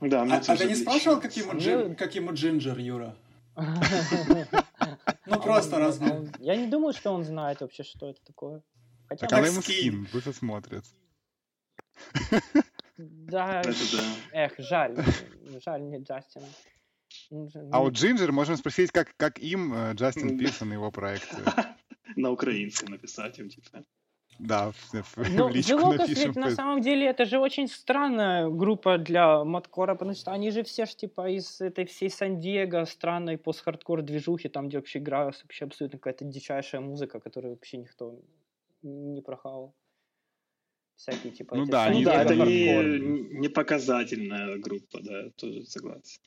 [0.00, 2.78] Да, мне А, а ты не Блич спрашивал, как ему, Мне- Джин- как ему Джинджер,
[2.78, 3.14] Юра?
[5.26, 6.00] Ну, А просто он- раз.
[6.00, 8.62] он- Я не думаю, что он знает вообще, что это такое.
[9.08, 10.84] Хотя, Так она ему скин, пусть посмотрит.
[13.08, 14.04] да, Это да.
[14.44, 14.96] эх, жаль,
[15.64, 16.46] жаль не Джастина.
[17.30, 20.38] Ну, А ну, у Джинджер можно спросить, как, как им э, Джастин М.
[20.38, 21.36] Пирсон и его проекты.
[22.16, 23.84] На украинском написать им, типа.
[24.38, 26.26] Да, в, в- Ну, в личку Locust напишем.
[26.28, 30.62] ведь на самом деле это же очень странная группа для маткора, потому что они же
[30.62, 35.64] все ж типа из этой всей Сан-Диего, странной пост-хардкор движухи, там где вообще играют вообще
[35.66, 38.18] абсолютно какая-то дичайшая музыка, которую вообще никто
[38.82, 39.74] не прохавал.
[41.00, 45.64] Всякие типа Ну эти да, Ну они да, это не, не показательная группа, да, тоже
[45.64, 46.20] согласен.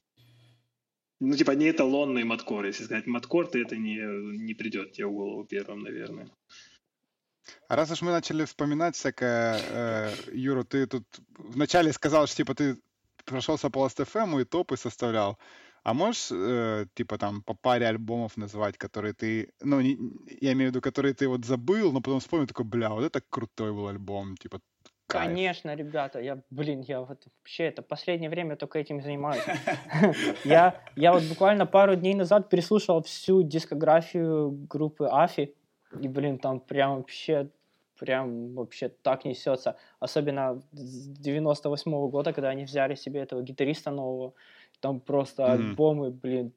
[1.20, 2.66] Ну, типа, не эталонный маткор.
[2.66, 4.00] Если сказать маткор, то это не,
[4.38, 6.28] не придет тебе в голову первым, наверное.
[7.68, 11.04] А раз уж мы начали вспоминать всякое, э, Юра, ты тут
[11.38, 12.78] вначале сказал, что типа ты
[13.26, 15.38] прошелся по Last.fm и топы составлял.
[15.84, 19.98] А можешь, э, типа, там, по паре альбомов назвать, которые ты, ну, не-
[20.42, 23.22] я имею в виду, которые ты вот забыл, но потом вспомнил, такой, бля, вот это
[23.30, 24.60] крутой был альбом, типа,
[25.08, 25.28] кайф.
[25.28, 29.44] Конечно, ребята, я, блин, я вот вообще это последнее время только этим занимаюсь.
[30.46, 35.54] Я, я вот буквально пару дней назад переслушал всю дискографию группы Афи,
[36.02, 37.50] и, блин, там прям вообще,
[38.00, 39.76] прям вообще так несется.
[40.00, 44.34] Особенно с 98 года, когда они взяли себе этого гитариста нового,
[44.84, 45.52] там просто Мгм.
[45.52, 46.52] альбомы, блин,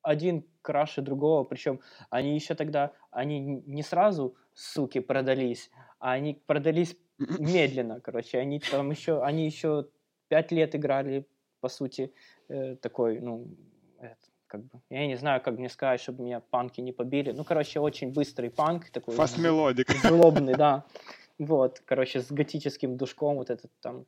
[0.00, 6.96] один краше другого, причем они еще тогда, они не сразу, суки, продались, а они продались
[7.18, 9.88] медленно, короче, они там еще, они еще
[10.28, 11.26] пять лет играли,
[11.60, 12.14] по сути,
[12.48, 13.46] э, такой, ну,
[14.00, 17.44] это, как бы, я не знаю, как мне сказать, чтобы меня панки не побили, ну,
[17.44, 19.88] короче, очень быстрый панк такой, Fast melodic.
[20.02, 20.86] злобный, да,
[21.38, 24.06] вот, короче, с готическим душком, вот этот там,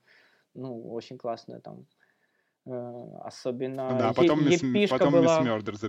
[0.55, 1.85] ну, очень классная там,
[3.23, 5.45] особенно Да, Е- потом Мисс потом Мисс была.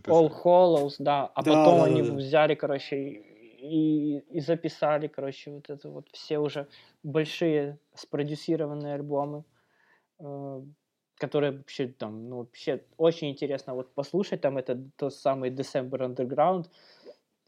[0.08, 5.52] All Hollows, да, а Да, потом да, они да, взяли, короче, и, и записали, короче,
[5.52, 6.68] вот это вот все уже
[7.04, 9.44] большие спродюсированные альбомы,
[10.20, 10.62] э,
[11.18, 16.68] которые вообще там, ну, вообще очень интересно вот послушать, там это тот самый December Underground,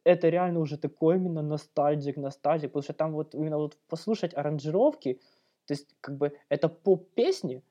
[0.04, 5.22] это реально уже такой именно ностальгик, ностальгик, потому что там вот именно вот послушать аранжировки,
[5.66, 7.64] то есть как бы это поп-песни,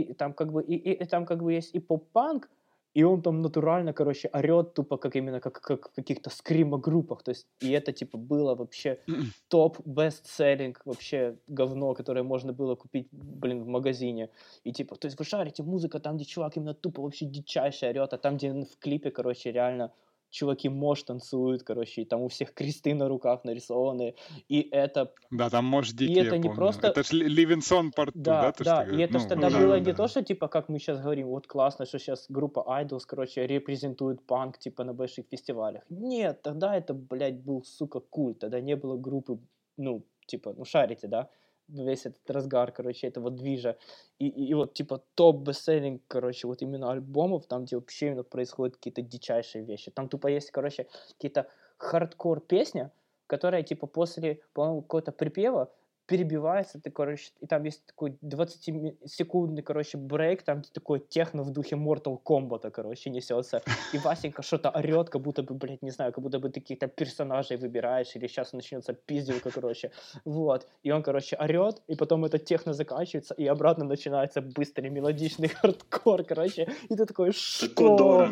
[0.00, 2.48] и там как бы и, и- и там как бы есть и поп-панк,
[2.94, 7.30] и он там натурально, короче, орет тупо как именно как, как в каких-то скримо-группах, то
[7.30, 8.98] есть и это типа было вообще
[9.48, 14.28] топ бестселлинг вообще говно, которое можно было купить, блин, в магазине.
[14.64, 18.12] И типа, то есть вы шарите, музыка там, где чувак именно тупо вообще дичайше орет,
[18.12, 19.90] а там, где в клипе, короче, реально
[20.32, 24.14] чуваки мож танцуют, короче, и там у всех кресты на руках нарисованы,
[24.48, 26.56] и это Да, там может дикий, это я не помню.
[26.56, 28.52] просто- Это ж Ли- Ливинсон 2, да, да?
[28.52, 29.80] ты да, что и это Ну, тогда да, было да.
[29.90, 33.46] не то, что типа, как мы сейчас говорим, вот классно, что сейчас группа Idols, короче,
[33.46, 35.82] репрезентует панк, типа, на больших фестивалях.
[35.90, 39.38] Нет, тогда это, блядь, был, сука, культ, тогда не было группы,
[39.76, 41.28] ну, типа, ну, шарите, да,
[41.68, 43.76] весь этот разгар, короче, этого движа.
[44.18, 48.24] И, и, и вот, типа, топ бестселлинг, короче, вот именно альбомов, там, где вообще именно
[48.24, 49.90] происходят какие-то дичайшие вещи.
[49.90, 51.48] Там тупо есть, короче, какие-то
[51.78, 52.92] хардкор песня,
[53.26, 55.72] которая, типа, после, по-моему, какого-то припева
[56.06, 61.76] перебивается, ты, короче, и там есть такой 20-секундный, короче, брейк, там такой техно в духе
[61.76, 63.62] Mortal Kombat, короче, несется,
[63.92, 66.88] и Васенька что-то орет, как будто бы, блядь, не знаю, как будто бы ты каких-то
[66.88, 69.90] персонажей выбираешь, или сейчас начнется пизделка, короче,
[70.24, 75.48] вот, и он, короче, орет, и потом это техно заканчивается, и обратно начинается быстрый мелодичный
[75.48, 78.28] хардкор, короче, и ты такой, что?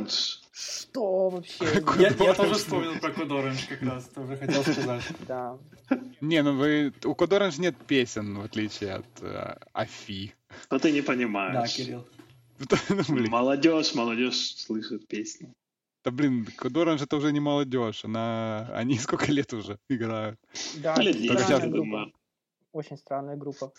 [0.52, 1.64] Что вообще?
[1.98, 5.02] Я, я тоже вспомнил про Orange как раз, тоже хотел сказать.
[5.26, 5.56] Да.
[6.20, 6.92] Не, ну вы...
[7.04, 10.34] У Orange нет песен, в отличие от э, Афи.
[10.70, 11.54] Но ты не понимаешь.
[11.54, 12.06] Да, Кирилл.
[12.88, 15.52] Ну, молодежь, молодежь слышит песни.
[16.04, 18.70] Да блин, Orange это уже не молодежь, она...
[18.72, 20.38] они сколько лет уже играют.
[20.76, 22.12] Да, Лет странная 10, я группа.
[22.72, 23.72] Очень странная группа.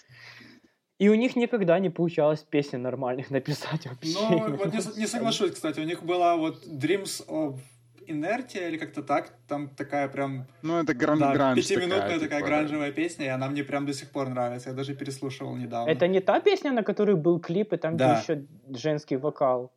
[0.99, 4.13] И у них никогда не получалось песни нормальных написать вообще.
[4.13, 5.79] Ну, вот не, не соглашусь, кстати.
[5.79, 7.59] У них была вот Dreams of
[8.07, 9.33] Inertia или как-то так.
[9.47, 13.47] Там такая прям Ну это гран да, гранж пятиминутная такая, типа, гранжевая песня, и она
[13.49, 14.69] мне прям до сих пор нравится.
[14.69, 15.89] Я даже переслушивал недавно.
[15.91, 18.13] Это не та песня, на которой был клип, и там Да.
[18.13, 18.45] был еще
[18.77, 19.71] женский вокал.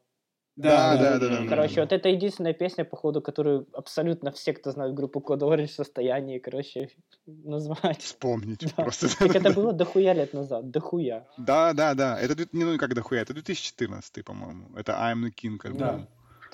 [0.56, 1.48] Да, да, да, да.
[1.48, 5.72] Короче, вот это единственная песня, походу, которую абсолютно все, кто знает группу Code Orange, в
[5.72, 6.90] состоянии, короче,
[7.26, 8.01] назвать.
[8.01, 8.84] Вспомнить Да.
[8.84, 9.09] просто.
[9.18, 11.26] Так это было дохуя лет назад, дохуя.
[11.38, 12.20] Да, да, да.
[12.20, 14.68] Это не ну как дохуя, это 2014, по-моему.
[14.76, 15.78] Это I'm the King альбом.
[15.78, 16.09] Да.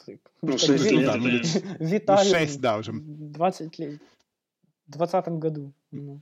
[0.06, 1.28] Так, Ну, так шесть Ви- лет да, ну.
[1.81, 2.93] Ну, Виталий 6, да, уже.
[2.93, 4.01] 20 лет.
[4.86, 5.72] В 20 году.
[5.90, 6.20] Ну.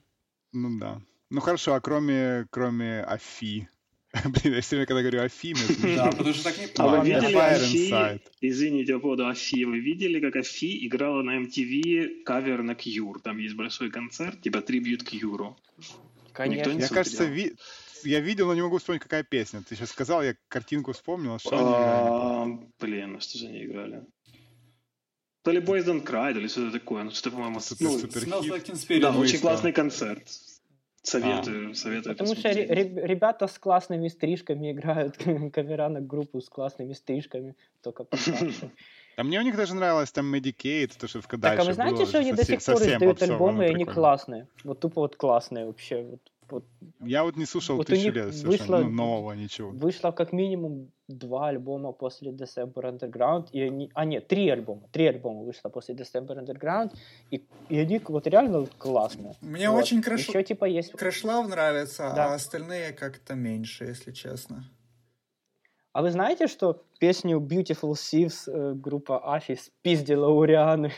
[0.53, 1.01] Ну да.
[1.31, 3.69] Ну хорошо, а кроме, кроме Афи?
[4.25, 5.55] Блин, я все время, когда говорю Афи.
[5.97, 8.21] Да, потому что так не А вы видели Афи?
[8.41, 9.65] Извините по поводу Афи.
[9.65, 13.21] Вы видели, как Афи играла на MTV кавер на Кьюр?
[13.21, 15.57] Там есть большой концерт, типа трибют Кьюру.
[16.33, 16.73] Конечно.
[16.73, 17.55] не Я, кажется, ви-
[18.05, 19.63] я видел, но не могу вспомнить, какая песня.
[19.69, 22.09] Ты сейчас сказал, я картинку вспомнил, а что они играли?
[22.11, 24.05] А, Блин, а что же они играли?
[25.43, 27.05] То ли Boys Don't Cry, то ли что-то такое.
[27.05, 30.29] Ну, что-то, по-моему, ну, да, очень классный концерт.
[31.03, 35.17] Советую, советую Потому что ребята с классными стрижками играют
[35.53, 38.71] кавера на группу с классными стрижками, только постарше.
[39.17, 41.73] А мне у них даже нравилось там Medicaid, то, что в Так, дальше а вы
[41.73, 43.95] знаете, было, что они до сих пор издают альбомы, и они прикольно.
[43.95, 44.49] классные.
[44.63, 46.03] Вот тупо вот классные вообще.
[46.03, 46.21] Вот,
[46.51, 46.65] вот
[47.01, 49.71] Я вот не слушал Вот тысячу лет совершенно, вышло- ну, нового ничего.
[49.71, 53.91] вышло как минимум два альбома после December Underground, и они...
[53.95, 54.83] А, нет, три альбома.
[54.93, 56.95] Три альбома вышло после December Underground,
[57.31, 59.35] и, и они вот реально классные.
[59.41, 59.83] Мне Вот.
[59.83, 60.93] очень Crash, Еще типа есть...
[60.95, 62.33] Crash Love нравится, Да.
[62.33, 64.65] а остальные как-то меньше, если честно.
[65.93, 70.93] А вы знаете, что песню Beautiful Thieves э, группа Афи спиздила у Рианы?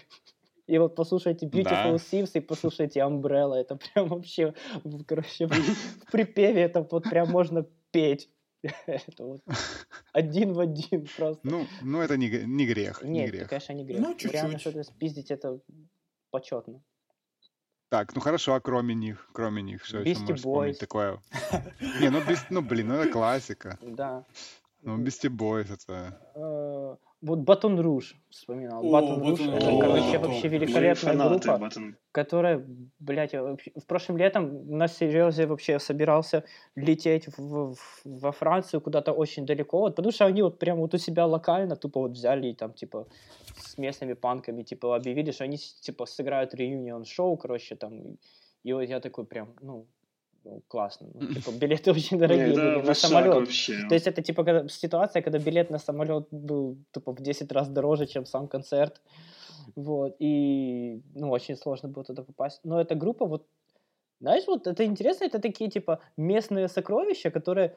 [0.70, 2.38] И вот послушайте Beautiful Да.
[2.38, 3.54] И послушайте Umbrella.
[3.54, 4.54] Это прям вообще,
[5.06, 8.30] короче, в припеве это вот прям можно петь.
[8.86, 9.40] Это вот
[10.12, 11.40] один в один просто.
[11.44, 13.48] Ну, ну это не, не грех, не Нет, это, грех.
[13.48, 14.00] конечно, не грех.
[14.00, 14.32] Ну, чуть-чуть.
[14.32, 15.60] Реально что-то спиздить, это
[16.30, 16.82] почетно.
[17.88, 20.78] Так, ну хорошо, а кроме них, кроме них, что еще Beastie можешь вспомнить Boys.
[20.78, 21.22] такое?
[22.02, 23.78] Не, ну, без, ну блин, ну это классика.
[23.80, 24.26] Да.
[24.82, 26.98] Ну, Beastie Boys это...
[27.22, 28.82] Вот Батон Руж вспоминал.
[28.82, 31.64] О, Батон Руж это, короче, вообще великолепная фанаты группа.
[31.66, 31.94] Button.
[32.12, 32.66] которая,
[32.98, 36.44] блядь, в прошлом летом на серьезе вообще собирался
[36.76, 40.94] лететь в- в- во Францию куда-то очень далеко, вот, потому что они вот прям вот
[40.94, 43.06] у себя локально тупо вот взяли и там типа
[43.56, 48.16] с местными панками типа объявили, что они типа сыграют реюнион шоу, короче, там,
[48.64, 49.86] и вот я такой прям, ну,
[50.44, 53.34] ну, классно, ну, типа билеты очень дорогие были на самолет.
[53.34, 53.86] вообще.
[53.88, 57.68] То есть это типа когда, ситуация, когда билет на самолет был тупо в 10 раз
[57.68, 59.00] дороже, чем сам концерт.
[59.76, 60.16] Вот.
[60.18, 62.60] И ну, очень сложно было туда попасть.
[62.64, 63.46] Но эта группа, вот,
[64.20, 67.76] знаешь, вот это интересно, это такие типа местные сокровища, которые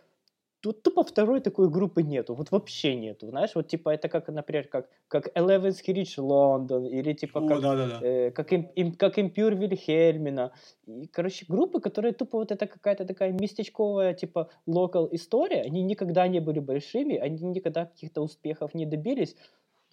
[0.64, 4.68] тут тупо второй такой группы нету, вот вообще нету, знаешь, вот типа это как, например,
[4.70, 8.00] как, как Eleven's Reach London, или типа О, как, да-да-да.
[8.02, 10.54] э, как, им, им- как Impure Вильхельмина.
[10.88, 16.28] И, короче, группы, которые тупо вот это какая-то такая местечковая, типа, локал история, они никогда
[16.30, 19.36] не были большими, они никогда каких-то успехов не добились,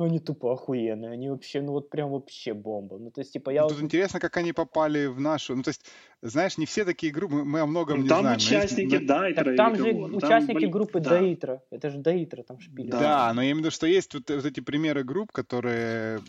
[0.01, 2.99] но они тупо охуенные, они вообще, ну вот прям вообще бомба.
[2.99, 3.75] Ну, то есть, типа, я Ну, вот...
[3.75, 5.55] Тут интересно, как они попали в нашу...
[5.55, 5.85] Ну, то есть,
[6.23, 8.39] знаешь, не все такие группы, мы, о многом не Там знаем.
[8.39, 9.93] но есть- участники но- Дайтера Так там же?
[9.93, 11.11] Там, участники группы да.
[11.11, 12.91] Даитра, это же Даитра там шпили.
[12.91, 13.01] Да.
[13.01, 16.21] Да, но я имею в виду, что есть вот, вот эти примеры групп, которые,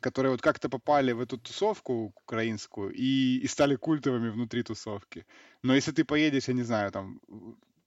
[0.00, 5.24] которые вот как-то попали в эту тусовку украинскую и, и стали культовыми внутри тусовки.
[5.62, 7.20] Но если ты поедешь, я не знаю, там,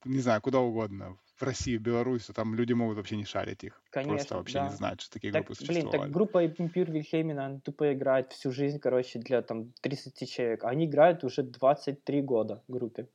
[0.05, 3.63] не знаю, куда угодно, в Россию, в Беларусь, то там люди могут вообще не шарить
[3.63, 3.81] их.
[3.91, 4.69] Просто Конечно, вообще да.
[4.69, 6.01] не знать, что такие Так, группы блин, существовали.
[6.01, 10.63] так группа Impure Вильхельмина, она тупо играет всю жизнь, короче, для там 30 человек.
[10.63, 13.07] Они играют уже 23 года в группе.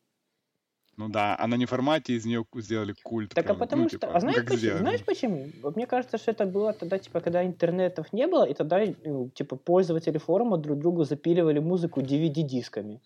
[0.97, 3.35] Ну да, а на неформате из нее сделали культ.
[3.35, 4.59] Так а прям, потому ну, что, типа, а ну, знаешь как почему?
[4.59, 4.79] сделали.
[4.79, 5.53] Знаешь почему?
[5.75, 9.57] Мне кажется, что это было тогда, типа, когда интернетов не было, и тогда, ну, типа,
[9.57, 13.03] пользователи форума друг другу запиливали музыку DVD-дисками.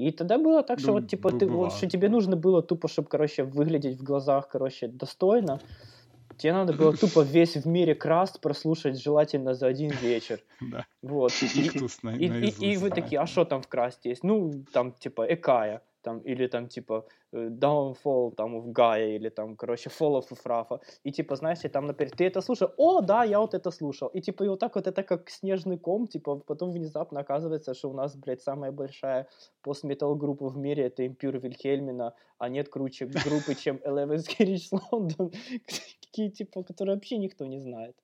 [0.00, 2.88] И тогда было так, что Ну, вот, типа, ты, вот, что тебе нужно было тупо,
[2.88, 5.60] чтобы, короче, выглядеть в глазах, короче, достойно.
[6.38, 10.40] Тебе надо было тупо весь в мире краст прослушать, желательно за один вечер.
[10.60, 10.86] Да.
[11.02, 11.32] Вот.
[11.42, 14.24] И, вы такие, а что там в красте есть?
[14.24, 19.56] Ну, там, типа, Экая, там, или там, типа, э, Downfall, там, в Гая, или там,
[19.56, 20.80] короче, Fall of Ефрафа.
[21.04, 24.08] И, типа, знаешь, и там, например, ты это слушал, о, да, я вот это слушал.
[24.08, 27.90] И, типа, и вот так вот это как снежный ком, типа, потом внезапно оказывается, что
[27.90, 29.26] у нас, блядь, самая большая
[29.62, 35.34] постметал группа в мире, это Impure Вильхельмина, а нет круче группы, чем Eleven Carriage London,
[36.00, 37.96] какие, типа, которые вообще никто не знает.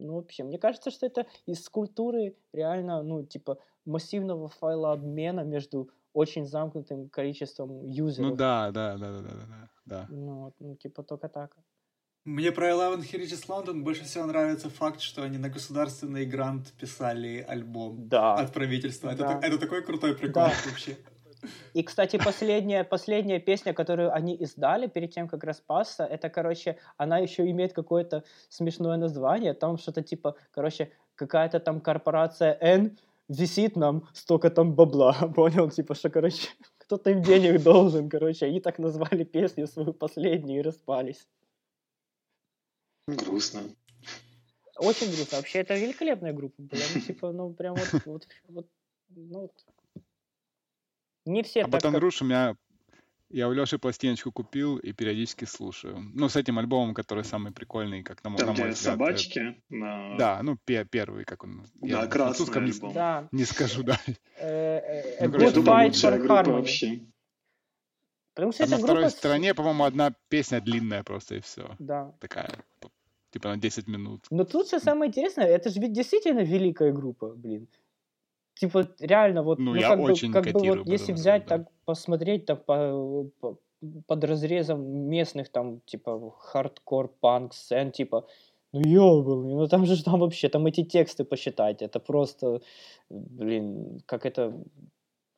[0.00, 5.90] Ну, вообще, мне кажется, что это из культуры реально, ну, типа, массивного файла обмена между
[6.18, 8.30] очень замкнутым количеством юзеров.
[8.30, 10.06] Ну да, да, да, да, да, да, да.
[10.10, 11.56] Ну, вот, ну, типа, только так.
[12.24, 17.46] Мне про Eleven Heritage London больше всего нравится факт, что они на государственный грант писали
[17.48, 18.34] альбом Да.
[18.34, 19.10] от правительства.
[19.10, 19.28] Это, Да.
[19.28, 20.52] так- это такой крутой прикол Да.
[20.66, 20.96] вообще.
[21.74, 27.18] И, кстати, последняя, последняя песня, которую они издали перед тем, как распасться, это, короче, она
[27.18, 29.54] еще имеет какое-то смешное название.
[29.54, 32.90] Там что-то типа, короче, какая-то там корпорация N
[33.28, 35.12] висит нам столько там бабла.
[35.34, 35.70] Понял?
[35.70, 36.48] Типа, что, короче,
[36.78, 38.46] кто-то им денег должен, короче.
[38.46, 41.28] Они так назвали песню свою последнюю и распались.
[43.06, 43.62] Грустно.
[44.76, 45.38] Очень грустно.
[45.38, 46.82] Вообще, это великолепная группа была.
[46.94, 48.68] Ну, типа, ну, прям вот, вот, вот,
[49.08, 49.64] ну, вот.
[51.24, 52.56] Не все А так, как- Батангруш у меня...
[53.30, 55.98] Я у Леши пластиночку купил и периодически слушаю.
[56.14, 58.76] Ну, с этим альбомом, который самый прикольный, как на, Там, на мой взгляд.
[58.78, 59.62] собачки.
[59.68, 61.66] на- э, Да, ну, пе- первый, как он...
[61.82, 62.92] я Да, на красный французском не, альбом.
[62.94, 63.28] Да.
[63.30, 63.98] не скажу, да.
[64.38, 64.78] Э,
[65.18, 66.52] э, Ну, Good Fight for Harmony.
[66.52, 67.00] вообще.
[68.34, 69.10] Потому что А на второй группа...
[69.16, 71.74] стороне, по-моему, одна песня длинная просто и все.
[71.78, 72.14] Да.
[72.20, 72.64] Такая,
[73.30, 74.26] типа на 10 минут.
[74.30, 77.68] Но тут же самое интересное, это же ведь действительно великая группа, блин.
[78.58, 81.58] Типа, реально, вот, Ну, ну, я как, бы, очень как бы вот, если взять, да.
[81.58, 83.58] так посмотреть, так по, по-
[84.06, 88.26] под разрезом местных, там, типа, хардкор, панк, сцен, типа,
[88.72, 92.60] ну, ёбаный, ну, там же там вообще, там эти тексты посчитать, это просто,
[93.10, 94.52] блин, как это,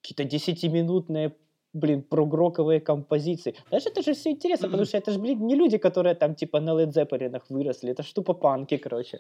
[0.01, 1.37] какие-то десятиминутные
[1.73, 3.55] блин, прогроковые композиции.
[3.69, 6.61] Знаешь, это же все интересно, потому что это же, блин, не люди, которые там, типа,
[6.61, 9.19] на Led Zeppelin выросли, это ж тупо панки, короче.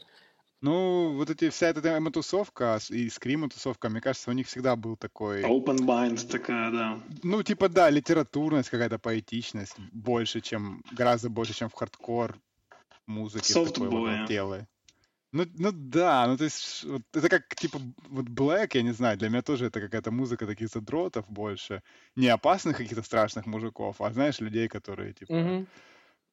[0.62, 5.42] Ну, вот эти вся эта эмо-тусовка и скрим-тусовка, мне кажется, у них всегда был такой...
[5.42, 7.00] Open mind такая, да.
[7.22, 12.38] Ну, типа, да, литературность, какая-то поэтичность больше, чем, гораздо больше, чем в хардкор
[13.06, 14.68] музыке с такой вот Софтбоя.
[15.32, 19.16] Ну, ну да, ну то есть вот это как типа вот Black, я не знаю,
[19.16, 21.82] для меня тоже это какая-то музыка таких задротов больше,
[22.16, 25.66] не опасных каких-то страшных мужиков, а знаешь людей, которые типа Мгм.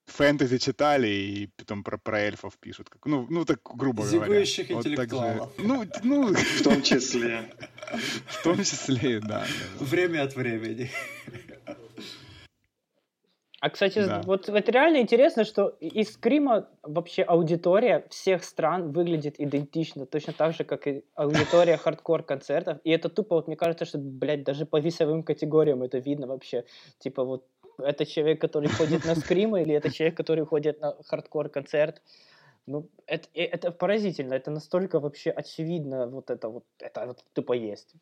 [0.07, 4.25] фэнтези читали и потом про, про эльфов пишут, как, ну, ну так грубо говоря.
[4.25, 4.89] Зигующих Вот же.
[4.89, 5.51] интеллектуалов.
[5.59, 7.53] Ну, ну, В том числе.
[8.25, 9.45] в том числе, да.
[9.79, 10.89] Время от времени.
[13.59, 14.21] А, кстати, Да.
[14.25, 20.53] вот это реально интересно, что из Скрима вообще аудитория всех стран выглядит идентично, точно так
[20.53, 22.77] же, как и аудитория хардкор-концертов.
[22.83, 26.65] И это тупо, вот мне кажется, что, блядь, даже по весовым категориям это видно вообще.
[26.99, 27.45] Типа вот
[27.79, 32.01] это человек, который ходит на Скрима, или это человек, который ходит на хардкор-концерт.
[32.67, 37.95] Ну, это, это поразительно, это настолько вообще очевидно, вот это вот, это вот тупо есть.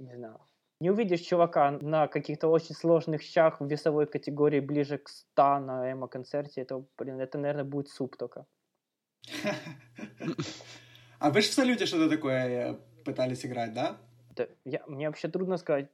[0.00, 0.40] Не знаю.
[0.82, 5.92] Не увидишь чувака на каких-то очень сложных щах в весовой категории ближе к 100 на
[5.92, 8.46] эмо-концерте, это, блин, это, наверное, будет суп только.
[11.20, 13.96] А вы же в салюте что-то такое э, пытались играть, да?
[14.34, 15.86] Это- я, мне вообще трудно сказать,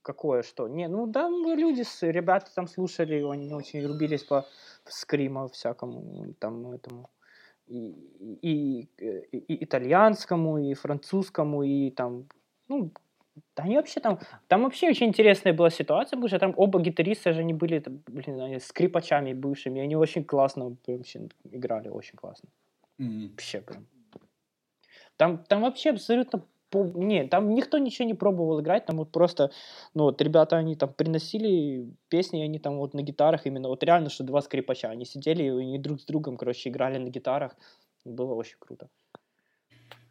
[0.00, 0.68] какое что.
[0.68, 4.46] Не, ну да, люди, ребята там слушали, они очень рубились по
[4.86, 7.10] скриму всякому, там, этому,
[7.66, 7.90] и,
[8.42, 8.88] и,
[9.32, 12.26] и- и итальянскому, и французскому, и там,
[12.68, 12.90] ну,
[13.56, 17.32] да они вообще там, там вообще очень интересная была ситуация, потому что там оба гитариста
[17.32, 22.48] же они были, там, блин, они скрипачами бывшими, они очень классно вообще играли, очень классно.
[22.98, 23.28] М.
[23.28, 23.86] Вообще прям.
[25.16, 26.42] Там, там вообще абсолютно...
[26.94, 29.50] Не, там никто ничего не пробовал играть, там вот просто,
[29.94, 34.10] ну вот ребята, они там приносили песни, они там вот на гитарах именно, вот реально,
[34.10, 37.56] что два скрипача, они сидели, и они друг с другом, короче, играли на гитарах,
[38.04, 38.88] было очень круто.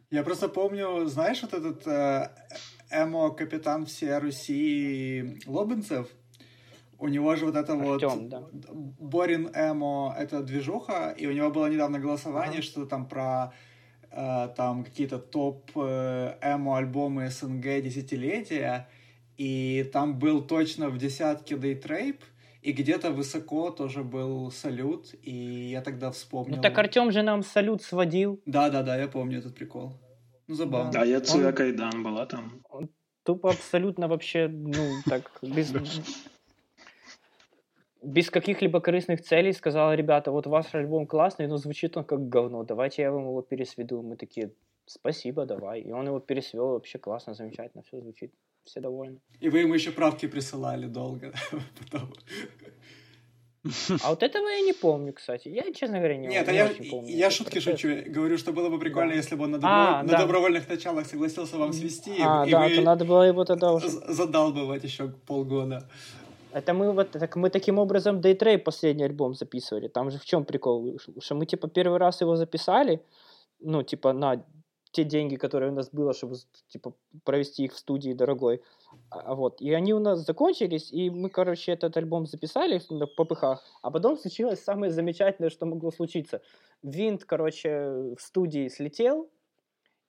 [0.10, 2.30] Я просто помню, знаешь, вот этот э,
[2.90, 6.08] эмо-капитан всей Руси Лобинцев?
[6.98, 8.02] У него же вот это вот...
[8.02, 8.44] Артём, да.
[9.00, 12.62] Борин эмо— это движуха, и у него было недавно голосование, Ага.
[12.62, 13.54] что там про
[14.10, 18.88] э, там какие-то топ э, эмо-альбомы СНГ десятилетия,
[19.36, 22.24] и там был точно в десятке Дейтрейп,
[22.68, 25.32] и где-то высоко тоже был салют, и
[25.72, 26.58] я тогда вспомнил.
[26.58, 28.42] Ну так Артем же нам салют сводил.
[28.46, 29.94] Да-да-да, я помню этот прикол.
[30.48, 30.92] Ну, забавно.
[31.00, 32.62] А я Он- Цуя Кайдан была там.
[33.24, 35.74] тупо абсолютно вообще, ну, так, без,
[38.04, 42.64] без каких-либо корыстных целей сказала, ребята, вот ваш альбом классный, но звучит он как говно,
[42.64, 44.02] давайте я вам его пересведу.
[44.02, 44.52] Мы такие,
[44.86, 45.80] спасибо, давай.
[45.80, 48.34] И он его пересвел, вообще классно, замечательно, все звучит,
[48.68, 49.20] все довольны.
[49.42, 51.34] И вы ему еще правки присылали долго
[51.80, 52.14] потом.
[54.04, 55.50] А вот этого я не помню, кстати.
[55.50, 57.10] Я, честно говоря, не, Нет, не я, очень помню.
[57.16, 57.80] я шутки процесс.
[57.82, 58.12] шучу.
[58.14, 59.18] Говорю, что было бы прикольно, Да.
[59.18, 60.18] если бы он на, А, добро- на да.
[60.20, 63.90] добровольных началах согласился вам свести, А, и да, вы то надо было его тогда уже...
[63.90, 65.90] з- задалбывать еще полгода.
[66.54, 69.90] Это мы вот так мы таким образом Daytrade последний альбом записывали.
[69.90, 70.98] Там же в чем прикол?
[71.20, 73.00] Что мы типа первый раз его записали,
[73.60, 74.46] ну типа на
[74.92, 76.36] те деньги, которые у нас было, чтобы
[76.70, 76.94] типа
[77.24, 78.62] провести их в студии дорогой.
[79.10, 83.06] А а вот и они у нас закончились, и мы, короче, этот альбом записали в
[83.16, 86.42] попыхах, а потом случилось самое замечательное, что могло случиться.
[86.84, 87.70] Винт, короче,
[88.18, 89.30] в студии слетел,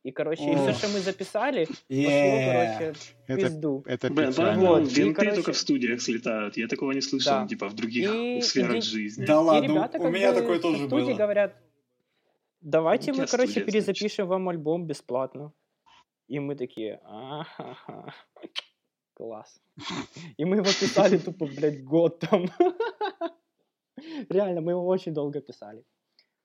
[0.05, 2.53] и, короче, и все, что мы записали, пошло, Е.
[2.79, 3.83] короче, в Это, пизду.
[3.87, 4.53] это Блин, печально.
[4.53, 6.57] по-моему, Вот, и, винты короче- только в студиях слетают.
[6.57, 7.47] Я такого не слышал, Да.
[7.49, 9.27] типа, в других И- сферах и- жизни.
[9.27, 11.13] Да И ладно, ребята у меня бы такое тоже было.
[11.15, 11.57] говорят,
[12.71, 15.53] давайте мы, короче, студия, перезапишем вам альбом бесплатно.
[16.29, 18.15] И мы такие, ага,
[19.15, 19.61] класс.
[20.37, 22.47] И мы его писали тупо, блядь, год там.
[24.29, 25.85] Реально, мы его очень долго писали.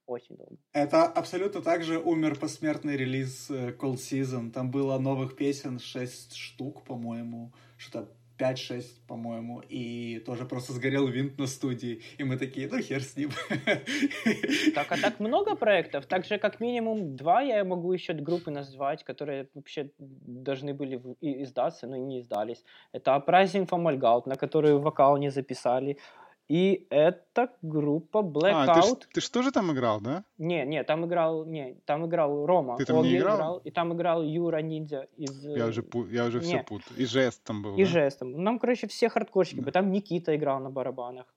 [0.05, 0.57] Очень долго.
[0.73, 4.51] Это абсолютно так же умер посмертный релиз э, Cold Season.
[4.51, 7.53] Там было новых песен 6 штук, по-моему.
[7.77, 9.61] Что-то 5-6, по-моему.
[9.69, 12.01] И тоже просто сгорел винт на студии.
[12.17, 13.31] И мы такие, ну хер с ним.
[14.75, 16.05] Так, а так много проектов?
[16.05, 21.87] Так же, как минимум два я могу еще группы назвать, которые вообще должны были издаться,
[21.87, 22.63] но не издались.
[22.93, 25.97] Это Uprising from Malgout, на которую вокал не записали.
[26.49, 29.03] И это группа А, ты, Blackout.
[29.13, 30.25] ты ж тоже там играл, да?
[30.37, 32.77] Не, не, там играл, не, там играл Рома.
[32.77, 33.57] Ты там не Оги играл?
[33.59, 35.45] И там играл Юра Ниндзя из...
[35.45, 36.97] Я э, уже, пу- я уже все путаю.
[36.97, 37.89] И жест там был, И да?
[37.89, 38.43] жестом.
[38.43, 39.61] Нам, короче, все хардкорщики.
[39.61, 39.71] Да.
[39.71, 41.33] Там Никита играл на барабанах.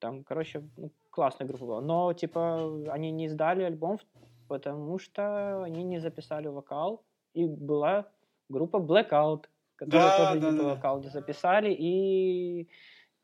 [0.00, 1.80] Там, короче, ну, классная группа была.
[1.80, 4.00] Но, типа, они не издали альбом,
[4.48, 7.04] потому что они не записали вокал.
[7.32, 8.06] И была
[8.48, 9.44] группа Blackout,
[9.76, 10.64] которая Да, тоже да, не да.
[10.74, 11.72] вокал не записали.
[11.72, 12.68] И...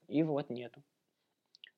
[0.07, 0.81] И вот нету.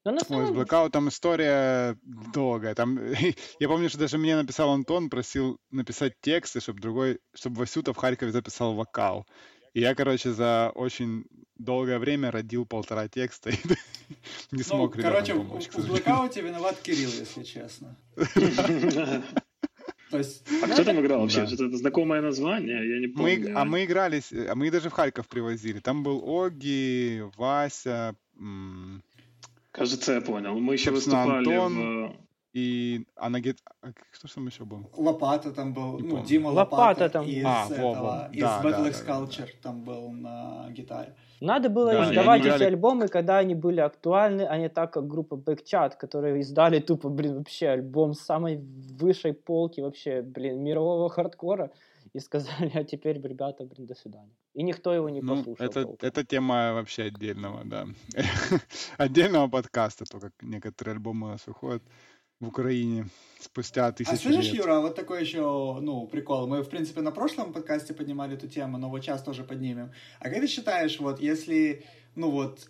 [0.05, 2.75] Но на Ой, с самом там история долгая.
[2.75, 2.99] Там,
[3.61, 7.97] я помню, что даже мне написал Антон, просил написать тексты, чтобы другой, чтобы Васюта в
[7.97, 9.27] Харькове записал вокал.
[9.75, 11.25] И я, короче, за очень
[11.57, 13.55] долгое время родил полтора текста и
[14.51, 15.93] не Ну, смог ребятам короче, в помочь, в сожалению.
[16.03, 17.97] блэкауте виноват Кирилл, если честно.
[20.13, 21.43] Есть, А кто там играл вообще?
[21.43, 21.47] Да.
[21.47, 22.79] Что-то знакомое название?
[22.95, 23.57] Я не Мы, помню.
[23.59, 25.79] а мы играли, с- а мы даже в Харьков привозили.
[25.79, 29.05] Там был Оги, Вася, м,
[29.73, 30.59] Кажется, я понял.
[30.59, 32.09] Мы еще Собственно, выступали Антон.
[32.09, 32.17] в...
[32.55, 33.59] и а на гит...
[33.83, 34.91] а кто ж там еще был?
[34.97, 36.27] Лопата там был, Не ну, помню.
[36.27, 37.27] Дима Лопата Лопата, там.
[37.27, 38.29] из А, во, этого, во.
[38.33, 39.25] из Да, Battle да, X да, да.
[39.25, 41.15] Culture там был на гитаре.
[41.41, 45.07] Надо было Да, издавать эти играли- альбомы, когда они были актуальны, а не так, как
[45.07, 48.59] группа Backchat, которые издали тупо, блин, вообще альбом с самой
[49.01, 51.71] высшей полки вообще, блин, мирового хардкора,
[52.15, 54.35] и сказали, а теперь, ребята, блин, до свидания.
[54.55, 55.67] И никто его не Ну, послушал.
[55.67, 56.09] это, толком.
[56.09, 57.87] это тема вообще отдельного, да.
[58.99, 61.83] Отдельного подкаста, то, как некоторые альбомы у нас выходят
[62.41, 63.07] в Украине
[63.39, 64.55] спустя А тысячи слышишь, лет.
[64.65, 66.47] Юра, вот такой еще, ну, прикол.
[66.47, 69.93] Мы, в принципе, на прошлом подкасте поднимали эту тему, но вот сейчас тоже поднимем.
[70.21, 71.85] А как ты считаешь, вот, если,
[72.17, 72.69] ну, вот,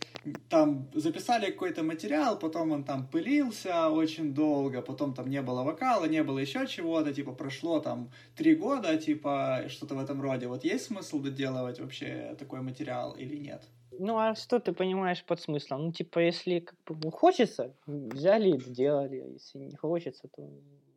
[0.48, 6.04] там записали какой-то материал, потом он там пылился очень долго, потом там не было вокала,
[6.06, 10.46] не было еще чего-то, типа, прошло там три года, типа, что-то в этом роде.
[10.46, 13.62] Вот есть смысл доделывать вообще такой материал или нет?
[13.98, 15.86] Ну, а что ты понимаешь под смыслом?
[15.86, 20.48] Ну, типа, если как бы, ну, хочется, взяли и сделали, а если не хочется, то...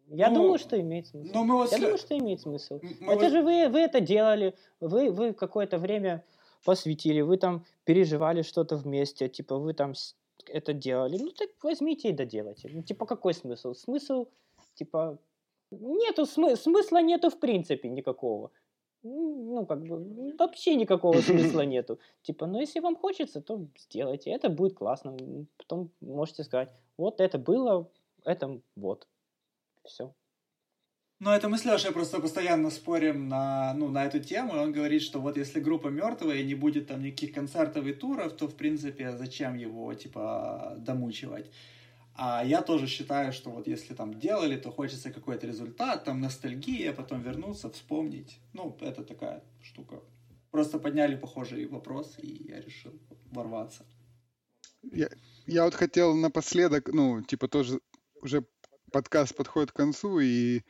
[0.09, 1.31] Я Ну, думаю, что имеет смысл.
[1.33, 1.71] Ну, мы вот...
[1.71, 2.79] Я думаю, что имеет смысл.
[3.01, 6.23] мы Это вот- же вы, вы это делали, вы, вы какое-то время
[6.63, 9.93] посвятили, вы там переживали что-то вместе, типа вы там
[10.47, 11.17] это делали.
[11.17, 12.69] Ну так возьмите и доделайте.
[12.73, 13.73] Ну, типа какой смысл?
[13.73, 14.27] Смысл,
[14.75, 15.17] типа,
[15.71, 18.51] нету смы- смысла нету в принципе никакого.
[19.03, 21.99] Ну, как бы, вообще никакого смысла нету.
[22.21, 24.31] Типа, ну, если вам хочется, то сделайте.
[24.31, 25.17] Это будет классно.
[25.57, 27.89] Потом можете сказать, вот это было,
[28.23, 29.07] это вот.
[29.83, 30.13] Все.
[31.23, 34.73] Ну, это мы с Лешей просто постоянно спорим на, ну, на эту тему, и он
[34.73, 38.47] говорит, что вот если группа мертвая и не будет там никаких концертов и туров, то,
[38.49, 41.49] в принципе, зачем его, типа, домучивать?
[42.13, 46.91] А я тоже считаю, что вот если там делали, то хочется какой-то результат, там ностальгия,
[46.91, 48.39] потом вернуться, вспомнить.
[48.51, 50.01] Ну, это такая штука.
[50.51, 52.91] Просто подняли похожий вопрос, и я решил
[53.31, 53.85] ворваться.
[54.91, 55.07] Я,
[55.47, 57.79] я вот хотел напоследок, ну, типа тоже
[58.21, 58.43] уже
[58.91, 60.63] подкаст подходит к концу, и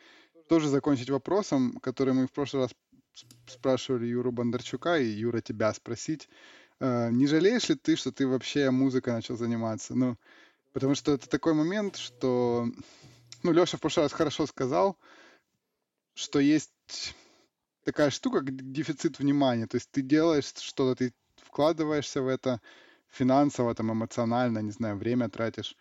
[0.47, 2.71] тоже закончить вопросом, который мы в прошлый раз
[3.47, 6.29] спрашивали Юру Бондарчука, и Юра тебя спросить,
[6.79, 9.95] э, не жалеешь ли ты, что ты вообще музыкой начал заниматься?
[9.95, 10.17] Ну,
[10.73, 12.67] потому что это такой момент, что,
[13.43, 14.97] ну, Леша в прошлый раз хорошо сказал,
[16.15, 16.71] что есть
[17.83, 19.67] такая штука, как дефицит внимания.
[19.67, 22.61] То есть ты делаешь что-то, ты вкладываешься в это
[23.09, 25.75] финансово, там, эмоционально, не знаю, время тратишь.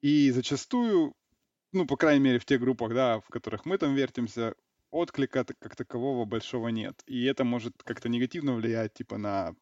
[0.00, 1.14] И зачастую,
[1.74, 4.54] ну, по крайней мере, в тех группах, да, в которых мы там вертимся,
[4.90, 7.02] отклика как такового большого нет.
[7.06, 9.54] И это может как-то негативно влиять, типа, на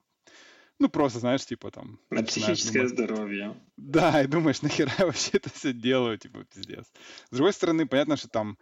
[0.79, 2.01] ну, просто, знаешь, типа там...
[2.11, 3.57] На психическое думать, здоровье.
[3.77, 6.91] Да, и думаешь, нахера я вообще это все делаю, типа, пиздец.
[7.31, 8.59] С другой стороны, понятно, что там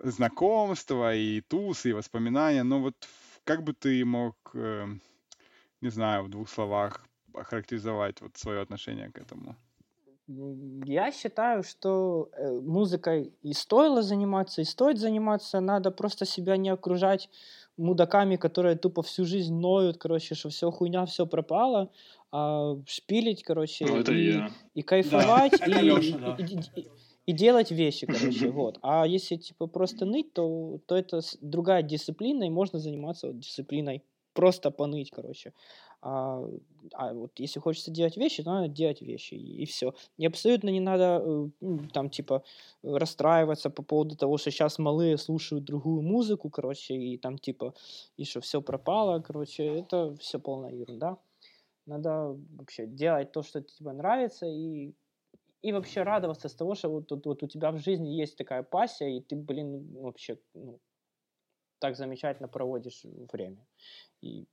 [0.00, 2.94] знакомства и тусы, и воспоминания, но вот
[3.44, 4.86] как бы ты мог, э,
[5.80, 9.56] не знаю, в двух словах охарактеризовать вот свое отношение к этому?
[10.84, 15.60] Я считаю, что э, музыкой и стоило заниматься, и стоит заниматься.
[15.60, 17.30] Надо просто себя не окружать
[17.78, 21.90] мудаками, которые тупо всю жизнь ноют, короче, что все хуйня, все пропало,
[22.30, 24.50] а шпилить, короче, ну, это и, я.
[24.74, 25.66] и кайфовать, да.
[25.80, 26.36] и, Леша, да.
[26.38, 26.88] и, и,
[27.26, 28.78] и делать вещи, короче, вот.
[28.82, 34.02] А если, типа, просто ныть, то, то это другая дисциплина, и можно заниматься вот, дисциплиной.
[34.34, 35.52] Просто поныть, короче.
[36.00, 36.44] А,
[36.92, 39.94] а вот если хочется делать вещи, то надо делать вещи, и, и все.
[40.16, 41.22] И абсолютно не надо
[41.60, 42.44] э, там, типа,
[42.82, 47.74] расстраиваться по поводу того, что сейчас малые слушают другую музыку, короче, и там, типа,
[48.16, 51.18] и что все пропало, короче, это все полная ерунда.
[51.86, 54.92] Надо вообще делать то, что тебе нравится, и
[55.60, 58.62] и вообще радоваться с того, что вот, вот, вот у тебя в жизни есть такая
[58.62, 60.78] пассия, и ты, блин, вообще ну,
[61.80, 63.02] так замечательно проводишь
[63.32, 63.66] время.
[64.20, 64.46] И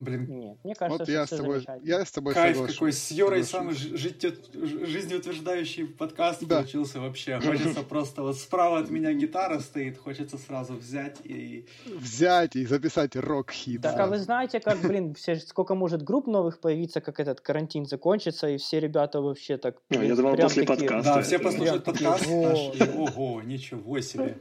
[0.00, 0.26] Блин.
[0.28, 1.66] Нет, мне кажется, вот что я все с тобой.
[1.82, 2.76] Я с тобой Кайф соглашусь.
[2.76, 6.58] какой, с Юрой самый жизнеутверждающий подкаст да.
[6.58, 7.40] получился вообще.
[7.40, 11.66] Хочется просто, вот справа от меня гитара стоит, хочется сразу взять и...
[11.86, 13.82] Взять и записать рок-хит.
[13.82, 17.84] Так, а вы знаете, как, блин, все, сколько может групп новых появиться, как этот карантин
[17.84, 19.78] закончится, и все ребята вообще так...
[19.90, 21.14] Ну, я думал, после такие, подкаста.
[21.14, 22.24] Да, все послушают подкаст.
[22.28, 24.38] Ого, ничего себе.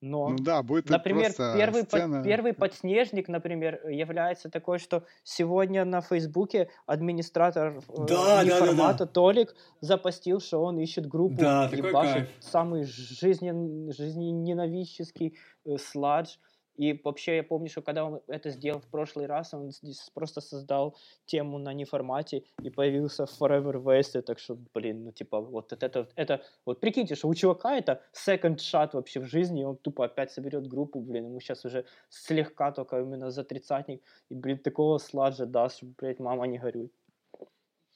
[0.00, 2.16] Но, ну да, будет например, первый, сцена...
[2.16, 8.92] под, первый подснежник, например, является такой, что сегодня на Фейсбуке администратор э, да, неформата да,
[8.92, 9.06] да, да.
[9.06, 15.36] Толик запостил, что он ищет группу, да, ебашит самый жизнен, жизнененавистский
[15.66, 16.36] э, сладж.
[16.80, 20.40] И вообще я помню, что когда он это сделал в прошлый раз, он здесь просто
[20.40, 20.96] создал
[21.26, 26.08] тему на неформате и появился в Forever West, так что, блин, ну типа вот это,
[26.16, 30.06] это, вот прикиньте, что у чувака это second shot вообще в жизни, и он тупо
[30.06, 34.96] опять соберет группу, блин, ему сейчас уже слегка только именно за тридцатник, и, блин, такого
[34.96, 36.90] сладжа даст, что, блядь, мама не горюй.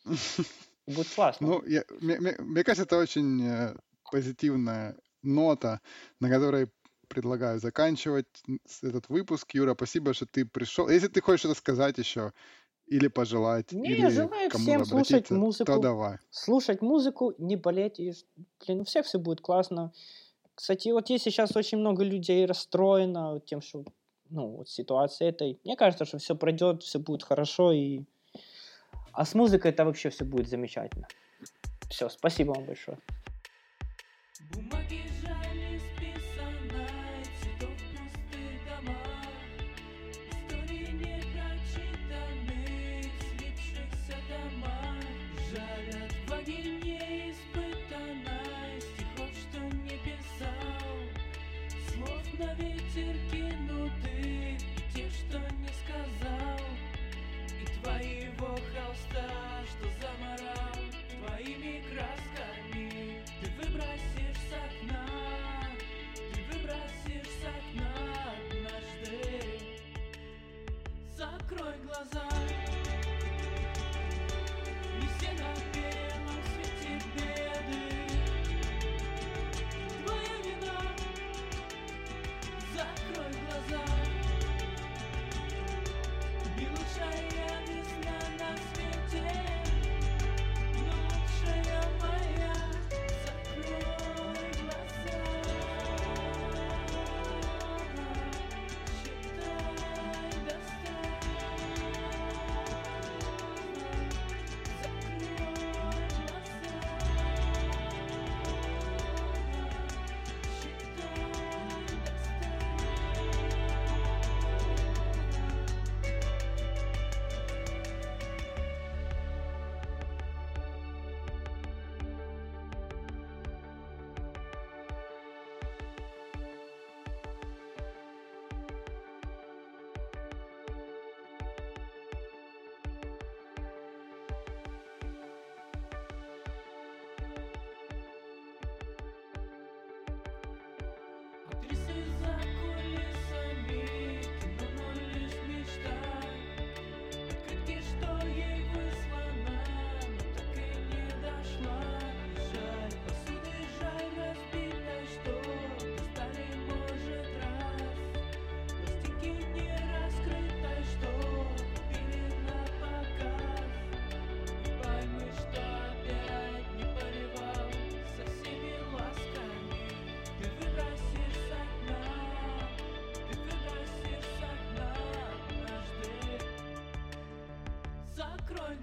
[0.86, 1.47] Будет классно.
[1.47, 3.77] Ну, я, мне, мне, мне кажется, это очень э,
[4.11, 5.81] позитивная нота,
[6.20, 6.69] на которой
[7.15, 8.27] предлагаю заканчивать
[8.82, 9.55] этот выпуск.
[9.55, 10.89] Юра, спасибо, что ты пришел.
[10.89, 12.32] Если ты хочешь что-то сказать еще,
[12.86, 16.19] или пожелать, не, или желаю всем слушать музыку, то давай.
[16.31, 18.12] Слушать музыку, не болеть, и,
[18.61, 19.93] блин, у всех все будет классно.
[20.55, 23.85] Кстати, вот если сейчас очень много людей расстроено тем, что,
[24.28, 28.03] ну, вот ситуация этой, мне кажется, что все пройдет, все будет хорошо, и...
[29.12, 31.07] А с музыкой это вообще все будет замечательно.
[31.89, 32.99] Все, спасибо вам большое.
[34.53, 35.04] Бумаги
[72.13, 72.34] Cause I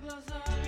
[0.02, 0.61] глазах.